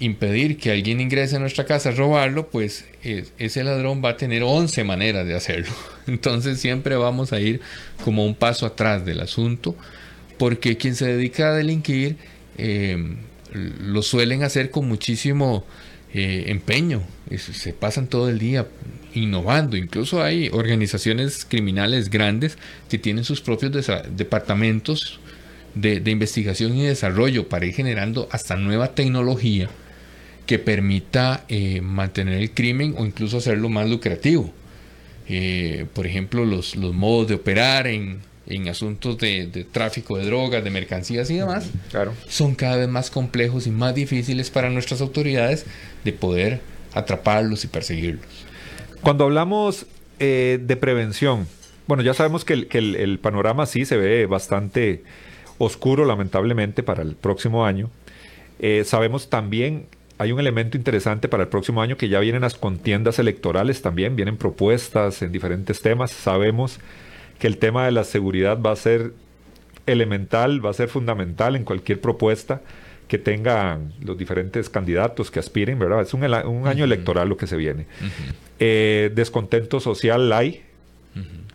impedir 0.00 0.58
que 0.58 0.70
alguien 0.70 1.00
ingrese 1.00 1.36
a 1.36 1.38
nuestra 1.38 1.64
casa 1.64 1.88
a 1.88 1.92
robarlo, 1.92 2.48
pues 2.48 2.84
ese 3.02 3.64
ladrón 3.64 4.02
va 4.04 4.10
a 4.10 4.16
tener 4.16 4.42
11 4.42 4.84
maneras 4.84 5.26
de 5.26 5.34
hacerlo. 5.34 5.72
Entonces 6.06 6.60
siempre 6.60 6.96
vamos 6.96 7.32
a 7.32 7.40
ir 7.40 7.60
como 8.04 8.24
un 8.24 8.34
paso 8.34 8.66
atrás 8.66 9.04
del 9.04 9.20
asunto, 9.20 9.76
porque 10.38 10.76
quien 10.76 10.94
se 10.94 11.06
dedica 11.06 11.48
a 11.48 11.54
delinquir 11.54 12.16
eh, 12.56 13.16
lo 13.52 14.02
suelen 14.02 14.42
hacer 14.42 14.70
con 14.70 14.86
muchísimo 14.86 15.64
eh, 16.14 16.44
empeño, 16.46 17.02
se 17.36 17.72
pasan 17.72 18.06
todo 18.06 18.28
el 18.28 18.38
día 18.38 18.66
innovando, 19.14 19.76
incluso 19.76 20.22
hay 20.22 20.48
organizaciones 20.52 21.44
criminales 21.44 22.08
grandes 22.08 22.56
que 22.88 22.98
tienen 22.98 23.24
sus 23.24 23.40
propios 23.40 23.90
departamentos 24.14 25.18
de, 25.74 26.00
de 26.00 26.10
investigación 26.10 26.76
y 26.76 26.84
desarrollo 26.84 27.48
para 27.48 27.66
ir 27.66 27.74
generando 27.74 28.28
hasta 28.30 28.56
nueva 28.56 28.94
tecnología 28.94 29.68
que 30.48 30.58
permita 30.58 31.44
eh, 31.50 31.82
mantener 31.82 32.40
el 32.40 32.52
crimen 32.52 32.94
o 32.96 33.04
incluso 33.04 33.36
hacerlo 33.36 33.68
más 33.68 33.86
lucrativo. 33.86 34.50
Eh, 35.28 35.84
por 35.92 36.06
ejemplo, 36.06 36.46
los, 36.46 36.74
los, 36.74 36.94
modos 36.94 37.28
de 37.28 37.34
operar 37.34 37.86
en, 37.86 38.20
en 38.46 38.66
asuntos 38.66 39.18
de, 39.18 39.46
de, 39.46 39.64
tráfico 39.64 40.16
de 40.16 40.24
drogas, 40.24 40.64
de 40.64 40.70
mercancías 40.70 41.28
y 41.28 41.36
demás, 41.36 41.68
claro. 41.90 42.14
son 42.28 42.54
cada 42.54 42.78
vez 42.78 42.88
más 42.88 43.10
complejos 43.10 43.66
y 43.66 43.70
más 43.70 43.94
difíciles 43.94 44.48
para 44.48 44.70
nuestras 44.70 45.02
autoridades 45.02 45.66
de 46.02 46.14
poder 46.14 46.62
atraparlos 46.94 47.64
y 47.64 47.68
perseguirlos. 47.68 48.24
Cuando 49.02 49.24
hablamos 49.24 49.84
eh, 50.18 50.58
de 50.62 50.76
prevención, 50.76 51.46
bueno, 51.86 52.02
ya 52.02 52.14
sabemos 52.14 52.46
que, 52.46 52.54
el, 52.54 52.68
que 52.68 52.78
el, 52.78 52.96
el 52.96 53.18
panorama 53.18 53.66
sí 53.66 53.84
se 53.84 53.98
ve 53.98 54.24
bastante 54.24 55.02
oscuro, 55.58 56.06
lamentablemente, 56.06 56.82
para 56.82 57.02
el 57.02 57.16
próximo 57.16 57.66
año. 57.66 57.90
Eh, 58.60 58.84
sabemos 58.86 59.28
también 59.28 59.86
hay 60.18 60.32
un 60.32 60.40
elemento 60.40 60.76
interesante 60.76 61.28
para 61.28 61.44
el 61.44 61.48
próximo 61.48 61.80
año 61.80 61.96
que 61.96 62.08
ya 62.08 62.18
vienen 62.18 62.42
las 62.42 62.56
contiendas 62.56 63.18
electorales 63.20 63.82
también, 63.82 64.16
vienen 64.16 64.36
propuestas 64.36 65.22
en 65.22 65.30
diferentes 65.30 65.80
temas. 65.80 66.10
Sabemos 66.10 66.80
que 67.38 67.46
el 67.46 67.58
tema 67.58 67.84
de 67.84 67.92
la 67.92 68.02
seguridad 68.02 68.60
va 68.60 68.72
a 68.72 68.76
ser 68.76 69.12
elemental, 69.86 70.64
va 70.64 70.70
a 70.70 70.74
ser 70.74 70.88
fundamental 70.88 71.54
en 71.54 71.64
cualquier 71.64 72.00
propuesta 72.00 72.60
que 73.06 73.16
tengan 73.18 73.94
los 74.00 74.18
diferentes 74.18 74.68
candidatos 74.68 75.30
que 75.30 75.38
aspiren, 75.38 75.78
¿verdad? 75.78 76.02
Es 76.02 76.12
un, 76.12 76.24
un 76.24 76.28
año 76.28 76.44
uh 76.44 76.62
-huh. 76.62 76.84
electoral 76.84 77.28
lo 77.28 77.36
que 77.36 77.46
se 77.46 77.56
viene. 77.56 77.86
Uh 78.00 78.04
-huh. 78.04 78.34
eh, 78.58 79.10
descontento 79.14 79.80
social 79.80 80.30
hay. 80.32 80.62
Uh 81.14 81.20
-huh. 81.20 81.47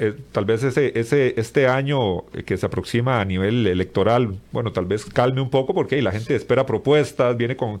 Eh, 0.00 0.14
tal 0.32 0.46
vez 0.46 0.62
ese, 0.62 0.98
ese, 0.98 1.34
este 1.38 1.68
año 1.68 2.24
que 2.46 2.56
se 2.56 2.66
aproxima 2.66 3.20
a 3.20 3.24
nivel 3.24 3.66
electoral, 3.66 4.38
bueno, 4.50 4.72
tal 4.72 4.86
vez 4.86 5.04
calme 5.04 5.40
un 5.40 5.50
poco 5.50 5.74
porque 5.74 6.00
la 6.00 6.10
gente 6.10 6.34
espera 6.34 6.66
propuestas, 6.66 7.36
viene 7.36 7.54
con 7.54 7.80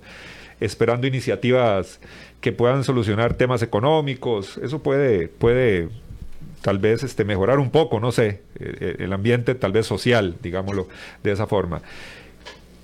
esperando 0.60 1.06
iniciativas 1.06 1.98
que 2.40 2.52
puedan 2.52 2.84
solucionar 2.84 3.34
temas 3.34 3.62
económicos. 3.62 4.58
Eso 4.58 4.82
puede, 4.82 5.28
puede 5.28 5.88
tal 6.60 6.78
vez 6.78 7.02
este, 7.02 7.24
mejorar 7.24 7.58
un 7.58 7.70
poco, 7.70 8.00
no 8.00 8.12
sé, 8.12 8.42
eh, 8.58 8.96
el 8.98 9.12
ambiente 9.12 9.54
tal 9.54 9.72
vez 9.72 9.86
social, 9.86 10.36
digámoslo 10.42 10.88
de 11.22 11.32
esa 11.32 11.46
forma. 11.46 11.80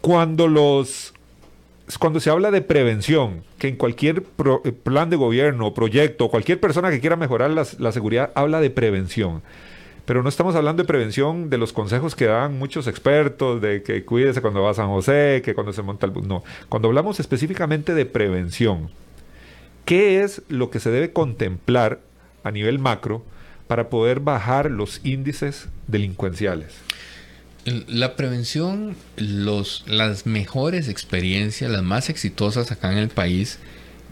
Cuando 0.01 0.49
los 0.49 1.13
cuando 1.99 2.19
se 2.19 2.31
habla 2.31 2.51
de 2.51 2.63
prevención, 2.63 3.45
que 3.59 3.69
en 3.69 3.77
cualquier 3.77 4.25
eh, 4.65 4.73
plan 4.73 5.09
de 5.09 5.17
gobierno, 5.17 5.73
proyecto, 5.73 6.29
cualquier 6.29 6.59
persona 6.59 6.91
que 6.91 7.01
quiera 7.01 7.17
mejorar 7.17 7.51
la, 7.51 7.93
seguridad 7.93 8.33
habla 8.35 8.61
de 8.61 8.71
prevención. 8.71 9.43
Pero 10.05 10.23
no 10.23 10.29
estamos 10.29 10.55
hablando 10.55 10.83
de 10.83 10.87
prevención 10.87 11.49
de 11.49 11.59
los 11.59 11.73
consejos 11.73 12.15
que 12.15 12.27
dan 12.27 12.59
muchos 12.59 12.87
expertos, 12.87 13.61
de 13.61 13.83
que 13.83 14.05
cuídese 14.05 14.41
cuando 14.41 14.63
va 14.63 14.71
a 14.71 14.75
San 14.75 14.89
José, 14.89 15.43
que 15.45 15.55
cuando 15.55 15.73
se 15.73 15.83
monta 15.83 16.07
el 16.07 16.13
bus. 16.13 16.27
No, 16.27 16.43
cuando 16.69 16.89
hablamos 16.89 17.21
específicamente 17.21 17.95
de 17.95 18.07
prevención, 18.07 18.91
¿qué 19.85 20.23
es 20.23 20.43
lo 20.49 20.71
que 20.71 20.81
se 20.81 20.91
debe 20.91 21.13
contemplar 21.13 22.01
a 22.43 22.51
nivel 22.51 22.79
macro 22.79 23.23
para 23.67 23.89
poder 23.91 24.21
bajar 24.21 24.71
los 24.71 25.05
índices 25.05 25.69
delincuenciales? 25.89 26.81
La 27.67 28.15
prevención, 28.15 28.95
las 29.17 30.25
mejores 30.25 30.89
experiencias, 30.89 31.69
las 31.69 31.83
más 31.83 32.11
exitosas 32.11 32.71
acá 32.71 32.93
en 32.93 32.99
el 32.99 33.09
país, 33.09 33.59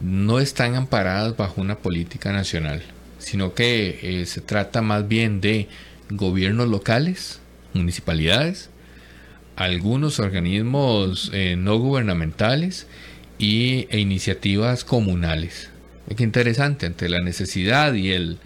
no 0.00 0.40
están 0.40 0.74
amparadas 0.74 1.36
bajo 1.36 1.60
una 1.60 1.78
política 1.78 2.32
nacional, 2.32 2.82
sino 3.18 3.54
que 3.54 4.00
eh, 4.02 4.26
se 4.26 4.40
trata 4.40 4.82
más 4.82 5.06
bien 5.06 5.40
de 5.40 5.68
gobiernos 6.10 6.68
locales, 6.68 7.38
municipalidades, 7.74 8.70
algunos 9.54 10.18
organismos 10.18 11.30
eh, 11.32 11.54
no 11.56 11.78
gubernamentales 11.78 12.88
y, 13.38 13.86
e 13.90 14.00
iniciativas 14.00 14.84
comunales. 14.84 15.70
Qué 16.16 16.24
interesante, 16.24 16.86
ante 16.86 17.08
la 17.08 17.20
necesidad 17.20 17.94
y 17.94 18.10
el, 18.10 18.38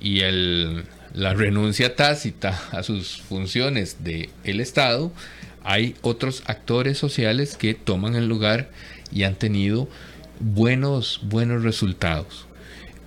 y 0.00 0.20
el 0.20 0.84
la 1.16 1.32
renuncia 1.32 1.96
tácita 1.96 2.62
a 2.72 2.82
sus 2.82 3.22
funciones 3.22 4.04
del 4.04 4.28
el 4.44 4.60
Estado, 4.60 5.10
hay 5.64 5.96
otros 6.02 6.42
actores 6.46 6.98
sociales 6.98 7.56
que 7.56 7.74
toman 7.74 8.14
el 8.14 8.28
lugar 8.28 8.70
y 9.10 9.24
han 9.24 9.34
tenido 9.34 9.88
buenos, 10.40 11.20
buenos 11.24 11.64
resultados. 11.64 12.46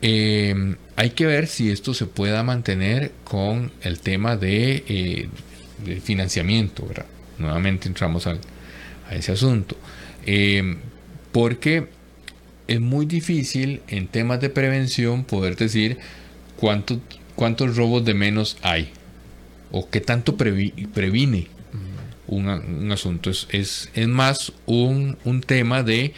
Eh, 0.02 0.76
hay 0.96 1.12
que 1.12 1.28
ver 1.28 1.46
si 1.48 1.70
esto 1.72 1.94
se 1.94 2.08
pueda 2.08 2.42
mantener 2.42 3.12
con 3.24 3.72
el 3.82 4.00
tema 4.00 4.36
de, 4.36 4.84
eh, 4.88 5.30
financiamiento. 6.02 6.88
Nuevamente 7.38 7.88
entramos 7.88 8.26
al, 8.26 8.40
a 9.08 9.16
ese 9.16 9.34
asunto. 9.34 9.78
Eh, 10.26 10.78
porque 11.32 11.90
es 12.68 12.82
muy 12.82 13.06
difícil 13.06 13.82
en 13.88 14.08
temas 14.08 14.42
de 14.42 14.50
prevención 14.50 15.26
poder 15.26 15.56
decir 15.56 16.00
cuántos, 16.58 16.98
cuántos 17.40 17.78
robos 17.78 18.04
de 18.04 18.14
menos 18.14 18.58
hay 18.62 18.90
o 19.72 19.90
qué 19.90 20.02
tanto 20.02 20.36
previ- 20.36 20.90
previne 20.90 21.48
un, 22.28 22.50
un 22.50 22.92
asunto. 22.92 23.30
Es, 23.30 23.48
es, 23.50 23.90
es 23.94 24.08
más 24.10 24.52
un, 24.66 25.18
un 25.24 25.40
tema 25.40 25.82
de 25.82 26.14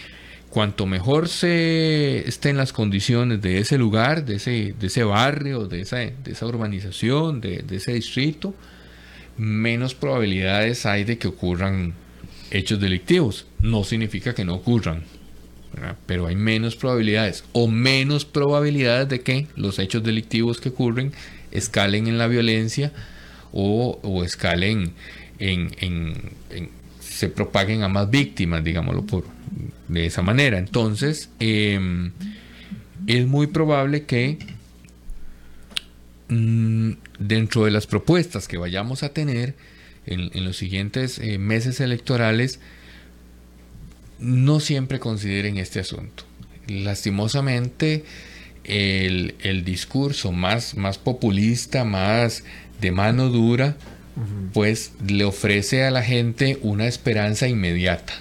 cuanto 0.49 0.87
mejor 0.87 1.29
se 1.29 2.27
estén 2.27 2.57
las 2.57 2.73
condiciones 2.73 3.39
de 3.39 3.59
ese 3.59 3.77
lugar, 3.77 4.25
de 4.25 4.37
ese, 4.37 4.73
de 4.79 4.87
ese 4.87 5.03
barrio, 5.03 5.67
de 5.67 5.81
esa, 5.81 5.97
de 5.97 6.31
esa 6.31 6.47
urbanización, 6.47 7.39
de, 7.39 7.59
de 7.59 7.75
ese 7.75 7.93
distrito, 7.93 8.55
menos 9.37 9.93
probabilidades 9.93 10.87
hay 10.87 11.03
de 11.03 11.19
que 11.19 11.27
ocurran 11.27 11.93
hechos 12.49 12.79
delictivos. 12.79 13.45
No 13.61 13.83
significa 13.83 14.33
que 14.33 14.43
no 14.43 14.55
ocurran, 14.55 15.03
pero 16.05 16.27
hay 16.27 16.35
menos 16.35 16.75
probabilidades 16.75 17.43
o 17.53 17.67
menos 17.67 18.25
probabilidades 18.25 19.07
de 19.09 19.21
que 19.21 19.47
los 19.55 19.79
hechos 19.79 20.03
delictivos 20.03 20.59
que 20.59 20.69
ocurren 20.69 21.13
escalen 21.51 22.07
en 22.07 22.17
la 22.17 22.27
violencia 22.27 22.91
o, 23.51 23.99
o 24.03 24.23
escalen 24.23 24.93
en, 25.39 25.75
en- 25.79 26.31
se 26.99 27.29
propaguen 27.29 27.83
a 27.83 27.87
más 27.87 28.09
víctimas, 28.09 28.63
digámoslo 28.63 29.03
por 29.05 29.25
de 29.87 30.05
esa 30.05 30.21
manera. 30.21 30.57
Entonces, 30.57 31.29
eh, 31.39 31.79
es 33.05 33.27
muy 33.27 33.47
probable 33.47 34.05
que 34.05 34.37
mm, 36.29 36.91
dentro 37.19 37.65
de 37.65 37.71
las 37.71 37.87
propuestas 37.87 38.47
que 38.47 38.57
vayamos 38.57 39.03
a 39.03 39.09
tener 39.09 39.55
en, 40.05 40.31
en 40.33 40.45
los 40.45 40.57
siguientes 40.57 41.19
eh, 41.19 41.37
meses 41.37 41.79
electorales, 41.79 42.59
no 44.21 44.59
siempre 44.59 44.99
consideren 44.99 45.57
este 45.57 45.79
asunto. 45.79 46.23
Lastimosamente, 46.67 48.03
el, 48.63 49.35
el 49.41 49.63
discurso 49.65 50.31
más, 50.31 50.75
más 50.75 50.97
populista, 50.97 51.83
más 51.83 52.43
de 52.79 52.91
mano 52.91 53.29
dura, 53.29 53.75
pues 54.53 54.91
le 55.07 55.23
ofrece 55.23 55.83
a 55.83 55.91
la 55.91 56.03
gente 56.03 56.59
una 56.61 56.87
esperanza 56.87 57.47
inmediata. 57.47 58.13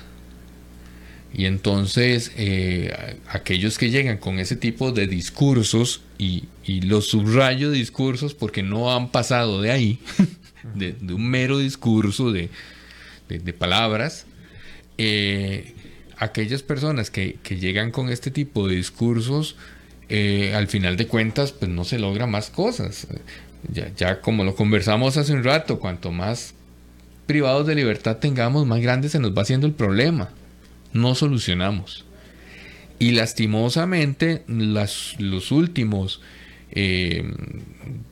Y 1.32 1.44
entonces 1.44 2.32
eh, 2.36 3.16
aquellos 3.28 3.78
que 3.78 3.90
llegan 3.90 4.16
con 4.18 4.38
ese 4.38 4.57
tipo 4.57 4.92
de 4.92 5.07
discursos, 5.07 6.03
y, 6.18 6.44
y 6.64 6.80
los 6.82 7.07
subrayo 7.09 7.70
discursos 7.70 8.34
porque 8.34 8.62
no 8.62 8.92
han 8.94 9.11
pasado 9.11 9.61
de 9.61 9.70
ahí, 9.70 9.98
de, 10.74 10.92
de 10.92 11.14
un 11.14 11.28
mero 11.28 11.59
discurso 11.59 12.32
de, 12.32 12.51
de- 13.28 13.38
de 13.38 13.53
palabras, 13.53 14.26
eh, 14.98 15.74
aquellas 16.20 16.62
personas 16.62 17.10
que, 17.10 17.38
que 17.42 17.56
llegan 17.58 17.90
con 17.90 18.08
este 18.10 18.30
tipo 18.30 18.68
de 18.68 18.76
discursos, 18.76 19.56
eh, 20.08 20.54
al 20.54 20.68
final 20.68 20.96
de 20.96 21.06
cuentas, 21.06 21.50
pues 21.52 21.70
no 21.70 21.84
se 21.84 21.98
logra 21.98 22.26
más 22.26 22.50
cosas. 22.50 23.06
Ya, 23.72 23.92
ya 23.96 24.20
como 24.20 24.44
lo 24.44 24.54
conversamos 24.54 25.16
hace 25.16 25.32
un 25.32 25.42
rato, 25.44 25.78
cuanto 25.80 26.12
más 26.12 26.54
privados 27.26 27.66
de 27.66 27.74
libertad 27.74 28.16
tengamos, 28.18 28.66
más 28.66 28.80
grande 28.80 29.08
se 29.08 29.18
nos 29.18 29.36
va 29.36 29.42
haciendo 29.42 29.66
el 29.66 29.72
problema. 29.72 30.30
No 30.92 31.14
solucionamos. 31.14 32.04
Y 32.98 33.12
lastimosamente, 33.12 34.42
las- 34.48 35.14
los 35.18 35.52
últimos 35.52 36.20
eh, 36.72 37.24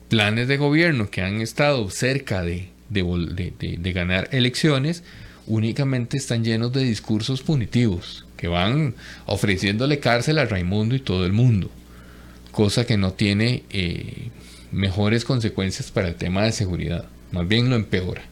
planes 0.09 0.48
de 0.48 0.56
gobierno 0.56 1.11
que 1.11 1.22
han 1.22 1.40
estado 1.40 1.90
cerca 1.90 2.42
de- 2.42 2.70
de 2.88 3.92
ganar 3.92 4.28
elecciones, 4.32 5.04
únicamente 5.49 6.18
están 6.18 6.44
llenos 6.44 6.72
de 6.72 6.84
discursos 6.84 7.42
punitivos, 7.42 8.26
que 8.36 8.49
van 8.49 8.94
ofreciéndole 9.26 9.99
cárcel 9.99 10.38
a 10.38 10.44
Raimundo 10.44 10.94
y 10.94 11.01
todo 11.01 11.26
el 11.26 11.32
mundo, 11.32 11.70
cosa 12.53 12.86
que 12.86 12.96
no 12.96 13.14
tiene 13.14 13.64
eh, 13.70 14.28
mejores 14.70 15.24
consecuencias 15.24 15.90
para 15.90 16.09
el 16.09 16.14
tema 16.14 16.44
de 16.44 16.53
seguridad, 16.53 17.07
más 17.32 17.49
bien 17.49 17.70
lo 17.70 17.76
empeora. 17.76 18.22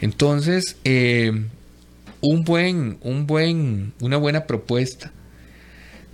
Entonces, 0.00 0.76
eh, 0.84 1.32
un 2.20 2.44
buen, 2.44 2.98
un 3.00 3.26
buen, 3.26 3.94
una 4.00 4.18
buena 4.18 4.44
propuesta 4.46 5.12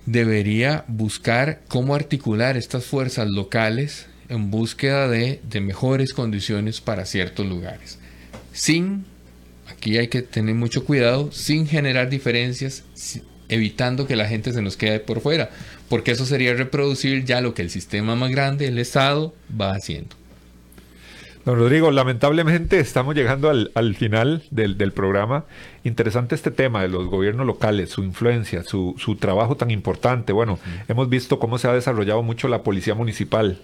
debería 0.06 0.84
buscar 0.86 1.62
cómo 1.66 1.94
articular 1.94 2.56
estas 2.56 2.84
fuerzas 2.84 3.28
locales 3.28 4.06
en 4.28 4.50
búsqueda 4.50 5.08
de, 5.08 5.40
de 5.48 5.60
mejores 5.60 6.12
condiciones 6.12 6.80
para 6.80 7.04
ciertos 7.04 7.46
lugares. 7.46 7.98
Sin, 8.52 9.06
aquí 9.84 9.98
hay 9.98 10.08
que 10.08 10.22
tener 10.22 10.54
mucho 10.54 10.86
cuidado, 10.86 11.30
sin 11.30 11.66
generar 11.66 12.08
diferencias, 12.08 12.84
evitando 13.50 14.06
que 14.06 14.16
la 14.16 14.26
gente 14.26 14.50
se 14.54 14.62
nos 14.62 14.78
quede 14.78 14.98
por 14.98 15.20
fuera, 15.20 15.50
porque 15.90 16.12
eso 16.12 16.24
sería 16.24 16.54
reproducir 16.54 17.26
ya 17.26 17.42
lo 17.42 17.52
que 17.52 17.60
el 17.60 17.68
sistema 17.68 18.16
más 18.16 18.30
grande, 18.30 18.66
el 18.66 18.78
Estado, 18.78 19.34
va 19.60 19.72
haciendo. 19.72 20.16
Don 21.44 21.58
Rodrigo, 21.58 21.90
lamentablemente 21.90 22.80
estamos 22.80 23.14
llegando 23.14 23.50
al, 23.50 23.72
al 23.74 23.94
final 23.94 24.44
del, 24.50 24.78
del 24.78 24.92
programa. 24.92 25.44
Interesante 25.84 26.34
este 26.34 26.50
tema 26.50 26.80
de 26.80 26.88
los 26.88 27.06
gobiernos 27.08 27.44
locales, 27.46 27.90
su 27.90 28.02
influencia, 28.02 28.62
su, 28.62 28.94
su 28.96 29.16
trabajo 29.16 29.54
tan 29.58 29.70
importante. 29.70 30.32
Bueno, 30.32 30.58
hemos 30.88 31.10
visto 31.10 31.38
cómo 31.38 31.58
se 31.58 31.68
ha 31.68 31.74
desarrollado 31.74 32.22
mucho 32.22 32.48
la 32.48 32.62
policía 32.62 32.94
municipal, 32.94 33.58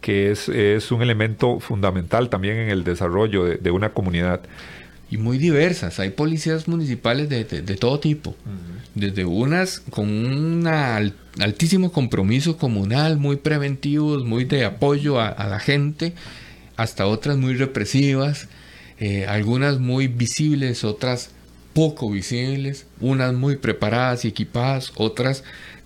que 0.00 0.30
es, 0.30 0.48
es 0.48 0.92
un 0.92 1.02
elemento 1.02 1.58
fundamental 1.58 2.28
también 2.28 2.58
en 2.58 2.70
el 2.70 2.84
desarrollo 2.84 3.46
de, 3.46 3.56
de 3.56 3.72
una 3.72 3.88
comunidad. 3.88 4.42
Y 5.12 5.18
muy 5.18 5.36
diversas. 5.36 6.00
Hay 6.00 6.10
policías 6.10 6.66
municipales 6.68 7.28
de, 7.28 7.44
de- 7.44 7.60
de 7.62 7.76
todo 7.76 8.00
tipo. 8.00 8.34
Desde 8.94 9.24
unas 9.24 9.80
con 9.80 10.08
un 10.08 10.66
altísimo 11.38 11.92
compromiso 11.92 12.56
comunal, 12.56 13.18
muy 13.18 13.36
preventivos, 13.36 14.24
muy 14.24 14.44
de 14.44 14.64
apoyo 14.64 15.20
a, 15.20 15.28
a 15.28 15.46
la 15.48 15.60
gente, 15.60 16.14
hasta 16.76 17.06
otras 17.06 17.36
muy 17.36 17.54
represivas, 17.54 18.48
eh, 18.98 19.26
algunas 19.26 19.78
muy 19.80 20.08
visibles, 20.08 20.84
otras 20.84 21.30
poco 21.74 22.10
visibles, 22.10 22.86
unas 23.00 23.32
muy 23.34 23.56
preparadas 23.56 24.24
y 24.24 24.28
equipadas, 24.28 24.92
otras 24.96 25.42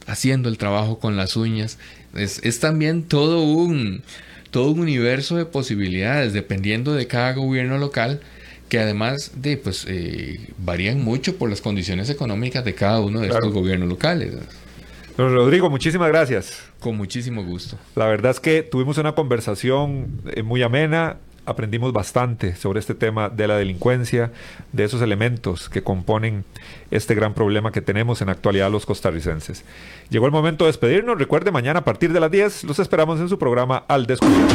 haciendo 0.06 0.48
el 0.48 0.56
trabajo 0.58 0.98
con 0.98 1.16
las 1.16 1.36
uñas. 1.36 1.78
Es, 2.14 2.40
es 2.44 2.60
también 2.60 3.02
todo 3.04 3.42
un, 3.42 4.02
todo 4.50 4.70
un 4.70 4.80
universo 4.80 5.36
de 5.36 5.46
posibilidades, 5.46 6.32
dependiendo 6.32 6.92
de 6.94 7.06
cada 7.06 7.32
gobierno 7.34 7.78
local, 7.78 8.20
que 8.68 8.78
además 8.80 9.32
de, 9.36 9.56
pues, 9.56 9.84
eh, 9.88 10.40
varían 10.58 11.02
mucho 11.02 11.36
por 11.36 11.48
las 11.50 11.60
condiciones 11.60 12.10
económicas 12.10 12.64
de 12.64 12.74
cada 12.74 13.00
uno 13.00 13.20
de 13.20 13.28
Claro. 13.28 13.46
estos 13.46 13.54
gobiernos 13.60 13.88
locales. 13.88 14.34
Don 15.16 15.32
Rodrigo, 15.32 15.70
muchísimas 15.70 16.08
gracias. 16.08 16.62
Con 16.80 16.96
muchísimo 16.96 17.42
gusto. 17.44 17.78
La 17.94 18.06
verdad 18.06 18.32
es 18.32 18.40
que 18.40 18.62
tuvimos 18.62 18.98
una 18.98 19.12
conversación 19.12 20.08
eh, 20.34 20.42
muy 20.42 20.62
amena, 20.62 21.16
aprendimos 21.46 21.92
bastante 21.92 22.54
sobre 22.56 22.80
este 22.80 22.94
tema 22.94 23.28
de 23.30 23.46
la 23.48 23.56
delincuencia, 23.56 24.32
de 24.72 24.84
esos 24.84 25.00
elementos 25.00 25.68
que 25.70 25.80
componen 25.82 26.44
este 26.90 27.14
gran 27.14 27.34
problema 27.34 27.70
que 27.72 27.80
tenemos 27.80 28.20
en 28.20 28.26
la 28.26 28.32
actualidad 28.32 28.70
los 28.70 28.84
costarricenses. 28.84 29.64
Llegó 30.10 30.26
el 30.26 30.32
momento 30.32 30.64
de 30.64 30.70
despedirnos. 30.70 31.16
Recuerde, 31.18 31.50
mañana 31.52 31.78
a 31.80 31.84
partir 31.84 32.12
de 32.12 32.20
las 32.20 32.30
10 32.30 32.64
los 32.64 32.78
esperamos 32.80 33.20
en 33.20 33.28
su 33.28 33.38
programa 33.38 33.84
Al 33.88 34.06
Descubierto. 34.06 34.54